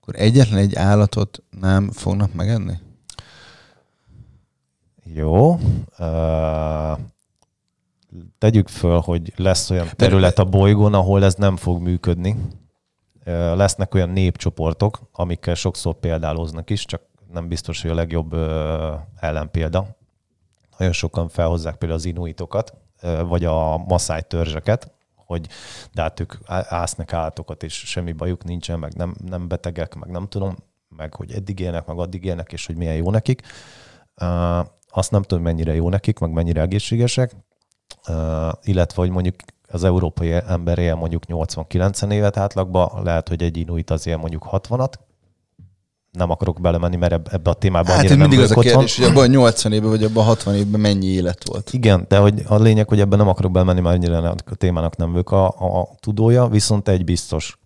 akkor 0.00 0.14
egyetlen 0.16 0.58
egy 0.58 0.76
állatot 0.76 1.42
nem 1.60 1.90
fognak 1.90 2.34
megenni? 2.34 2.74
Jó. 5.04 5.52
Uh, 5.98 6.98
tegyük 8.38 8.68
föl, 8.68 8.98
hogy 8.98 9.32
lesz 9.36 9.70
olyan 9.70 9.88
terület 9.96 10.38
a 10.38 10.44
bolygón, 10.44 10.94
ahol 10.94 11.24
ez 11.24 11.34
nem 11.34 11.56
fog 11.56 11.80
működni. 11.82 12.30
Uh, 12.30 13.56
lesznek 13.56 13.94
olyan 13.94 14.10
népcsoportok, 14.10 15.00
amikkel 15.12 15.54
sokszor 15.54 15.94
példáloznak 15.94 16.70
is, 16.70 16.84
csak 16.84 17.02
nem 17.32 17.48
biztos, 17.48 17.82
hogy 17.82 17.90
a 17.90 17.94
legjobb 17.94 18.32
uh, 18.32 18.40
ellenpélda. 19.16 19.96
Nagyon 20.78 20.94
sokan 20.94 21.28
felhozzák 21.28 21.76
például 21.76 22.00
az 22.00 22.06
inuitokat, 22.06 22.74
vagy 23.26 23.44
a 23.44 23.76
maszáj 23.76 24.22
törzseket, 24.22 24.92
hogy 25.14 25.48
de 25.92 26.02
hát 26.02 26.20
ők 26.20 26.34
ásznak 26.68 27.12
állatokat, 27.12 27.62
és 27.62 27.74
semmi 27.74 28.12
bajuk 28.12 28.44
nincsen, 28.44 28.78
meg 28.78 28.94
nem, 28.94 29.14
nem 29.26 29.48
betegek, 29.48 29.94
meg 29.94 30.10
nem 30.10 30.26
tudom, 30.28 30.56
meg 30.96 31.14
hogy 31.14 31.32
eddig 31.32 31.60
élnek, 31.60 31.86
meg 31.86 31.98
addig 31.98 32.24
élnek, 32.24 32.52
és 32.52 32.66
hogy 32.66 32.76
milyen 32.76 32.96
jó 32.96 33.10
nekik. 33.10 33.42
Azt 34.90 35.10
nem 35.10 35.22
tudom, 35.22 35.44
mennyire 35.44 35.74
jó 35.74 35.88
nekik, 35.88 36.18
meg 36.18 36.30
mennyire 36.30 36.60
egészségesek, 36.60 37.32
illetve, 38.62 39.02
hogy 39.02 39.10
mondjuk 39.10 39.34
az 39.68 39.84
európai 39.84 40.32
ember 40.32 40.78
él 40.78 40.94
mondjuk 40.94 41.22
80-90 41.26 42.12
évet 42.12 42.36
átlagban, 42.36 43.02
lehet, 43.02 43.28
hogy 43.28 43.42
egy 43.42 43.56
inuit 43.56 43.90
az 43.90 44.06
él 44.06 44.16
mondjuk 44.16 44.46
60-at, 44.50 44.92
nem 46.10 46.30
akarok 46.30 46.60
belemenni, 46.60 46.96
mert 46.96 47.12
eb- 47.12 47.32
ebbe 47.32 47.50
a 47.50 47.54
témába 47.54 47.88
Hát 47.88 47.98
annyira 47.98 48.12
én 48.12 48.18
nem 48.18 48.28
mindig 48.28 48.44
az 48.44 48.50
a 48.50 48.56
otthon. 48.56 48.72
kérdés, 48.72 48.96
hogy 48.96 49.06
abban 49.06 49.22
a 49.22 49.26
80 49.26 49.72
évben, 49.72 49.90
vagy 49.90 50.04
abban 50.04 50.22
a 50.22 50.26
60 50.26 50.54
évben 50.54 50.80
mennyi 50.80 51.06
élet 51.06 51.48
volt. 51.48 51.72
Igen, 51.72 52.04
de 52.08 52.18
hogy 52.18 52.42
a 52.46 52.56
lényeg, 52.56 52.88
hogy 52.88 53.00
ebben 53.00 53.18
nem 53.18 53.28
akarok 53.28 53.50
belemenni, 53.52 53.80
mert 53.80 53.96
annyira 53.96 54.30
a 54.30 54.54
témának 54.54 54.96
nem 54.96 55.10
vagyok 55.10 55.30
a, 55.30 55.48
a, 55.48 55.80
a 55.80 55.88
tudója, 56.00 56.46
viszont 56.46 56.88
egy 56.88 57.04
biztos, 57.04 57.58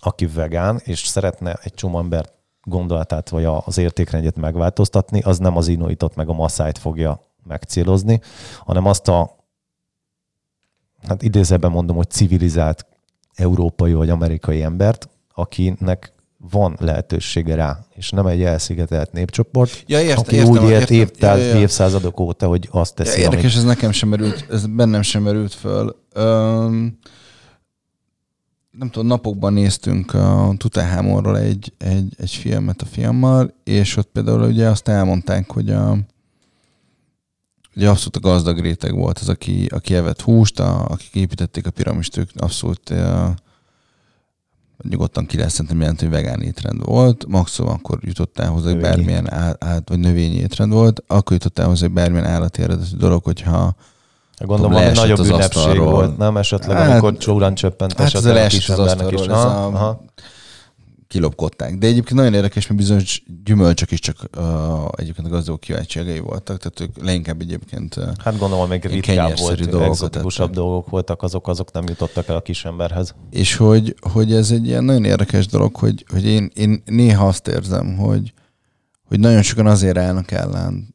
aki 0.00 0.26
vegán, 0.26 0.80
és 0.84 1.06
szeretne 1.06 1.58
egy 1.62 1.74
csomó 1.74 1.98
embert 1.98 2.32
gondolatát, 2.62 3.28
vagy 3.28 3.44
az 3.64 3.78
értékrendjét 3.78 4.36
megváltoztatni, 4.36 5.20
az 5.20 5.38
nem 5.38 5.56
az 5.56 5.68
inuitot 5.68 6.14
meg 6.14 6.28
a 6.28 6.32
masszájt 6.32 6.78
fogja 6.78 7.20
megcélozni, 7.44 8.20
hanem 8.64 8.86
azt 8.86 9.08
a, 9.08 9.36
hát 11.08 11.22
idézőben 11.22 11.70
mondom, 11.70 11.96
hogy 11.96 12.10
civilizált 12.10 12.86
európai 13.34 13.92
vagy 13.92 14.10
amerikai 14.10 14.62
embert, 14.62 15.08
akinek 15.34 16.12
van 16.50 16.76
lehetősége 16.80 17.54
rá, 17.54 17.78
és 17.94 18.10
nem 18.10 18.26
egy 18.26 18.42
elszigetelt 18.42 19.12
népcsoport, 19.12 19.84
Ja, 19.86 20.00
értem, 20.00 20.18
aki 20.18 20.34
értem, 20.36 20.50
úgy 20.50 20.62
élt 20.62 20.80
értem. 20.80 20.96
évtáz, 20.96 21.38
Ja, 21.38 21.44
ja, 21.44 21.54
ja. 21.54 21.60
évszázadok 21.60 22.20
óta, 22.20 22.46
hogy 22.46 22.68
azt 22.70 22.98
Ja, 22.98 23.04
teszi, 23.04 23.20
érdekes, 23.20 23.44
amit... 23.44 23.56
ez 23.56 23.64
nekem 23.64 23.92
sem 23.92 24.08
merült, 24.08 24.46
ez 24.50 24.66
bennem 24.66 25.02
sem 25.02 25.22
merült 25.22 25.54
föl. 25.54 25.96
Öm, 26.12 26.98
nem 28.70 28.90
tudom, 28.90 29.08
napokban 29.08 29.52
néztünk 29.52 30.14
a 30.14 30.54
Tutanhamonról 30.56 31.38
egy, 31.38 31.72
egy, 31.78 32.14
egy 32.18 32.30
filmet 32.30 32.82
a 32.82 32.86
fiammal, 32.86 33.54
és 33.64 33.96
ott 33.96 34.08
például 34.12 34.42
ugye 34.42 34.68
azt 34.68 34.88
elmondták, 34.88 35.50
hogy 35.50 35.70
a, 35.70 35.98
ugye 37.76 37.88
abszolút 37.88 38.16
a 38.16 38.20
gazdag 38.20 38.58
réteg 38.60 38.94
volt 38.94 39.18
az, 39.18 39.28
aki, 39.28 39.66
aki 39.66 39.94
evett 39.94 40.20
húst, 40.20 40.60
a, 40.60 40.84
akik 40.84 41.14
építették 41.14 41.66
a 41.66 41.70
piramist, 41.70 42.16
ők 42.16 42.30
abszolút 42.36 42.90
a, 42.90 43.34
nyugodtan 44.82 45.26
ki 45.26 45.36
lehet 45.36 45.52
szerintem 45.52 45.80
jelenti, 45.80 46.04
hogy 46.04 46.14
vegán 46.14 46.40
étrend 46.42 46.84
volt, 46.84 47.24
maximum 47.28 47.70
akkor 47.70 47.98
jutottál 48.02 48.50
hozzá, 48.50 48.70
hogy 48.70 48.80
bármilyen 48.80 49.32
át, 49.32 49.88
vagy 49.88 49.98
növényi 49.98 50.36
étrend 50.36 50.72
volt, 50.72 51.02
akkor 51.06 51.32
jutottál 51.32 51.66
hozzá, 51.66 51.86
hogy 51.86 51.94
bármilyen 51.94 52.26
állati 52.26 52.62
eredetű 52.62 52.96
dolog, 52.96 53.24
hogyha 53.24 53.74
Gondolom, 54.38 54.72
valami 54.72 54.92
nagyobb 54.94 55.18
ünnepség 55.18 55.40
asztalról. 55.40 55.90
volt, 55.90 56.16
nem? 56.18 56.36
Esetleg, 56.36 56.76
hát, 56.76 56.90
amikor 56.90 57.16
csúrán 57.16 57.54
csöppent 57.54 57.92
hát 57.92 58.06
esetleg 58.06 58.44
a 58.44 58.48
kis 58.48 58.68
embernek 58.68 59.12
is. 59.12 59.26
Aha, 59.26 59.48
a, 59.48 59.66
aha. 59.66 60.04
Kilopkodták. 61.08 61.78
De 61.78 61.86
egyébként 61.86 62.14
nagyon 62.14 62.34
érdekes, 62.34 62.66
mert 62.66 62.80
bizonyos 62.80 63.22
gyümölcsök 63.44 63.90
is 63.90 63.98
csak 63.98 64.16
uh, 64.36 64.44
egyébként 64.96 65.26
a 65.26 65.30
gazdagok 65.30 65.60
kiváltságai 65.60 66.18
voltak, 66.18 66.58
tehát 66.58 66.80
ők 66.80 67.04
leginkább 67.04 67.40
egyébként 67.40 67.96
uh, 67.96 68.08
Hát 68.24 68.38
gondolom, 68.38 68.68
még 68.68 68.84
ritkább 68.84 69.38
volt, 69.38 69.74
egzotikusabb 69.74 70.52
dolgok 70.52 70.90
voltak, 70.90 71.22
azok, 71.22 71.48
azok 71.48 71.72
nem 71.72 71.84
jutottak 71.88 72.28
el 72.28 72.36
a 72.36 72.42
kis 72.42 72.64
emberhez. 72.64 73.14
És 73.30 73.56
hogy, 73.56 73.94
hogy 74.12 74.32
ez 74.32 74.50
egy 74.50 74.66
ilyen 74.66 74.84
nagyon 74.84 75.04
érdekes 75.04 75.46
dolog, 75.46 75.76
hogy, 75.76 76.04
hogy 76.08 76.24
én, 76.24 76.50
én 76.54 76.82
néha 76.84 77.26
azt 77.26 77.48
érzem, 77.48 77.96
hogy, 77.96 78.32
hogy 79.04 79.20
nagyon 79.20 79.42
sokan 79.42 79.66
azért 79.66 79.98
állnak 79.98 80.30
ellen 80.30 80.94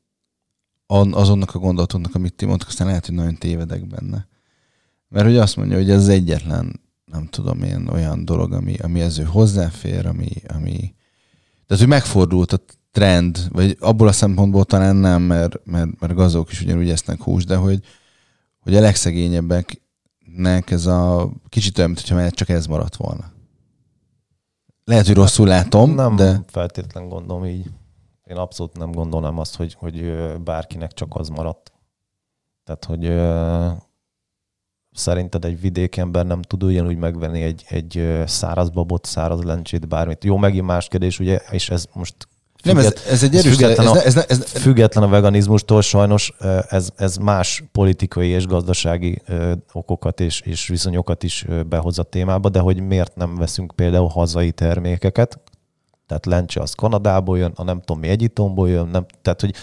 azonnak 1.12 1.56
a 1.56 1.60
gondolatunknak, 1.60 2.16
amit 2.16 2.34
ti 2.34 2.46
mondtak, 2.46 2.68
aztán 2.68 2.88
lehet, 2.88 3.06
hogy 3.06 3.16
nagyon 3.16 3.36
tévedek 3.36 3.88
benne. 3.88 4.28
Mert 5.08 5.26
hogy 5.26 5.38
azt 5.38 5.56
mondja, 5.56 5.78
hogy 5.78 5.90
ez 5.90 5.98
az 5.98 6.08
egyetlen, 6.08 6.81
nem 7.12 7.28
tudom 7.28 7.64
én, 7.64 7.88
olyan 7.88 8.26
dolog, 8.26 8.54
ami, 8.54 8.76
ami 8.78 9.02
ez 9.02 9.20
ő 9.20 9.24
hozzáfér, 9.24 10.06
ami, 10.06 10.30
ami... 10.48 10.94
Tehát, 11.66 11.84
hogy 11.84 11.88
megfordult 11.88 12.54
a 12.54 12.60
trend, 12.92 13.48
vagy 13.52 13.78
abból 13.80 14.08
a 14.08 14.12
szempontból 14.12 14.66
talán 14.66 14.96
nem, 14.96 15.22
mert, 15.22 15.66
mert, 15.66 16.00
mert 16.00 16.14
gazdagok 16.14 16.52
is 16.52 16.62
ugyanúgy 16.62 16.90
esznek 16.90 17.22
hús, 17.22 17.46
de 17.46 17.56
hogy, 17.56 17.84
hogy 18.60 18.76
a 18.76 18.80
legszegényebbeknek 18.80 20.72
ez 20.72 20.86
a 20.86 21.32
kicsit 21.50 21.78
olyan, 21.78 21.90
mintha 21.90 22.32
csak 22.32 22.50
ez 22.50 22.66
maradt 22.66 22.96
volna. 22.96 23.32
Lehet, 24.84 25.06
hogy 25.06 25.16
rosszul 25.16 25.48
látom, 25.48 25.94
nem 25.94 26.16
de... 26.16 26.44
feltétlen 26.48 27.10
gondolom 27.10 27.46
így. 27.46 27.70
Én 28.24 28.36
abszolút 28.38 28.78
nem 28.78 28.92
gondolnám 28.92 29.38
azt, 29.38 29.56
hogy, 29.56 29.74
hogy 29.74 30.14
bárkinek 30.44 30.94
csak 30.94 31.16
az 31.16 31.30
maradt. 31.30 31.72
Tehát, 32.64 32.86
hogy 32.86 33.06
szerinted 34.94 35.46
egy 35.46 35.62
vidéki 35.62 36.00
ember 36.00 36.26
nem 36.26 36.42
tud 36.42 36.64
ugyanúgy 36.64 36.98
megvenni 36.98 37.42
egy, 37.42 37.64
egy 37.68 38.24
száraz 38.26 38.70
babot, 38.70 39.06
száraz 39.06 39.44
lencsét, 39.44 39.88
bármit. 39.88 40.24
Jó, 40.24 40.38
megint 40.38 40.66
más 40.66 40.88
kérdés, 40.88 41.20
ugye, 41.20 41.40
és 41.52 41.70
ez 41.70 41.86
most 41.94 42.16
nem, 42.64 42.78
ez, 42.78 42.94
ez 43.10 43.24
egy 43.24 43.36
erős... 43.36 43.56
Független, 43.56 43.88
ez, 43.88 44.04
ez, 44.04 44.16
ez, 44.16 44.26
ez, 44.30 44.62
független 44.62 45.04
a 45.04 45.08
veganizmustól 45.08 45.82
sajnos 45.82 46.34
ez, 46.70 46.90
ez 46.96 47.18
más 47.18 47.64
politikai 47.72 48.28
és 48.28 48.46
gazdasági 48.46 49.22
okokat 49.74 50.20
és, 50.20 50.42
és 50.42 50.68
viszonyokat 50.68 51.24
is 51.24 51.46
behoz 51.70 52.00
a 52.00 52.04
témába, 52.04 52.50
de 52.50 52.60
hogy 52.60 52.82
miért 52.82 53.16
nem 53.16 53.36
veszünk 53.36 53.74
például 53.76 54.08
hazai 54.08 54.52
termékeket, 54.52 55.40
tehát 56.08 56.26
lencse 56.26 56.62
az 56.62 56.74
Kanadából 56.74 57.38
jön, 57.38 57.52
a 57.56 57.64
nem 57.64 57.80
tudom 57.80 58.02
mi 58.02 58.08
Egyiptomból 58.08 58.70
jön, 58.70 58.88
nem, 58.88 59.06
tehát 59.22 59.42
hogy 59.42 59.54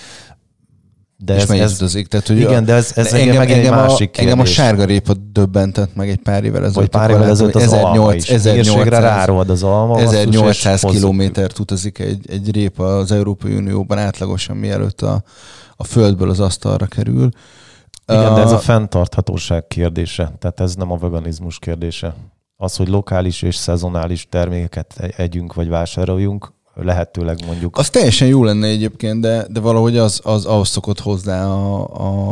de 1.24 1.34
és 1.34 1.42
ez, 1.42 1.50
ez, 1.50 1.72
utazik, 1.72 2.06
tehát, 2.06 2.26
hogy 2.26 2.38
igen, 2.38 2.64
de 2.64 2.74
ez, 2.74 2.92
ez 2.94 3.12
engem, 3.12 3.40
engem, 3.40 3.56
engem, 3.56 3.72
a, 3.72 3.76
másik 3.76 4.18
engem 4.18 4.40
a 4.40 4.44
sárga 4.44 4.84
répa 4.84 5.14
döbbentett 5.32 5.94
meg 5.94 6.08
egy 6.08 6.18
pár 6.18 6.44
évvel 6.44 6.64
ezelőtt. 6.64 6.90
Pár 6.90 7.10
évvel 7.10 7.28
ezelőtt 7.28 7.54
az 7.54 7.62
1800, 7.62 7.96
alma 7.96 8.14
is. 8.14 8.28
1800, 8.28 9.00
rárohad 9.00 9.50
az 9.50 9.62
alma. 9.62 10.00
1800 10.00 10.80
kilométert 10.80 11.58
utazik 11.58 11.98
egy, 11.98 12.30
egy 12.30 12.50
répa 12.50 12.96
az 12.96 13.12
Európai 13.12 13.56
Unióban 13.56 13.98
átlagosan, 13.98 14.56
mielőtt 14.56 15.02
a, 15.02 15.22
a 15.76 15.84
földből 15.84 16.30
az 16.30 16.40
asztalra 16.40 16.86
kerül. 16.86 17.28
Igen, 18.06 18.34
de 18.34 18.40
ez 18.40 18.52
a 18.52 18.58
fenntarthatóság 18.58 19.66
kérdése, 19.66 20.32
tehát 20.38 20.60
ez 20.60 20.74
nem 20.74 20.92
a 20.92 20.96
veganizmus 20.96 21.58
kérdése 21.58 22.14
az, 22.56 22.76
hogy 22.76 22.88
lokális 22.88 23.42
és 23.42 23.56
szezonális 23.56 24.26
termékeket 24.28 24.94
e- 24.98 25.12
együnk 25.16 25.54
vagy 25.54 25.68
vásároljunk, 25.68 26.52
lehetőleg 26.82 27.44
mondjuk. 27.46 27.76
Az 27.76 27.90
teljesen 27.90 28.28
jó 28.28 28.44
lenne 28.44 28.66
egyébként, 28.66 29.20
de, 29.20 29.46
de 29.50 29.60
valahogy 29.60 29.96
az, 29.96 30.20
az 30.24 30.44
ahhoz 30.44 30.68
szokott 30.68 31.00
hozzá 31.00 31.46
a, 31.46 31.84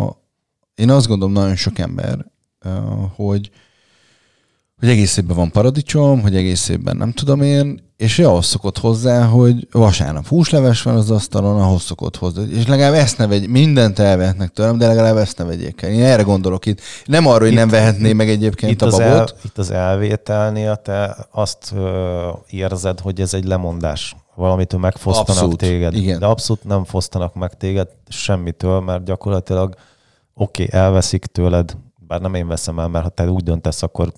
a, 0.05 0.17
én 0.75 0.91
azt 0.91 1.07
gondolom 1.07 1.35
nagyon 1.35 1.57
sok 1.57 1.79
ember, 1.79 2.27
hogy, 3.15 3.51
hogy 4.79 4.89
egész 4.89 5.17
évben 5.17 5.37
van 5.37 5.51
paradicsom, 5.51 6.21
hogy 6.21 6.37
egész 6.37 6.69
évben 6.69 6.97
nem 6.97 7.13
tudom 7.13 7.43
én, 7.43 7.85
és 7.97 8.19
ahhoz 8.19 8.47
szokott 8.47 8.79
hozzá, 8.79 9.25
hogy 9.25 9.69
vasárnap 9.71 10.27
húsleves 10.27 10.83
van 10.83 10.97
az 10.97 11.11
asztalon, 11.11 11.61
ahhoz 11.61 11.83
szokott 11.83 12.17
hozzá. 12.17 12.43
És 12.43 12.67
legalább 12.67 12.95
ezt 12.95 13.19
ne 13.19 13.27
vegy, 13.27 13.49
mindent 13.49 13.99
elvehetnek 13.99 14.51
tőlem, 14.51 14.79
de 14.79 14.87
legalább 14.87 15.17
ezt 15.17 15.39
ne 15.39 15.45
vegyék 15.45 15.83
el. 15.83 15.91
Én 15.91 16.03
erre 16.03 16.23
gondolok 16.23 16.67
itt. 16.67 16.81
Nem 17.05 17.27
arra, 17.27 17.39
hogy 17.39 17.51
itt, 17.51 17.59
nem 17.59 17.69
vehetné 17.69 18.13
meg 18.13 18.29
egyébként 18.29 18.73
itt 18.73 18.83
a 18.83 18.89
babot. 18.89 19.01
Az 19.01 19.09
el, 19.09 19.29
itt 19.45 19.59
az 19.59 19.71
elvételnél 19.71 20.77
te 20.77 21.17
azt 21.31 21.73
ö, 21.77 22.29
érzed, 22.51 23.01
hogy 23.01 23.21
ez 23.21 23.35
egy 23.35 23.45
lemondás. 23.45 24.17
Valamitől 24.37 24.81
megfosztanak 24.81 25.29
abszolút, 25.29 25.57
téged. 25.59 25.95
Igen. 25.95 26.19
De 26.19 26.27
abszolút 26.27 26.65
nem 26.65 26.85
fosztanak 26.85 27.35
meg 27.35 27.55
téged 27.55 27.89
semmitől, 28.09 28.81
mert 28.81 29.05
gyakorlatilag 29.05 29.75
oké, 30.35 30.65
okay, 30.65 30.81
elveszik 30.81 31.25
tőled, 31.25 31.77
bár 32.07 32.21
nem 32.21 32.35
én 32.35 32.47
veszem 32.47 32.79
el, 32.79 32.89
mert 32.89 33.05
ha 33.05 33.11
te 33.11 33.31
úgy 33.31 33.43
döntesz, 33.43 33.83
akkor 33.83 34.13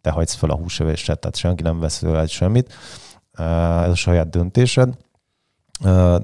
te 0.00 0.10
hagysz 0.10 0.34
fel 0.34 0.50
a 0.50 0.56
húsövéset, 0.56 1.18
tehát 1.18 1.36
senki 1.36 1.62
nem 1.62 1.80
vesz 1.80 1.98
tőled 1.98 2.28
semmit 2.28 2.72
ez 3.82 3.90
a 3.90 3.94
saját 3.94 4.30
döntésed, 4.30 4.94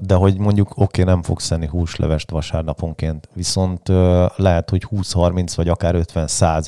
de 0.01 0.15
hogy 0.15 0.37
mondjuk 0.37 0.69
oké, 0.71 0.81
okay, 0.83 1.13
nem 1.13 1.23
fogsz 1.23 1.51
enni 1.51 1.67
húslevest 1.67 2.31
vasárnaponként, 2.31 3.29
viszont 3.33 3.87
lehet, 4.35 4.69
hogy 4.69 4.87
20-30 4.91 5.53
vagy 5.55 5.69
akár 5.69 5.95
50-100 5.97 6.65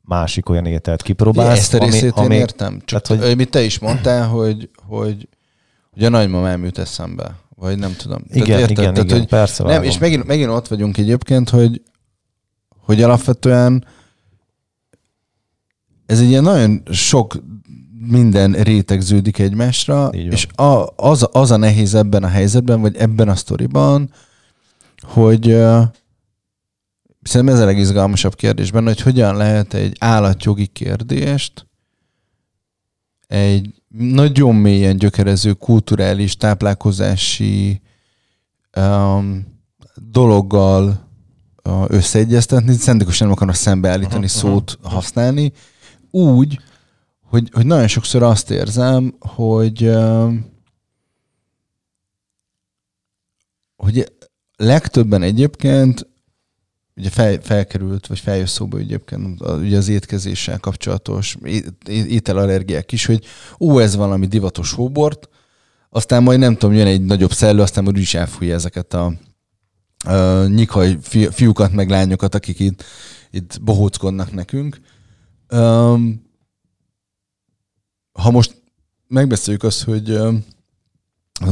másik 0.00 0.48
olyan 0.48 0.66
ételt 0.66 1.02
kipróbálsz. 1.02 1.58
Ezt 1.58 1.74
a 1.74 1.78
részét 1.78 2.12
ami, 2.12 2.34
én 2.34 2.40
értem. 2.40 2.80
Csak 2.84 3.02
tehát, 3.02 3.24
hogy... 3.24 3.36
mit 3.36 3.50
te 3.50 3.62
is 3.62 3.78
mondtál, 3.78 4.28
hogy, 4.28 4.70
hogy, 4.86 5.28
hogy 5.98 6.06
a 6.06 6.10
nagymamám 6.10 6.64
jut 6.64 6.78
eszembe. 6.78 7.34
Vagy 7.54 7.78
nem 7.78 7.96
tudom. 7.96 8.22
Igen, 8.28 8.46
tehát 8.46 8.60
érted? 8.60 8.78
igen, 8.78 8.94
tehát, 8.94 9.08
igen, 9.08 9.18
hogy 9.18 9.28
persze. 9.28 9.64
Nem, 9.64 9.82
és 9.82 9.98
megint, 9.98 10.24
megint 10.24 10.50
ott 10.50 10.68
vagyunk 10.68 10.98
egyébként, 10.98 11.48
hogy, 11.48 11.82
hogy 12.84 13.02
alapvetően 13.02 13.84
ez 16.06 16.20
egy 16.20 16.28
ilyen 16.28 16.42
nagyon 16.42 16.82
sok 16.90 17.42
minden 18.00 18.52
rétegződik 18.52 19.38
egymásra, 19.38 20.08
és 20.08 20.46
a, 20.54 20.86
az, 20.96 21.28
az 21.32 21.50
a 21.50 21.56
nehéz 21.56 21.94
ebben 21.94 22.24
a 22.24 22.28
helyzetben, 22.28 22.80
vagy 22.80 22.96
ebben 22.96 23.28
a 23.28 23.34
sztoriban, 23.34 24.10
hogy 25.02 25.48
uh, 25.48 25.82
szerintem 27.22 27.56
ez 27.56 27.62
a 27.62 27.64
legizgalmasabb 27.64 28.34
kérdésben, 28.34 28.84
hogy 28.84 29.00
hogyan 29.00 29.36
lehet 29.36 29.74
egy 29.74 29.96
állatjogi 29.98 30.66
kérdést 30.66 31.66
egy 33.26 33.77
nagyon 33.88 34.54
mélyen 34.54 34.96
gyökerező 34.96 35.52
kulturális, 35.52 36.36
táplálkozási 36.36 37.80
um, 38.76 39.46
dologgal 39.94 41.08
uh, 41.64 41.84
összeegyeztetni. 41.88 42.74
Szentikusan 42.74 43.26
nem 43.26 43.36
akarnak 43.36 43.56
szembeállítani 43.56 44.24
uh-huh, 44.24 44.40
szót 44.40 44.76
uh-huh. 44.78 44.92
használni. 44.92 45.52
Úgy, 46.10 46.58
hogy, 47.22 47.50
hogy 47.52 47.66
nagyon 47.66 47.88
sokszor 47.88 48.22
azt 48.22 48.50
érzem, 48.50 49.14
hogy 49.20 49.90
hogy 53.76 54.12
legtöbben 54.56 55.22
egyébként 55.22 56.06
ugye 56.98 57.10
fel, 57.10 57.38
felkerült, 57.42 58.06
vagy 58.06 58.18
feljött 58.18 58.46
szóba 58.46 58.78
egyébként 58.78 59.40
ugye 59.40 59.76
az 59.76 59.88
étkezéssel 59.88 60.58
kapcsolatos 60.58 61.36
ételallergiák 61.86 62.92
is, 62.92 63.06
hogy 63.06 63.24
ó, 63.60 63.78
ez 63.78 63.96
valami 63.96 64.26
divatos 64.26 64.72
hóbort, 64.72 65.28
aztán 65.90 66.22
majd 66.22 66.38
nem 66.38 66.56
tudom, 66.56 66.74
jön 66.74 66.86
egy 66.86 67.04
nagyobb 67.04 67.32
szellő, 67.32 67.60
aztán 67.60 67.84
majd 67.84 67.96
is 67.96 68.14
elfújja 68.14 68.54
ezeket 68.54 68.94
a, 68.94 69.12
a 69.98 70.46
nyikhaj 70.46 70.98
fiúkat, 71.30 71.72
meg 71.72 71.90
lányokat, 71.90 72.34
akik 72.34 72.58
itt, 72.58 72.84
itt 73.30 73.62
bohóckodnak 73.62 74.32
nekünk. 74.32 74.80
Um, 75.50 76.26
ha 78.12 78.30
most 78.30 78.62
megbeszéljük 79.06 79.62
azt, 79.62 79.82
hogy 79.82 80.18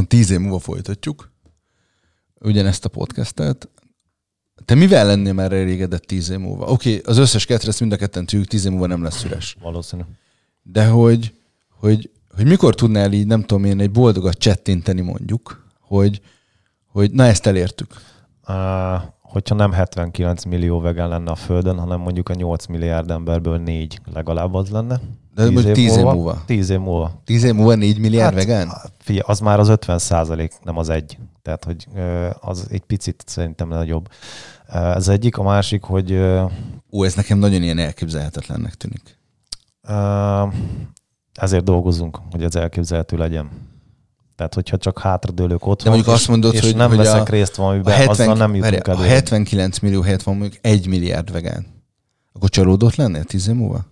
tíz 0.07 0.31
év 0.31 0.39
múlva 0.39 0.59
folytatjuk 0.59 1.35
ugyanezt 2.41 2.85
a 2.85 2.89
podcastet, 2.89 3.69
te 4.67 4.75
mivel 4.75 5.07
lennél 5.07 5.33
már 5.33 5.53
elégedett 5.53 6.03
tíz 6.03 6.31
év 6.31 6.39
múlva? 6.39 6.67
Oké, 6.67 6.91
okay, 6.97 7.03
az 7.05 7.19
összes 7.19 7.45
ketrec 7.45 7.81
mind 7.81 7.93
a 7.93 7.97
ketten 7.97 8.27
tűjük, 8.27 8.47
tíz 8.47 8.65
év 8.65 8.71
múlva 8.71 8.87
nem 8.87 9.03
lesz 9.03 9.25
üres. 9.25 9.57
Valószínű. 9.61 10.03
De 10.63 10.87
hogy, 10.87 11.35
hogy, 11.79 12.11
hogy 12.37 12.47
mikor 12.47 12.75
tudnál 12.75 13.13
így, 13.13 13.27
nem 13.27 13.43
tudom 13.43 13.65
én, 13.65 13.81
egy 13.81 13.91
boldogat 13.91 14.39
csettinteni 14.39 15.01
mondjuk, 15.01 15.65
hogy, 15.81 16.21
hogy 16.87 17.11
na 17.11 17.25
ezt 17.25 17.47
elértük. 17.47 17.95
Uh, 18.49 18.55
hogyha 19.21 19.55
nem 19.55 19.73
79 19.73 20.45
millió 20.45 20.81
vegán 20.81 21.09
lenne 21.09 21.31
a 21.31 21.35
Földön, 21.35 21.79
hanem 21.79 22.01
mondjuk 22.01 22.29
a 22.29 22.35
8 22.35 22.67
milliárd 22.67 23.11
emberből 23.11 23.59
négy 23.59 24.01
legalább 24.13 24.55
az 24.55 24.71
lenne. 24.71 25.01
De 25.35 25.49
tíz, 25.49 25.65
tíz 25.73 25.97
év 25.97 26.05
múlva. 26.05 26.43
Tíz 26.47 26.71
év 26.71 26.79
múlva. 26.79 27.21
Tíz 27.25 27.43
év 27.45 27.55
múlva 27.55 27.75
4 27.75 27.99
milliárd 27.99 28.35
hát, 28.35 28.45
vegán? 28.45 28.73
Figyelj, 28.99 29.25
az 29.27 29.41
már 29.41 29.59
az 29.59 29.69
50 29.69 29.99
százalék, 29.99 30.53
nem 30.63 30.79
az 30.79 30.89
egy. 30.89 31.19
Tehát, 31.43 31.65
hogy 31.65 31.87
az 32.41 32.67
egy 32.71 32.81
picit 32.81 33.23
szerintem 33.27 33.69
nagyobb. 33.69 34.09
Ez 34.69 35.09
egyik, 35.09 35.39
a 35.39 35.43
másik, 35.43 35.83
hogy... 35.83 36.13
Ó, 36.91 37.05
ez 37.05 37.15
nekem 37.15 37.39
nagyon 37.39 37.63
ilyen 37.63 37.79
elképzelhetetlennek 37.79 38.75
tűnik. 38.75 39.19
Ezért 41.35 41.65
dolgozunk, 41.65 42.19
hogy 42.31 42.43
ez 42.43 42.55
elképzelhető 42.55 43.17
legyen. 43.17 43.51
Tehát, 44.37 44.55
hogyha 44.55 44.77
csak 44.77 44.99
hátradőlök 44.99 45.67
otthon, 45.67 45.85
De 45.85 45.91
mondjuk 45.91 46.15
azt 46.15 46.29
mondod, 46.29 46.55
és 46.55 46.61
hogy, 46.61 46.77
nem 46.77 46.89
hogy 46.89 46.97
veszek 46.97 47.29
a, 47.29 47.31
részt 47.31 47.55
valamiben, 47.55 47.93
a 47.93 47.97
70, 47.97 48.11
azzal 48.11 48.37
nem 48.37 48.55
jutunk 48.55 48.87
elő. 48.87 48.99
A 48.99 49.03
79 49.03 49.79
millió 49.79 50.01
helyett 50.03 50.23
van 50.23 50.37
mondjuk 50.37 50.63
1 50.65 50.87
milliárd 50.87 51.33
vegán. 51.33 51.67
Akkor 52.33 52.49
csalódott 52.49 52.95
lennél 52.95 53.25
10 53.25 53.49
év 53.49 53.55
múlva? 53.55 53.87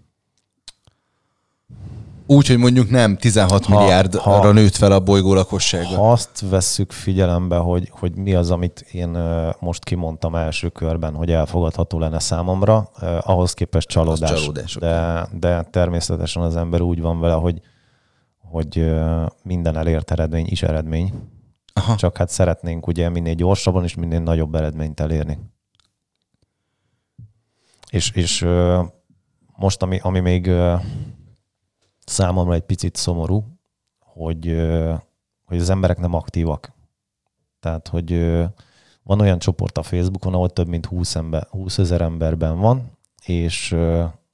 Úgy, 2.26 2.46
hogy 2.46 2.58
mondjuk 2.58 2.90
nem 2.90 3.16
16 3.16 3.64
ha, 3.64 3.78
milliárdra 3.78 4.20
ha, 4.20 4.52
nőtt 4.52 4.74
fel 4.74 4.92
a 4.92 5.00
bolygó 5.00 5.34
lakossága. 5.34 5.96
Ha 5.96 6.12
azt 6.12 6.44
vesszük 6.50 6.92
figyelembe, 6.92 7.56
hogy, 7.56 7.90
hogy 7.92 8.16
mi 8.16 8.34
az, 8.34 8.50
amit 8.50 8.80
én 8.80 9.18
most 9.58 9.84
kimondtam 9.84 10.34
első 10.34 10.68
körben, 10.68 11.14
hogy 11.14 11.30
elfogadható 11.30 11.98
lenne 11.98 12.18
számomra, 12.18 12.90
ahhoz 13.20 13.52
képest 13.52 13.88
csalódás. 13.88 14.40
csalódás 14.40 14.74
de, 14.74 15.26
de 15.32 15.62
természetesen 15.62 16.42
az 16.42 16.56
ember 16.56 16.80
úgy 16.80 17.00
van 17.00 17.20
vele, 17.20 17.34
hogy, 17.34 17.60
hogy 18.38 18.94
minden 19.42 19.76
elért 19.76 20.10
eredmény 20.10 20.46
is 20.48 20.62
eredmény. 20.62 21.12
Aha. 21.72 21.94
Csak 21.94 22.16
hát 22.16 22.28
szeretnénk 22.28 22.86
ugye 22.86 23.08
minél 23.08 23.34
gyorsabban 23.34 23.84
és 23.84 23.94
minél 23.94 24.20
nagyobb 24.20 24.54
eredményt 24.54 25.00
elérni. 25.00 25.38
És, 27.90 28.10
és 28.10 28.46
most, 29.56 29.82
ami, 29.82 29.98
ami 30.02 30.20
még 30.20 30.50
számomra 32.04 32.54
egy 32.54 32.62
picit 32.62 32.96
szomorú, 32.96 33.44
hogy, 33.98 34.62
hogy 35.44 35.58
az 35.58 35.70
emberek 35.70 35.98
nem 35.98 36.14
aktívak. 36.14 36.72
Tehát, 37.60 37.88
hogy 37.88 38.38
van 39.02 39.20
olyan 39.20 39.38
csoport 39.38 39.78
a 39.78 39.82
Facebookon, 39.82 40.34
ahol 40.34 40.50
több 40.50 40.68
mint 40.68 40.86
20, 40.86 41.14
ember, 41.14 41.46
20 41.50 41.78
ezer 41.78 42.00
emberben 42.00 42.58
van, 42.58 42.90
és 43.24 43.76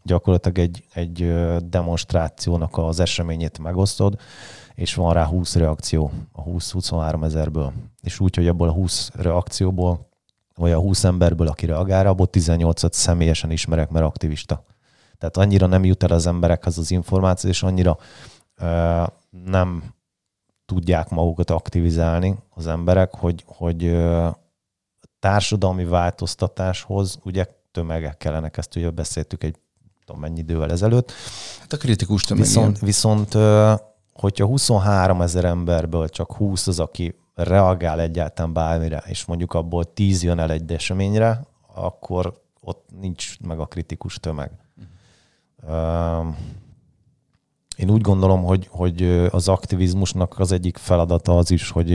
gyakorlatilag 0.03 0.59
egy, 0.59 0.85
egy 0.93 1.35
demonstrációnak 1.68 2.79
az 2.79 3.01
eseményét 3.01 3.59
megosztod, 3.59 4.21
és 4.75 4.95
van 4.95 5.12
rá 5.12 5.25
20 5.25 5.55
reakció 5.55 6.11
a 6.33 6.43
20-23 6.43 7.25
ezerből. 7.25 7.73
És 8.03 8.21
úgy, 8.21 8.37
hogy 8.37 8.49
abból 8.49 8.68
a 8.68 8.73
20 8.73 9.11
reakcióból, 9.14 10.09
vagy 10.55 10.73
a 10.73 10.79
20 10.79 11.05
emberből, 11.05 11.47
aki 11.47 11.66
reagál, 11.66 12.07
abból 12.07 12.29
18-at 12.33 12.93
személyesen 12.93 13.51
ismerek, 13.51 13.91
mert 13.91 14.05
aktivista. 14.05 14.64
Tehát 15.21 15.37
annyira 15.37 15.66
nem 15.66 15.85
jut 15.85 16.03
el 16.03 16.11
az 16.11 16.27
emberekhez 16.27 16.79
az 16.79 16.91
információ, 16.91 17.51
és 17.51 17.62
annyira 17.62 17.99
ö, 18.61 19.03
nem 19.31 19.95
tudják 20.64 21.09
magukat 21.09 21.51
aktivizálni 21.51 22.37
az 22.51 22.66
emberek, 22.66 23.14
hogy, 23.14 23.45
hogy 23.47 23.85
ö, 23.85 24.29
társadalmi 25.18 25.85
változtatáshoz 25.85 27.18
ugye 27.25 27.47
tömegek 27.71 28.16
kellenek, 28.16 28.57
ezt 28.57 28.77
ugye 28.77 28.91
beszéltük 28.91 29.45
egy 29.45 29.57
tudom 30.05 30.21
mennyi 30.21 30.39
idővel 30.39 30.71
ezelőtt. 30.71 31.12
Hát 31.61 31.73
a 31.73 31.77
kritikus 31.77 32.23
tömeg. 32.23 32.45
Viszont, 32.45 32.79
viszont 32.79 33.37
hogyha 34.12 34.47
23 34.47 35.21
ezer 35.21 35.45
emberből 35.45 36.09
csak 36.09 36.33
20 36.33 36.66
az, 36.66 36.79
aki 36.79 37.14
reagál 37.35 38.01
egyáltalán 38.01 38.53
bármire, 38.53 39.03
és 39.07 39.25
mondjuk 39.25 39.55
abból 39.55 39.93
10 39.93 40.23
jön 40.23 40.39
el 40.39 40.51
egy 40.51 40.73
eseményre, 40.73 41.47
akkor 41.75 42.41
ott 42.61 42.89
nincs 43.01 43.41
meg 43.41 43.59
a 43.59 43.66
kritikus 43.66 44.18
tömeg. 44.18 44.51
Én 47.77 47.91
úgy 47.91 48.01
gondolom, 48.01 48.43
hogy, 48.43 48.69
hogy 48.71 49.03
az 49.31 49.49
aktivizmusnak 49.49 50.39
az 50.39 50.53
egyik 50.53 50.77
feladata 50.77 51.37
az 51.37 51.51
is, 51.51 51.71
hogy 51.71 51.89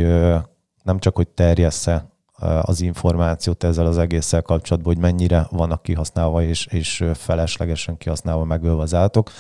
nem 0.84 1.00
csak, 1.00 1.16
hogy 1.16 1.28
terjessze 1.28 2.14
az 2.62 2.82
információt 2.82 3.64
ezzel 3.64 3.86
az 3.86 3.98
egésszel 3.98 4.42
kapcsolatban, 4.42 4.94
hogy 4.94 5.02
mennyire 5.02 5.48
vannak 5.52 5.82
kihasználva 5.82 6.44
és, 6.44 6.66
és 6.66 7.04
feleslegesen 7.14 7.98
kihasználva 7.98 8.44
megölve 8.44 8.82
az 8.82 8.94
állatok, 8.94 9.32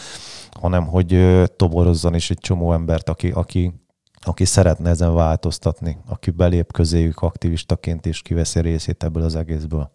hanem 0.51 0.88
hogy 0.88 1.43
toborozzon 1.55 2.13
is 2.13 2.30
egy 2.30 2.38
csomó 2.38 2.73
embert, 2.73 3.09
aki, 3.09 3.32
aki, 3.32 3.73
aki 4.21 4.45
szeretne 4.45 4.89
ezen 4.89 5.13
változtatni, 5.13 5.97
aki 6.07 6.32
belép 6.32 6.71
közéjük 6.71 7.21
aktivistaként 7.21 8.05
és 8.05 8.21
kiveszi 8.21 8.59
részét 8.59 9.03
ebből 9.03 9.23
az 9.23 9.36
egészből. 9.36 9.91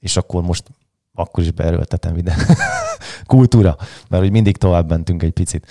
És 0.00 0.16
akkor 0.16 0.42
most 0.42 0.70
akkor 1.16 1.44
is 1.44 1.50
beerőltetem 1.50 2.16
ide. 2.16 2.36
Kultúra, 3.26 3.76
mert 4.08 4.22
hogy 4.22 4.32
mindig 4.32 4.56
tovább 4.56 4.88
mentünk 4.88 5.22
egy 5.22 5.32
picit. 5.32 5.66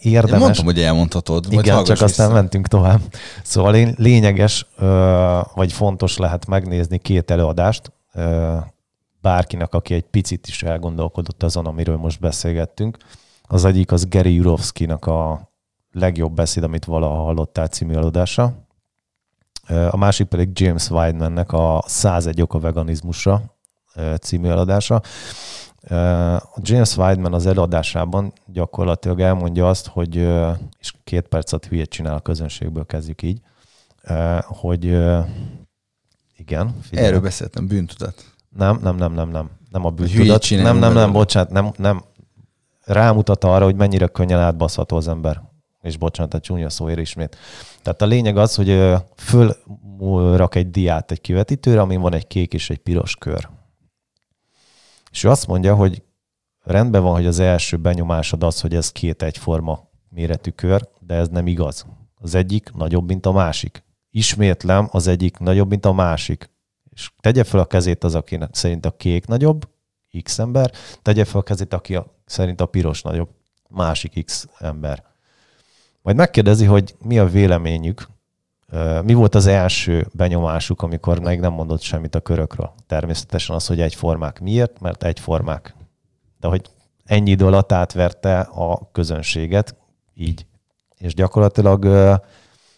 Érdemes. 0.00 0.32
Én 0.32 0.38
mondtam, 0.38 0.64
hogy 0.64 0.80
elmondhatod. 0.80 1.46
Igen, 1.50 1.84
csak 1.84 2.00
aztán 2.00 2.32
mentünk 2.32 2.66
tovább. 2.66 3.00
Szóval 3.42 3.94
lényeges, 3.96 4.66
vagy 5.54 5.72
fontos 5.72 6.16
lehet 6.16 6.46
megnézni 6.46 6.98
két 6.98 7.30
előadást, 7.30 7.92
bárkinek, 9.20 9.74
aki 9.74 9.94
egy 9.94 10.04
picit 10.04 10.46
is 10.46 10.62
elgondolkodott 10.62 11.42
azon, 11.42 11.66
amiről 11.66 11.96
most 11.96 12.20
beszélgettünk. 12.20 12.96
Az 13.42 13.64
egyik 13.64 13.92
az 13.92 14.08
Gary 14.08 14.34
Jurovszkinak 14.34 15.06
a 15.06 15.50
legjobb 15.92 16.32
beszéd, 16.32 16.62
amit 16.62 16.84
valaha 16.84 17.22
hallottál 17.22 17.66
című 17.66 17.94
előadása. 17.94 18.66
A 19.90 19.96
másik 19.96 20.26
pedig 20.26 20.48
James 20.52 20.90
Weidmannek 20.90 21.52
a 21.52 21.82
101 21.86 22.42
ok 22.42 22.54
a 22.54 22.58
veganizmusra 22.58 23.42
című 24.20 24.48
eladása. 24.48 25.02
A 26.54 26.58
James 26.62 26.96
Weidman 26.96 27.34
az 27.34 27.46
előadásában 27.46 28.32
gyakorlatilag 28.46 29.20
elmondja 29.20 29.68
azt, 29.68 29.86
hogy, 29.86 30.16
és 30.78 30.92
két 31.04 31.26
percet 31.28 31.66
hülyét 31.66 31.90
csinál 31.90 32.14
a 32.14 32.20
közönségből, 32.20 32.86
kezdjük 32.86 33.22
így, 33.22 33.40
hogy 34.46 34.84
igen. 36.36 36.76
Figyelj. 36.82 37.06
Erről 37.06 37.20
beszéltem, 37.20 37.66
bűntudat. 37.66 38.24
Nem, 38.56 38.78
nem, 38.82 38.96
nem, 38.96 39.12
nem, 39.12 39.28
nem. 39.28 39.50
Nem 39.70 39.84
a 39.84 39.90
bűntudat. 39.90 40.50
Nem, 40.50 40.78
nem, 40.78 40.92
nem, 40.92 41.12
bocsánat, 41.12 41.50
nem, 41.50 41.70
nem. 41.76 42.02
Rámutat 42.84 43.44
arra, 43.44 43.64
hogy 43.64 43.76
mennyire 43.76 44.06
könnyen 44.06 44.38
átbaszható 44.38 44.96
az 44.96 45.08
ember. 45.08 45.42
És 45.82 45.96
bocsánat, 45.96 46.34
a 46.34 46.40
csúnya 46.40 46.70
szóért 46.70 46.98
ismét. 46.98 47.36
Tehát 47.82 48.02
a 48.02 48.06
lényeg 48.06 48.36
az, 48.36 48.54
hogy 48.54 48.94
fölrak 49.16 50.54
egy 50.54 50.70
diát 50.70 51.10
egy 51.10 51.20
kivetítőre, 51.20 51.80
amin 51.80 52.00
van 52.00 52.14
egy 52.14 52.26
kék 52.26 52.54
és 52.54 52.70
egy 52.70 52.78
piros 52.78 53.16
kör. 53.16 53.48
És 55.10 55.24
ő 55.24 55.30
azt 55.30 55.46
mondja, 55.46 55.74
hogy 55.74 56.02
rendben 56.62 57.02
van, 57.02 57.12
hogy 57.12 57.26
az 57.26 57.38
első 57.38 57.76
benyomásod 57.76 58.42
az, 58.42 58.60
hogy 58.60 58.74
ez 58.74 58.92
két 58.92 59.22
egyforma 59.22 59.88
méretű 60.08 60.50
kör, 60.50 60.88
de 61.00 61.14
ez 61.14 61.28
nem 61.28 61.46
igaz. 61.46 61.86
Az 62.14 62.34
egyik 62.34 62.70
nagyobb, 62.74 63.06
mint 63.06 63.26
a 63.26 63.32
másik. 63.32 63.84
Ismétlem, 64.10 64.88
az 64.90 65.06
egyik 65.06 65.38
nagyobb, 65.38 65.68
mint 65.68 65.84
a 65.84 65.92
másik. 65.92 66.50
És 66.90 67.10
tegye 67.20 67.44
fel 67.44 67.60
a 67.60 67.66
kezét 67.66 68.04
az, 68.04 68.14
aki 68.14 68.38
szerint 68.50 68.86
a 68.86 68.96
kék 68.96 69.26
nagyobb, 69.26 69.68
X 70.22 70.38
ember, 70.38 70.72
tegye 71.02 71.24
fel 71.24 71.40
a 71.40 71.42
kezét, 71.42 71.72
aki 71.72 71.94
a, 71.94 72.06
szerint 72.24 72.60
a 72.60 72.66
piros 72.66 73.02
nagyobb, 73.02 73.28
másik 73.68 74.24
X 74.24 74.48
ember. 74.58 75.04
Majd 76.02 76.16
megkérdezi, 76.16 76.64
hogy 76.64 76.94
mi 77.02 77.18
a 77.18 77.26
véleményük 77.26 78.08
mi 79.02 79.14
volt 79.14 79.34
az 79.34 79.46
első 79.46 80.06
benyomásuk, 80.12 80.82
amikor 80.82 81.18
még 81.20 81.40
nem 81.40 81.52
mondott 81.52 81.80
semmit 81.80 82.14
a 82.14 82.20
körökről? 82.20 82.72
Természetesen 82.86 83.54
az, 83.56 83.66
hogy 83.66 83.80
egyformák. 83.80 84.40
Miért? 84.40 84.80
Mert 84.80 85.02
egyformák. 85.04 85.74
De 86.40 86.48
hogy 86.48 86.70
ennyi 87.04 87.30
idő 87.30 87.46
alatt 87.46 87.72
átverte 87.72 88.40
a 88.40 88.88
közönséget, 88.92 89.76
így. 90.14 90.46
És 90.96 91.14
gyakorlatilag 91.14 91.84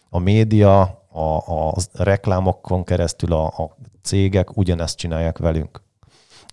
a 0.09 0.19
média, 0.19 0.81
a, 1.09 1.35
a 1.69 1.73
reklámokon 1.93 2.83
keresztül 2.83 3.33
a, 3.33 3.45
a 3.45 3.75
cégek 4.01 4.57
ugyanezt 4.57 4.97
csinálják 4.97 5.37
velünk. 5.37 5.81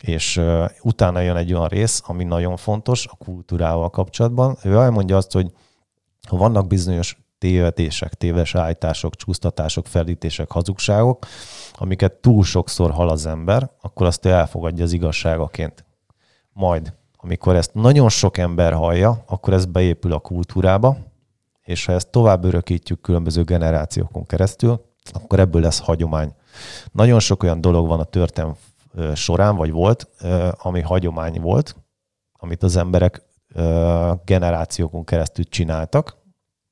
És 0.03 0.43
utána 0.83 1.21
jön 1.21 1.37
egy 1.37 1.53
olyan 1.53 1.69
rész, 1.69 2.03
ami 2.07 2.25
nagyon 2.25 2.57
fontos 2.57 3.07
a 3.07 3.17
kultúrával 3.17 3.91
kapcsolatban. 3.91 4.57
Ő 4.63 4.75
elmondja 4.75 5.17
azt, 5.17 5.33
hogy 5.33 5.53
ha 6.29 6.37
vannak 6.37 6.67
bizonyos 6.67 7.19
tévedések, 7.39 8.15
téves 8.15 8.55
állítások, 8.55 9.17
csúsztatások, 9.17 9.87
felítések, 9.87 10.51
hazugságok, 10.51 11.27
amiket 11.73 12.13
túl 12.13 12.45
sokszor 12.45 12.91
hal 12.91 13.09
az 13.09 13.27
ember, 13.27 13.71
akkor 13.81 14.07
azt 14.07 14.27
ő 14.27 14.31
elfogadja 14.31 14.85
az 14.85 14.93
igazságaként. 14.93 15.85
Majd, 16.53 16.93
amikor 17.17 17.57
ezt 17.57 17.75
nagyon 17.75 18.09
sok 18.09 18.39
ember 18.39 18.73
hallja, 18.73 19.25
akkor 19.27 19.53
ez 19.53 19.65
beépül 19.65 20.13
a 20.13 20.19
kultúrába, 20.19 20.97
és 21.63 21.85
ha 21.85 21.93
ezt 21.93 22.09
tovább 22.09 22.45
örökítjük 22.45 23.01
különböző 23.01 23.43
generációkon 23.43 24.27
keresztül, 24.27 24.85
akkor 25.13 25.41
ebből 25.41 25.63
lesz 25.63 25.81
hagyomány. 25.81 26.35
Nagyon 26.93 27.21
sok 27.21 27.43
olyan 27.43 27.61
dolog 27.61 27.87
van 27.87 28.01
a 28.01 28.05
történelm 28.05 28.57
során, 29.15 29.57
vagy 29.57 29.71
volt, 29.71 30.09
ami 30.53 30.81
hagyomány 30.81 31.41
volt, 31.41 31.77
amit 32.33 32.63
az 32.63 32.77
emberek 32.77 33.23
generációkon 34.25 35.05
keresztül 35.05 35.45
csináltak, 35.45 36.17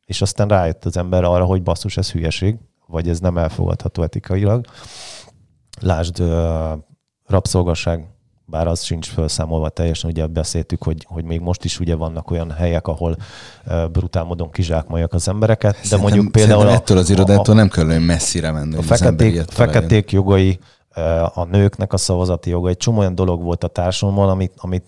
és 0.06 0.22
aztán 0.22 0.48
rájött 0.48 0.84
az 0.84 0.96
ember 0.96 1.24
arra, 1.24 1.44
hogy 1.44 1.62
basszus, 1.62 1.96
ez 1.96 2.10
hülyeség, 2.10 2.56
vagy 2.86 3.08
ez 3.08 3.20
nem 3.20 3.38
elfogadható 3.38 4.02
etikailag. 4.02 4.64
Lásd, 5.80 6.22
rabszolgaság, 7.26 8.06
bár 8.44 8.66
az 8.66 8.82
sincs 8.82 9.08
felszámolva 9.08 9.68
teljesen, 9.68 10.10
ugye 10.10 10.26
beszéltük, 10.26 10.82
hogy, 10.82 11.06
hogy 11.08 11.24
még 11.24 11.40
most 11.40 11.64
is 11.64 11.80
ugye 11.80 11.94
vannak 11.94 12.30
olyan 12.30 12.50
helyek, 12.50 12.86
ahol 12.86 13.16
brutál 13.92 14.24
módon 14.24 14.50
kizsákmolják 14.50 15.12
az 15.12 15.28
embereket, 15.28 15.72
de 15.72 15.78
Szerintem- 15.82 16.00
mondjuk 16.00 16.32
például 16.32 16.66
a, 16.66 16.72
ettől 16.72 16.98
az 16.98 17.10
irodától 17.10 17.54
nem 17.54 17.68
kell 17.68 17.86
olyan 17.86 18.02
messzire 18.02 18.50
menni. 18.50 18.76
a 18.76 18.82
feketék, 18.82 19.42
feketék 19.50 20.10
jogai, 20.10 20.58
a 21.34 21.44
nőknek 21.44 21.92
a 21.92 21.96
szavazati 21.96 22.50
joga, 22.50 22.68
egy 22.68 22.76
csomó 22.76 22.98
olyan 22.98 23.14
dolog 23.14 23.42
volt 23.42 23.64
a 23.64 23.68
társadalomban, 23.68 24.28
amit, 24.28 24.52
amit 24.56 24.84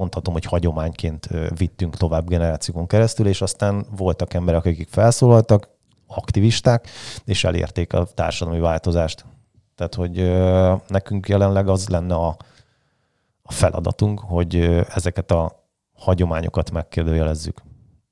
mondhatom, 0.00 0.32
hogy 0.32 0.44
hagyományként 0.44 1.28
vittünk 1.56 1.96
tovább 1.96 2.28
generációkon 2.28 2.86
keresztül, 2.86 3.26
és 3.26 3.42
aztán 3.42 3.86
voltak 3.96 4.34
emberek, 4.34 4.64
akik 4.64 4.88
felszólaltak, 4.88 5.68
aktivisták, 6.06 6.88
és 7.24 7.44
elérték 7.44 7.92
a 7.92 8.04
társadalmi 8.04 8.60
változást. 8.60 9.24
Tehát, 9.74 9.94
hogy 9.94 10.16
nekünk 10.88 11.28
jelenleg 11.28 11.68
az 11.68 11.88
lenne 11.88 12.14
a, 12.14 12.36
a 13.42 13.52
feladatunk, 13.52 14.20
hogy 14.20 14.56
ezeket 14.94 15.30
a 15.30 15.68
hagyományokat 15.92 16.70
megkérdőjelezzük, 16.70 17.62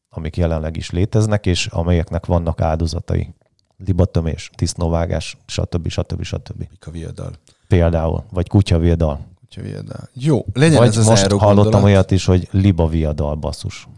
amik 0.09 0.37
jelenleg 0.37 0.77
is 0.77 0.91
léteznek, 0.91 1.47
és 1.47 1.67
amelyeknek 1.67 2.27
vannak 2.27 2.61
áldozatai. 2.61 3.35
Libatömés, 3.77 4.51
disznóvágás, 4.57 5.37
stb. 5.47 5.89
stb. 5.89 6.23
stb. 6.23 6.69
Pika 6.69 6.91
viadal. 6.91 7.33
Például, 7.69 8.25
vagy 8.31 8.49
kutyavédal. 8.49 9.27
Pika 9.49 9.63
viadal. 9.63 10.09
Jó, 10.13 10.45
legyen 10.53 10.79
Vagy 10.79 10.89
ez 10.89 10.97
az 10.97 11.07
most 11.07 11.23
hallottam 11.23 11.55
gondolat. 11.55 11.83
olyat 11.83 12.11
is, 12.11 12.25
hogy 12.25 12.49
libaviadal 12.51 13.35
basszus. 13.35 13.89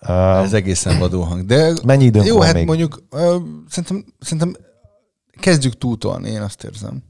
Ez 0.00 0.52
egészen 0.52 0.98
vadó 0.98 1.22
hang. 1.22 1.44
De 1.44 1.72
Mennyi 1.84 2.04
időnk 2.04 2.26
jó, 2.26 2.36
van 2.36 2.46
hát 2.46 2.54
még? 2.54 2.66
mondjuk 2.66 3.02
szerintem, 3.68 4.04
szerintem 4.20 4.56
kezdjük 5.40 5.78
túltolni, 5.78 6.30
én 6.30 6.40
azt 6.40 6.64
érzem. 6.64 7.02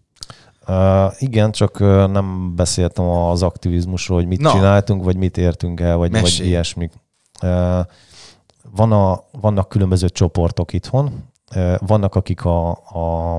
Uh, 0.69 1.13
igen, 1.19 1.53
csak 1.53 1.81
uh, 1.81 2.07
nem 2.07 2.55
beszéltem 2.57 3.05
az 3.05 3.43
aktivizmusról, 3.43 4.19
hogy 4.19 4.27
mit 4.27 4.41
Na. 4.41 4.51
Csináltunk, 4.51 5.05
vagy 5.05 5.17
mit 5.17 5.37
értünk 5.37 5.81
el, 5.81 5.97
vagy, 5.97 6.11
vagy 6.11 6.23
Mesélj. 6.23 6.49
ilyesmik. 6.49 6.93
Uh, 7.43 7.79
van 8.71 8.93
a, 8.93 9.21
vannak 9.41 9.69
különböző 9.69 10.09
csoportok 10.09 10.73
itthon, 10.73 11.25
uh, 11.57 11.75
vannak, 11.87 12.15
akik 12.15 12.45
a, 12.45 12.71
a, 12.71 13.37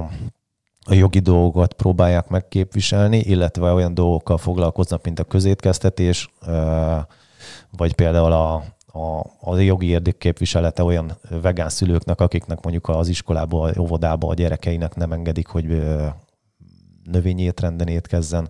a 0.88 0.94
jogi 0.94 1.20
dolgokat 1.20 1.74
próbálják 1.74 2.28
megképviselni, 2.28 3.18
illetve 3.18 3.72
olyan 3.72 3.94
dolgokkal 3.94 4.38
foglalkoznak, 4.38 5.04
mint 5.04 5.20
a 5.20 5.24
közétkeztetés, 5.24 6.30
vagy 7.72 7.94
például 7.94 8.32
a, 8.32 8.54
a, 8.86 9.26
a 9.40 9.58
jogi 9.58 9.88
érdekképviselete 9.88 10.84
olyan 10.84 11.18
vegán 11.42 11.70
szülőknek, 11.70 12.22
akiknek 12.22 12.62
mondjuk 12.62 12.90
az 12.90 13.08
iskolába, 13.08 13.72
óvodába 13.80 14.28
a 14.28 14.34
gyerekeinek 14.34 14.96
nem 14.96 15.12
engedik, 15.12 15.48
hogy 15.48 15.84
növényi 17.04 17.42
étrenden 17.42 17.88
étkezzen. 17.88 18.50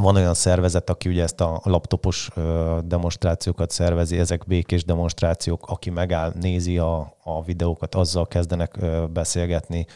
Van 0.00 0.16
olyan 0.16 0.34
szervezet, 0.34 0.90
aki 0.90 1.08
ugye 1.08 1.22
ezt 1.22 1.40
a 1.40 1.60
laptopos 1.64 2.30
demonstrációkat 2.84 3.70
szervezi, 3.70 4.18
ezek 4.18 4.46
békés 4.46 4.84
demonstrációk, 4.84 5.66
aki 5.66 5.90
megáll, 5.90 6.32
nézi 6.40 6.78
a, 6.78 7.16
a 7.22 7.44
videókat, 7.44 7.94
azzal 7.94 8.26
kezdenek 8.26 8.78
beszélgetni, 9.12 9.86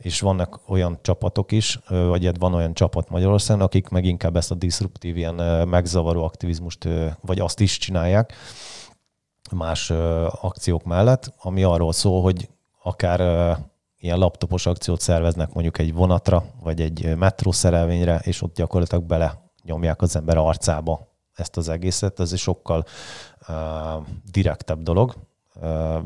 és 0.00 0.20
vannak 0.20 0.60
olyan 0.66 0.98
csapatok 1.02 1.52
is, 1.52 1.80
vagy 1.88 2.24
hát 2.24 2.38
van 2.38 2.54
olyan 2.54 2.74
csapat 2.74 3.08
Magyarországon, 3.08 3.62
akik 3.62 3.88
meg 3.88 4.04
inkább 4.04 4.36
ezt 4.36 4.50
a 4.50 4.54
diszruptív, 4.54 5.16
ilyen 5.16 5.68
megzavaró 5.68 6.24
aktivizmust, 6.24 6.88
vagy 7.20 7.40
azt 7.40 7.60
is 7.60 7.78
csinálják 7.78 8.32
más 9.50 9.90
akciók 10.40 10.84
mellett, 10.84 11.32
ami 11.38 11.62
arról 11.62 11.92
szól, 11.92 12.22
hogy 12.22 12.48
akár 12.82 13.20
ilyen 13.98 14.18
laptopos 14.18 14.66
akciót 14.66 15.00
szerveznek 15.00 15.52
mondjuk 15.52 15.78
egy 15.78 15.94
vonatra, 15.94 16.44
vagy 16.62 16.80
egy 16.80 17.16
metrószerelvényre, 17.16 18.18
és 18.24 18.42
ott 18.42 18.54
gyakorlatilag 18.54 19.04
bele 19.04 19.42
nyomják 19.62 20.02
az 20.02 20.16
ember 20.16 20.36
arcába 20.36 21.08
ezt 21.34 21.56
az 21.56 21.68
egészet. 21.68 22.20
Ez 22.20 22.32
egy 22.32 22.38
sokkal 22.38 22.84
uh, 23.48 23.54
direktebb 24.30 24.82
dolog, 24.82 25.14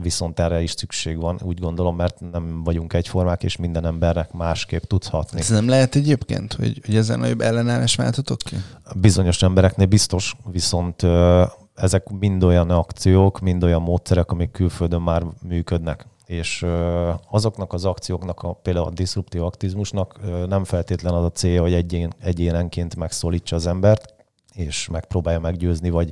viszont 0.02 0.38
erre 0.40 0.62
is 0.62 0.70
szükség 0.70 1.20
van, 1.20 1.38
úgy 1.42 1.58
gondolom, 1.58 1.96
mert 1.96 2.20
nem 2.32 2.62
vagyunk 2.64 2.92
egyformák, 2.92 3.42
és 3.42 3.56
minden 3.56 3.86
embernek 3.86 4.32
másképp 4.32 4.82
tudsz 4.82 5.08
hatni. 5.08 5.38
Ez 5.38 5.48
nem 5.48 5.68
lehet 5.68 5.94
egyébként, 5.94 6.52
hogy, 6.52 6.80
hogy 6.84 6.96
ezen 6.96 7.18
nagyobb 7.18 7.40
ellenállás 7.40 7.94
váltotok 7.94 8.38
ki? 8.38 8.56
Bizonyos 8.94 9.42
embereknél 9.42 9.86
biztos, 9.86 10.36
viszont 10.50 11.06
ezek 11.74 12.08
mind 12.08 12.44
olyan 12.44 12.70
akciók, 12.70 13.40
mind 13.40 13.64
olyan 13.64 13.82
módszerek, 13.82 14.30
amik 14.30 14.50
külföldön 14.50 15.00
már 15.00 15.22
működnek. 15.42 16.06
És 16.26 16.66
azoknak 17.30 17.72
az 17.72 17.84
akcióknak, 17.84 18.42
a, 18.42 18.52
például 18.52 18.86
a 18.86 18.90
diszruptív 18.90 19.42
aktivizmusnak 19.42 20.18
ö, 20.22 20.46
nem 20.46 20.64
feltétlen 20.64 21.14
az 21.14 21.24
a 21.24 21.30
célja, 21.30 21.60
hogy 21.60 21.72
egyén, 21.72 22.12
egyénenként 22.20 22.96
megszólítsa 22.96 23.56
az 23.56 23.66
embert, 23.66 24.14
és 24.54 24.88
megpróbálja 24.88 25.40
meggyőzni, 25.40 25.90
vagy 25.90 26.10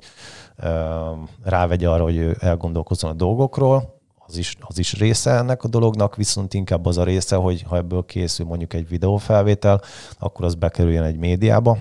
rávegye 1.42 1.90
arra, 1.90 2.02
hogy 2.02 2.16
ő 2.16 2.36
elgondolkozzon 2.40 3.10
a 3.10 3.14
dolgokról, 3.14 3.94
az 4.26 4.36
is, 4.36 4.56
az 4.60 4.78
is 4.78 4.98
része 4.98 5.30
ennek 5.30 5.64
a 5.64 5.68
dolognak, 5.68 6.16
viszont 6.16 6.54
inkább 6.54 6.86
az 6.86 6.98
a 6.98 7.04
része, 7.04 7.36
hogy 7.36 7.62
ha 7.62 7.76
ebből 7.76 8.04
készül 8.04 8.46
mondjuk 8.46 8.74
egy 8.74 8.88
videófelvétel, 8.88 9.82
akkor 10.18 10.44
az 10.44 10.54
bekerüljön 10.54 11.02
egy 11.02 11.16
médiába, 11.16 11.78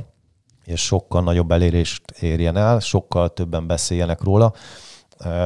és 0.66 0.82
sokkal 0.82 1.22
nagyobb 1.22 1.52
elérést 1.52 2.04
érjen 2.20 2.58
el, 2.58 2.80
sokkal 2.80 3.34
többen 3.34 3.68
beszéljenek 3.68 4.24
róla. 4.24 4.54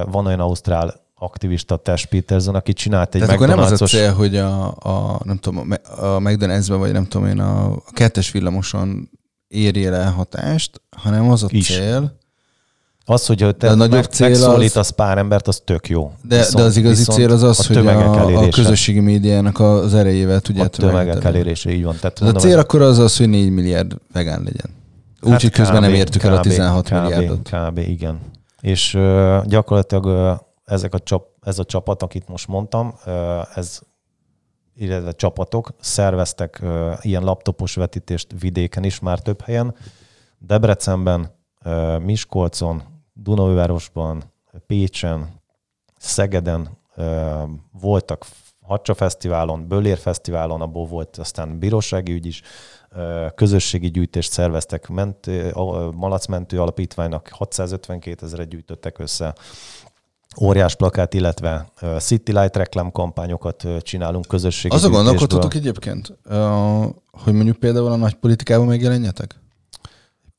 Van 0.05 0.25
olyan 0.25 0.39
ausztrál 0.39 1.07
aktivista, 1.15 1.77
Tess 1.77 2.05
Peterson, 2.05 2.55
aki 2.55 2.73
csinált 2.73 3.15
egy 3.15 3.21
Tehát 3.21 3.35
akkor 3.35 3.47
nem 3.47 3.59
az 3.59 3.81
a 3.81 3.85
cél, 3.85 4.13
hogy 4.13 4.35
a, 4.35 4.67
a 4.67 5.21
nem 5.23 5.37
tudom, 5.37 5.71
a 5.99 6.17
McDonald's-ben, 6.17 6.79
vagy 6.79 6.91
nem 6.91 7.05
tudom 7.05 7.27
én, 7.27 7.39
a, 7.39 7.71
a 7.71 7.91
kettes 7.91 8.31
villamoson 8.31 9.09
érjél 9.47 9.93
el 9.93 10.11
hatást, 10.11 10.81
hanem 10.97 11.29
az 11.29 11.43
a 11.43 11.47
Is. 11.49 11.67
cél, 11.67 12.18
Az, 13.09 13.25
hogy 13.25 13.55
te 13.57 13.69
a 13.69 13.75
nagyobb 13.75 13.93
meg, 13.93 14.03
cél 14.03 14.31
az- 14.31 14.39
megszólítasz 14.41 14.89
pár 14.89 15.17
embert, 15.17 15.47
az 15.47 15.61
tök 15.65 15.87
jó. 15.89 16.11
de, 16.23 16.45
de 16.55 16.61
az 16.61 16.77
igazi 16.77 17.03
cél 17.03 17.31
az 17.31 17.43
az, 17.43 17.65
hogy 17.67 17.75
tömegek 17.75 18.05
a, 18.07 18.41
a 18.43 18.49
közösségi 18.49 18.99
médiának 18.99 19.59
az 19.59 19.93
erejével 19.93 20.39
tudja 20.39 20.63
a 20.63 20.67
tömegek 20.67 21.23
elérése, 21.23 21.71
így 21.71 21.83
van. 21.83 21.95
Tehát 21.95 22.15
Az 22.15 22.21
a 22.21 22.23
mondom, 22.23 22.41
cél 22.43 22.51
ez- 22.57 22.63
akkor 22.63 22.81
az 22.81 22.97
az, 22.99 23.17
hogy 23.17 23.29
4 23.29 23.49
milliárd 23.51 23.95
vegán 24.13 24.41
legyen. 24.43 24.69
Úgyhogy 25.21 25.41
Hát 25.43 25.51
közben 25.51 25.81
nem 25.81 25.89
kb. 25.91 25.95
értük 25.97 26.23
el 26.23 26.33
a 26.33 26.39
kb. 26.39 26.43
16 26.43 26.89
kb. 26.89 26.93
milliárdot. 27.01 27.49
Kb. 27.51 27.77
igen. 27.77 28.19
És 28.61 28.93
uh, 28.93 29.45
gyakorlatilag 29.45 30.05
uh, 30.05 30.39
ezek 30.65 30.93
a 30.93 30.99
csap, 30.99 31.25
ez 31.41 31.59
a 31.59 31.63
csapat, 31.65 32.03
akit 32.03 32.27
most 32.27 32.47
mondtam, 32.47 32.93
uh, 33.05 33.13
ez 33.57 33.79
illetve 34.75 35.11
csapatok 35.11 35.73
szerveztek 35.81 36.59
uh, 36.63 36.69
ilyen 37.01 37.23
laptopos 37.23 37.75
vetítést 37.75 38.27
vidéken 38.39 38.83
is 38.83 38.99
már 38.99 39.19
több 39.19 39.41
helyen. 39.41 39.75
Debrecenben, 40.39 41.37
Miskolcon, 42.05 42.83
Dunaújvárosban, 43.23 44.23
Pécsen, 44.67 45.41
Szegeden 45.97 46.77
voltak 47.81 48.25
Hacsa 48.61 48.93
Fesztiválon, 48.93 49.67
Bölér 49.67 49.97
Fesztiválon, 49.97 50.61
abból 50.61 50.85
volt 50.85 51.17
aztán 51.17 51.59
bírósági 51.59 52.11
ügy 52.11 52.25
is, 52.25 52.41
közösségi 53.35 53.89
gyűjtést 53.89 54.31
szerveztek, 54.31 54.87
mentő, 54.87 55.49
a 55.49 55.91
Malacmentő 55.91 56.61
Alapítványnak 56.61 57.27
652 57.31 58.25
ezeret 58.25 58.47
gyűjtöttek 58.47 58.99
össze, 58.99 59.35
óriás 60.41 60.75
plakát, 60.75 61.13
illetve 61.13 61.71
City 61.97 62.31
Light 62.31 62.55
reklámkampányokat 62.55 63.67
csinálunk 63.81 64.25
közösségi 64.27 64.75
Azon 64.75 64.91
gondolkodtatok 64.91 65.53
egyébként, 65.53 66.17
hogy 67.11 67.33
mondjuk 67.33 67.57
például 67.57 67.91
a 67.91 67.95
nagy 67.95 68.13
politikában 68.13 68.67
megjelenjetek? 68.67 69.39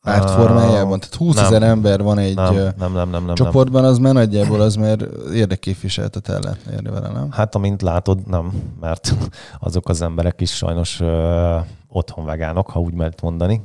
Párt 0.03 0.31
formájában? 0.31 1.01
Tehát 1.01 1.15
20 1.15 1.37
ezer 1.37 1.63
ember 1.63 2.03
van 2.03 2.19
egy 2.19 2.35
nem, 2.35 2.55
nem, 2.55 2.93
nem, 2.93 3.11
nem, 3.11 3.25
nem, 3.25 3.35
csoportban, 3.35 3.85
az 3.85 3.99
már 3.99 4.13
nagyjából 4.13 4.61
az 4.61 4.75
már 4.75 4.99
érdekképviseletet 5.33 6.29
el 6.29 6.41
lehetne 6.41 6.73
érni 6.73 6.91
vele, 6.91 7.09
nem? 7.09 7.31
Hát, 7.31 7.55
amint 7.55 7.83
látod, 7.83 8.27
nem, 8.27 8.53
mert 8.81 9.15
azok 9.59 9.89
az 9.89 10.03
emberek 10.03 10.41
is 10.41 10.57
sajnos 10.57 11.01
ö, 11.01 11.57
otthon 11.89 12.25
vegánok, 12.25 12.71
ha 12.71 12.81
úgy 12.81 12.95
lehet 12.97 13.23
mondani. 13.23 13.63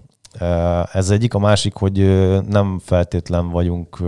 Ez 0.92 1.10
egyik. 1.10 1.34
A 1.34 1.40
másik, 1.40 1.74
hogy 1.76 1.98
nem 2.48 2.80
feltétlen 2.84 3.50
vagyunk 3.50 4.00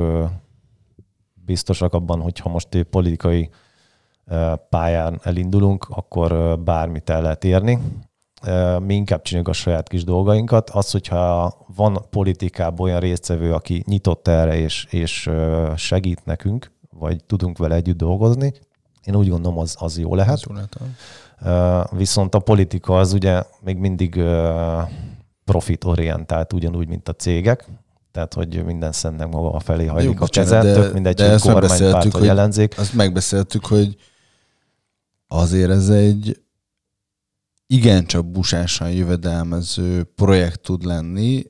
biztosak 1.45 1.93
abban, 1.93 2.21
hogy 2.21 2.39
ha 2.39 2.49
most 2.49 2.83
politikai 2.89 3.49
pályán 4.69 5.19
elindulunk, 5.23 5.87
akkor 5.89 6.59
bármit 6.59 7.09
el 7.09 7.21
lehet 7.21 7.43
érni. 7.43 7.79
Mi 8.79 8.93
inkább 8.93 9.21
csináljuk 9.21 9.49
a 9.49 9.53
saját 9.53 9.87
kis 9.87 10.03
dolgainkat. 10.03 10.69
Az, 10.69 10.91
hogyha 10.91 11.55
van 11.75 12.05
politikában 12.09 12.87
olyan 12.87 12.99
résztvevő, 12.99 13.53
aki 13.53 13.83
nyitott 13.87 14.27
erre 14.27 14.57
és, 14.57 14.87
és 14.89 15.29
segít 15.75 16.25
nekünk, 16.25 16.71
vagy 16.89 17.23
tudunk 17.23 17.57
vele 17.57 17.75
együtt 17.75 17.97
dolgozni, 17.97 18.53
én 19.07 19.15
úgy 19.15 19.29
gondolom, 19.29 19.57
az, 19.57 19.75
az 19.79 19.99
jó 19.99 20.15
lehet. 20.15 20.47
Uh, 21.41 21.97
Viszont 21.97 22.35
a 22.35 22.39
politika 22.39 22.97
az 22.97 23.13
ugye 23.13 23.43
még 23.61 23.77
mindig 23.77 24.15
uh, 24.15 24.89
profitorientált, 25.45 26.53
ugyanúgy, 26.53 26.87
mint 26.87 27.09
a 27.09 27.13
cégek. 27.13 27.67
Tehát, 28.11 28.33
hogy 28.33 28.63
minden 28.65 28.91
szentnek 28.91 29.31
maga 29.31 29.51
a 29.51 29.59
felé 29.59 29.85
hajlik 29.85 30.15
a 30.15 30.19
bocsánat, 30.19 30.51
kezet, 30.51 30.75
de- 30.75 30.81
tök 30.81 30.93
mindegy, 30.93 31.15
de 31.15 31.31
hogy 31.31 31.41
kormánypárt 31.41 32.11
hogy- 32.11 32.27
ellenzék. 32.27 32.79
Azt 32.79 32.93
megbeszéltük, 32.93 33.65
hogy 33.65 33.95
azért 35.27 35.69
ez 35.69 35.89
egy 35.89 36.41
igencsak 37.68 38.31
busásan 38.31 38.91
jövedelmező 38.91 40.03
projekt 40.03 40.61
tud 40.61 40.84
lenni 40.84 41.44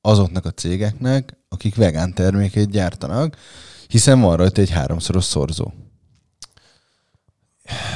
azoknak 0.00 0.44
a 0.44 0.50
cégeknek, 0.50 1.38
akik 1.48 1.74
vegán 1.74 2.14
terméket 2.14 2.70
gyártanak, 2.70 3.36
hiszen 3.88 4.20
van 4.20 4.36
rajta 4.36 4.60
egy 4.60 4.70
háromszoros 4.70 5.24
szorzó. 5.24 5.72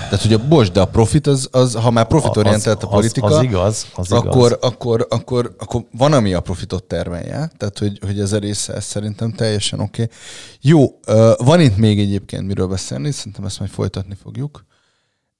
Tehát, 0.02 0.22
hogy 0.22 0.32
a 0.32 0.48
bocs, 0.48 0.70
de 0.70 0.80
a 0.80 0.86
profit, 0.86 1.26
az, 1.26 1.48
az 1.50 1.74
ha 1.74 1.90
már 1.90 2.06
profitorientált 2.06 2.82
a 2.82 2.86
politika, 2.88 3.26
az, 3.26 3.32
az 3.32 3.42
igaz, 3.42 3.86
az 3.94 4.12
akkor, 4.12 4.26
igaz. 4.26 4.58
Akkor, 4.60 5.06
akkor, 5.10 5.56
akkor, 5.58 5.84
van, 5.92 6.12
ami 6.12 6.32
a 6.32 6.40
profitot 6.40 6.84
termelje, 6.84 7.50
tehát, 7.56 7.78
hogy, 7.78 7.98
hogy 8.04 8.20
ez 8.20 8.32
a 8.32 8.38
része 8.38 8.74
ez 8.74 8.84
szerintem 8.84 9.32
teljesen 9.32 9.80
oké. 9.80 10.02
Okay. 10.02 10.14
Jó, 10.60 11.00
van 11.36 11.60
itt 11.60 11.76
még 11.76 11.98
egyébként 11.98 12.46
miről 12.46 12.66
beszélni, 12.66 13.10
szerintem 13.10 13.44
ezt 13.44 13.58
majd 13.58 13.70
folytatni 13.70 14.14
fogjuk. 14.22 14.64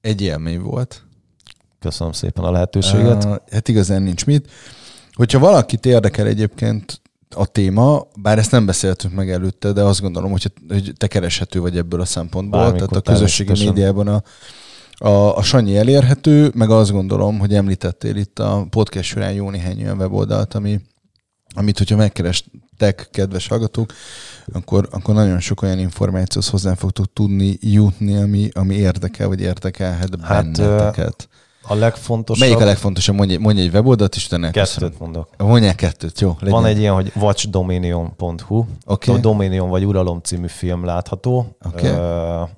Egy 0.01 0.21
élmény 0.21 0.59
volt. 0.59 1.03
Köszönöm 1.83 2.13
szépen 2.13 2.43
a 2.43 2.51
lehetőséget. 2.51 3.23
Uh, 3.23 3.35
hát 3.51 3.67
igazán 3.67 4.01
nincs 4.01 4.25
mit. 4.25 4.51
Hogyha 5.13 5.39
valakit 5.39 5.85
érdekel 5.85 6.27
egyébként 6.27 7.01
a 7.35 7.45
téma, 7.45 8.07
bár 8.21 8.37
ezt 8.37 8.51
nem 8.51 8.65
beszéltünk 8.65 9.13
meg 9.13 9.31
előtte, 9.31 9.71
de 9.71 9.81
azt 9.81 10.01
gondolom, 10.01 10.31
hogy, 10.31 10.51
hogy 10.67 10.93
te 10.97 11.07
kereshető 11.07 11.59
vagy 11.59 11.77
ebből 11.77 12.01
a 12.01 12.05
szempontból. 12.05 12.59
Bármikor 12.59 12.87
tehát 12.87 13.07
a 13.07 13.11
közösségi 13.11 13.65
médiában 13.65 14.07
a, 14.07 14.23
a, 15.07 15.37
a 15.37 15.41
Sanyi 15.41 15.77
elérhető, 15.77 16.51
meg 16.55 16.69
azt 16.69 16.91
gondolom, 16.91 17.39
hogy 17.39 17.53
említettél 17.53 18.15
itt 18.15 18.39
a 18.39 18.65
podcast 18.69 19.09
során 19.09 19.33
jó 19.33 19.49
néhány 19.49 19.81
olyan 19.81 19.97
weboldalt, 19.97 20.53
ami, 20.53 20.79
amit, 21.55 21.77
hogyha 21.77 21.95
megkerestek, 21.95 23.07
kedves 23.11 23.47
hallgatók, 23.47 23.93
akkor, 24.53 24.87
akkor 24.91 25.15
nagyon 25.15 25.39
sok 25.39 25.61
olyan 25.61 25.79
információhoz 25.79 26.49
hozzá 26.49 26.73
fogtok 26.73 27.13
tudni 27.13 27.57
jutni, 27.61 28.15
ami, 28.15 28.49
ami 28.53 28.75
érdekel, 28.75 29.27
vagy 29.27 29.41
érdekelhet 29.41 30.09
hát, 30.21 30.51
benneteket. 30.51 31.27
A 31.67 31.73
legfontosabb... 31.73 32.47
Melyik 32.47 32.61
a 32.61 32.65
legfontosabb? 32.65 33.15
Mondj, 33.15 33.35
mondj 33.35 33.61
egy 33.61 33.73
weboldalt, 33.73 34.15
és 34.15 34.25
utána 34.25 34.51
Kettőt 34.51 34.63
köszönöm. 34.63 34.93
mondok. 34.99 35.29
Mondják 35.37 35.75
kettőt, 35.75 36.19
jó. 36.19 36.35
Legyen. 36.39 36.55
Van 36.55 36.65
egy 36.65 36.77
ilyen, 36.77 36.93
hogy 36.93 37.11
watchdominion.hu. 37.15 38.65
Okay. 38.85 39.15
A 39.15 39.17
Dominion 39.17 39.69
vagy 39.69 39.85
Uralom 39.85 40.19
című 40.19 40.47
film 40.47 40.85
látható. 40.85 41.57
Okay. 41.65 41.91
Uh, 41.91 42.49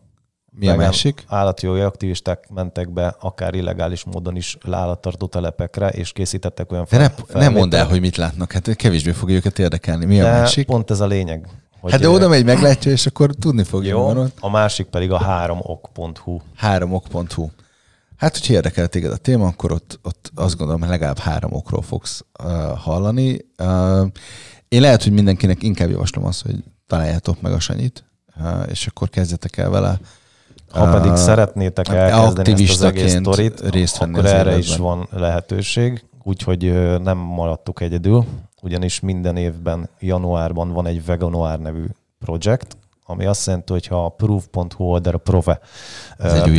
Mi 0.52 0.68
a 0.68 0.76
másik? 0.76 1.24
Állatjogi 1.28 1.80
aktivisták 1.80 2.48
mentek 2.54 2.94
be 2.94 3.16
akár 3.20 3.54
illegális 3.54 4.04
módon 4.04 4.36
is 4.36 4.58
állattartó 4.72 5.26
telepekre, 5.28 5.90
és 5.90 6.12
készítettek 6.12 6.72
olyan 6.72 6.86
De 6.90 6.98
ne, 6.98 7.40
nem 7.40 7.54
mondd 7.54 7.76
el, 7.76 7.88
hogy 7.88 8.00
mit 8.00 8.18
látnak, 8.18 8.52
hát 8.52 8.76
kevésbé 8.76 9.12
fog 9.12 9.30
őket 9.30 9.60
érdekelni. 9.60 10.06
Mi 10.06 10.18
De 10.18 10.28
a 10.28 10.32
másik? 10.32 10.66
pont 10.66 10.92
ez 10.92 11.00
a 11.00 11.08
lényeg. 11.08 11.48
Hogy 11.82 11.92
hát 11.92 12.02
de 12.02 12.10
oda 12.10 12.28
megy, 12.28 12.46
meglátja, 12.46 12.92
és 12.92 13.06
akkor 13.06 13.30
tudni 13.40 13.64
fogja. 13.64 13.90
Jó, 13.90 14.24
a 14.40 14.50
másik 14.50 14.86
pedig 14.86 15.12
a 15.12 15.18
háromok.hu. 15.18 16.40
Háromok.hu. 16.56 17.50
Hát, 18.18 18.38
hogyha 18.38 18.54
érdekel 18.54 18.88
téged 18.88 19.12
a 19.12 19.18
téma, 19.18 19.48
akkor 19.48 19.72
ott, 19.72 20.00
ott 20.04 20.32
azt 20.36 20.58
gondolom, 20.58 20.82
hogy 20.82 20.90
legalább 20.90 21.18
három 21.18 21.54
okról 21.54 21.82
fogsz 21.82 22.26
uh, 22.44 22.78
hallani. 22.78 23.40
Uh, 23.64 24.08
én 24.68 24.82
lehet, 24.82 25.04
hogy 25.04 25.12
mindenkinek 25.12 25.64
inkább 25.64 25.90
javaslom 25.90 26.26
azt, 26.26 26.42
hogy 26.42 26.56
találjátok 26.88 27.42
meg 27.42 27.52
a 27.52 27.60
Sanyit, 27.60 28.04
uh, 28.38 28.70
és 28.70 28.88
akkor 28.88 29.10
kezdjetek 29.10 29.58
el 29.58 29.70
vele. 29.70 30.00
Ha 30.70 30.90
pedig 30.90 31.12
uh, 31.12 31.18
szeretnétek 31.18 31.88
elkezdeni 31.88 32.64
ezt 32.64 32.72
az 32.72 32.82
egész 32.84 33.16
sztorit, 33.16 33.70
részt 33.70 33.98
venni 33.98 34.18
akkor 34.18 34.26
erre 34.26 34.58
is 34.58 34.78
van 34.78 35.08
lehetőség, 35.12 36.06
úgyhogy 36.24 36.74
nem 37.02 37.18
maradtuk 37.18 37.82
egyedül, 37.82 38.26
ugyanis 38.62 39.00
minden 39.00 39.38
évben 39.38 39.90
januárban 40.00 40.72
van 40.72 40.86
egy 40.86 41.06
Veganoár 41.06 41.60
nevű 41.60 41.86
projekt, 42.20 42.78
ami 43.08 43.26
azt 43.26 43.46
jelenti, 43.46 43.72
hogy 43.72 43.88
ha 43.88 44.06
a 44.06 44.10
proof.hu 44.10 44.84
oldalra 44.84 45.18
prove 45.18 45.60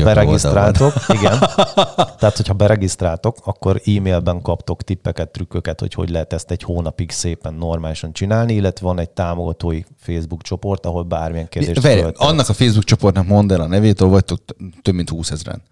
beregisztráltok, 0.05 0.93
igen, 1.09 1.39
tehát 2.18 2.36
hogyha 2.36 2.55
beregisztráltok, 2.55 3.36
akkor 3.44 3.81
e-mailben 3.85 4.43
kaptok 4.43 4.82
tippeket, 4.82 5.28
trükköket, 5.28 5.81
hogy 5.81 5.94
hogy 5.94 6.10
lehet 6.10 6.32
ezt 6.32 6.51
egy 6.51 6.62
hónapig 6.62 7.10
szépen 7.10 7.55
normálisan 7.55 8.12
csinálni, 8.12 8.55
illetve 8.55 8.86
van 8.86 8.98
egy 8.98 9.10
támogatói 9.10 9.82
Facebook 9.98 10.43
csoport, 10.43 10.86
ahol 10.86 11.02
bármilyen 11.02 11.48
kérdést 11.48 11.82
Várj, 11.82 12.02
Annak 12.16 12.48
a 12.48 12.52
Facebook 12.52 12.85
csoportnak 12.85 13.27
mondd 13.27 13.52
el 13.52 13.60
a 13.60 13.66
nevét, 13.66 14.01
ahol 14.01 14.12
vagytok 14.12 14.40
több 14.82 14.94
mint 14.94 15.10
20 15.10 15.31
ezeren. 15.31 15.62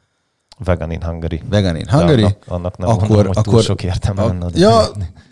Vegan 0.58 0.90
in 0.90 1.02
Hungary. 1.02 1.42
Vegan 1.50 1.76
in 1.76 1.88
Hungary. 1.88 2.22
annak, 2.22 2.44
annak 2.46 2.78
nem 2.78 2.88
akkor, 2.88 3.08
mondom, 3.08 3.26
hogy 3.26 3.36
akkor, 3.36 3.52
túl 3.52 3.62
sok 3.62 3.82
értelme 3.82 4.22
a, 4.22 4.26
lenne. 4.26 4.46
Ja, 4.54 4.86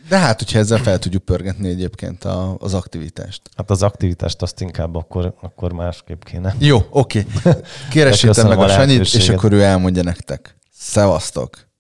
de 0.09 0.19
hát, 0.19 0.39
hogyha 0.39 0.59
ezzel 0.59 0.79
fel 0.79 0.99
tudjuk 0.99 1.23
pörgetni 1.23 1.69
egyébként 1.69 2.25
a, 2.25 2.57
az 2.59 2.75
aktivitást. 2.75 3.43
Hát 3.57 3.71
az 3.71 3.83
aktivitást 3.83 4.43
azt 4.43 4.61
inkább 4.61 4.97
akkor, 4.97 5.35
akkor 5.41 5.73
másképp 5.73 6.23
kéne. 6.23 6.55
Jó, 6.59 6.79
oké. 6.91 7.27
Okay. 7.45 7.61
Keresétek 7.91 8.49
meg 8.49 8.59
a 8.59 8.69
Sanyit, 8.69 9.01
és 9.01 9.29
akkor 9.29 9.53
ő 9.53 9.63
elmondja 9.63 10.03
nektek. 10.03 10.57
Szevasztok! 10.73 11.71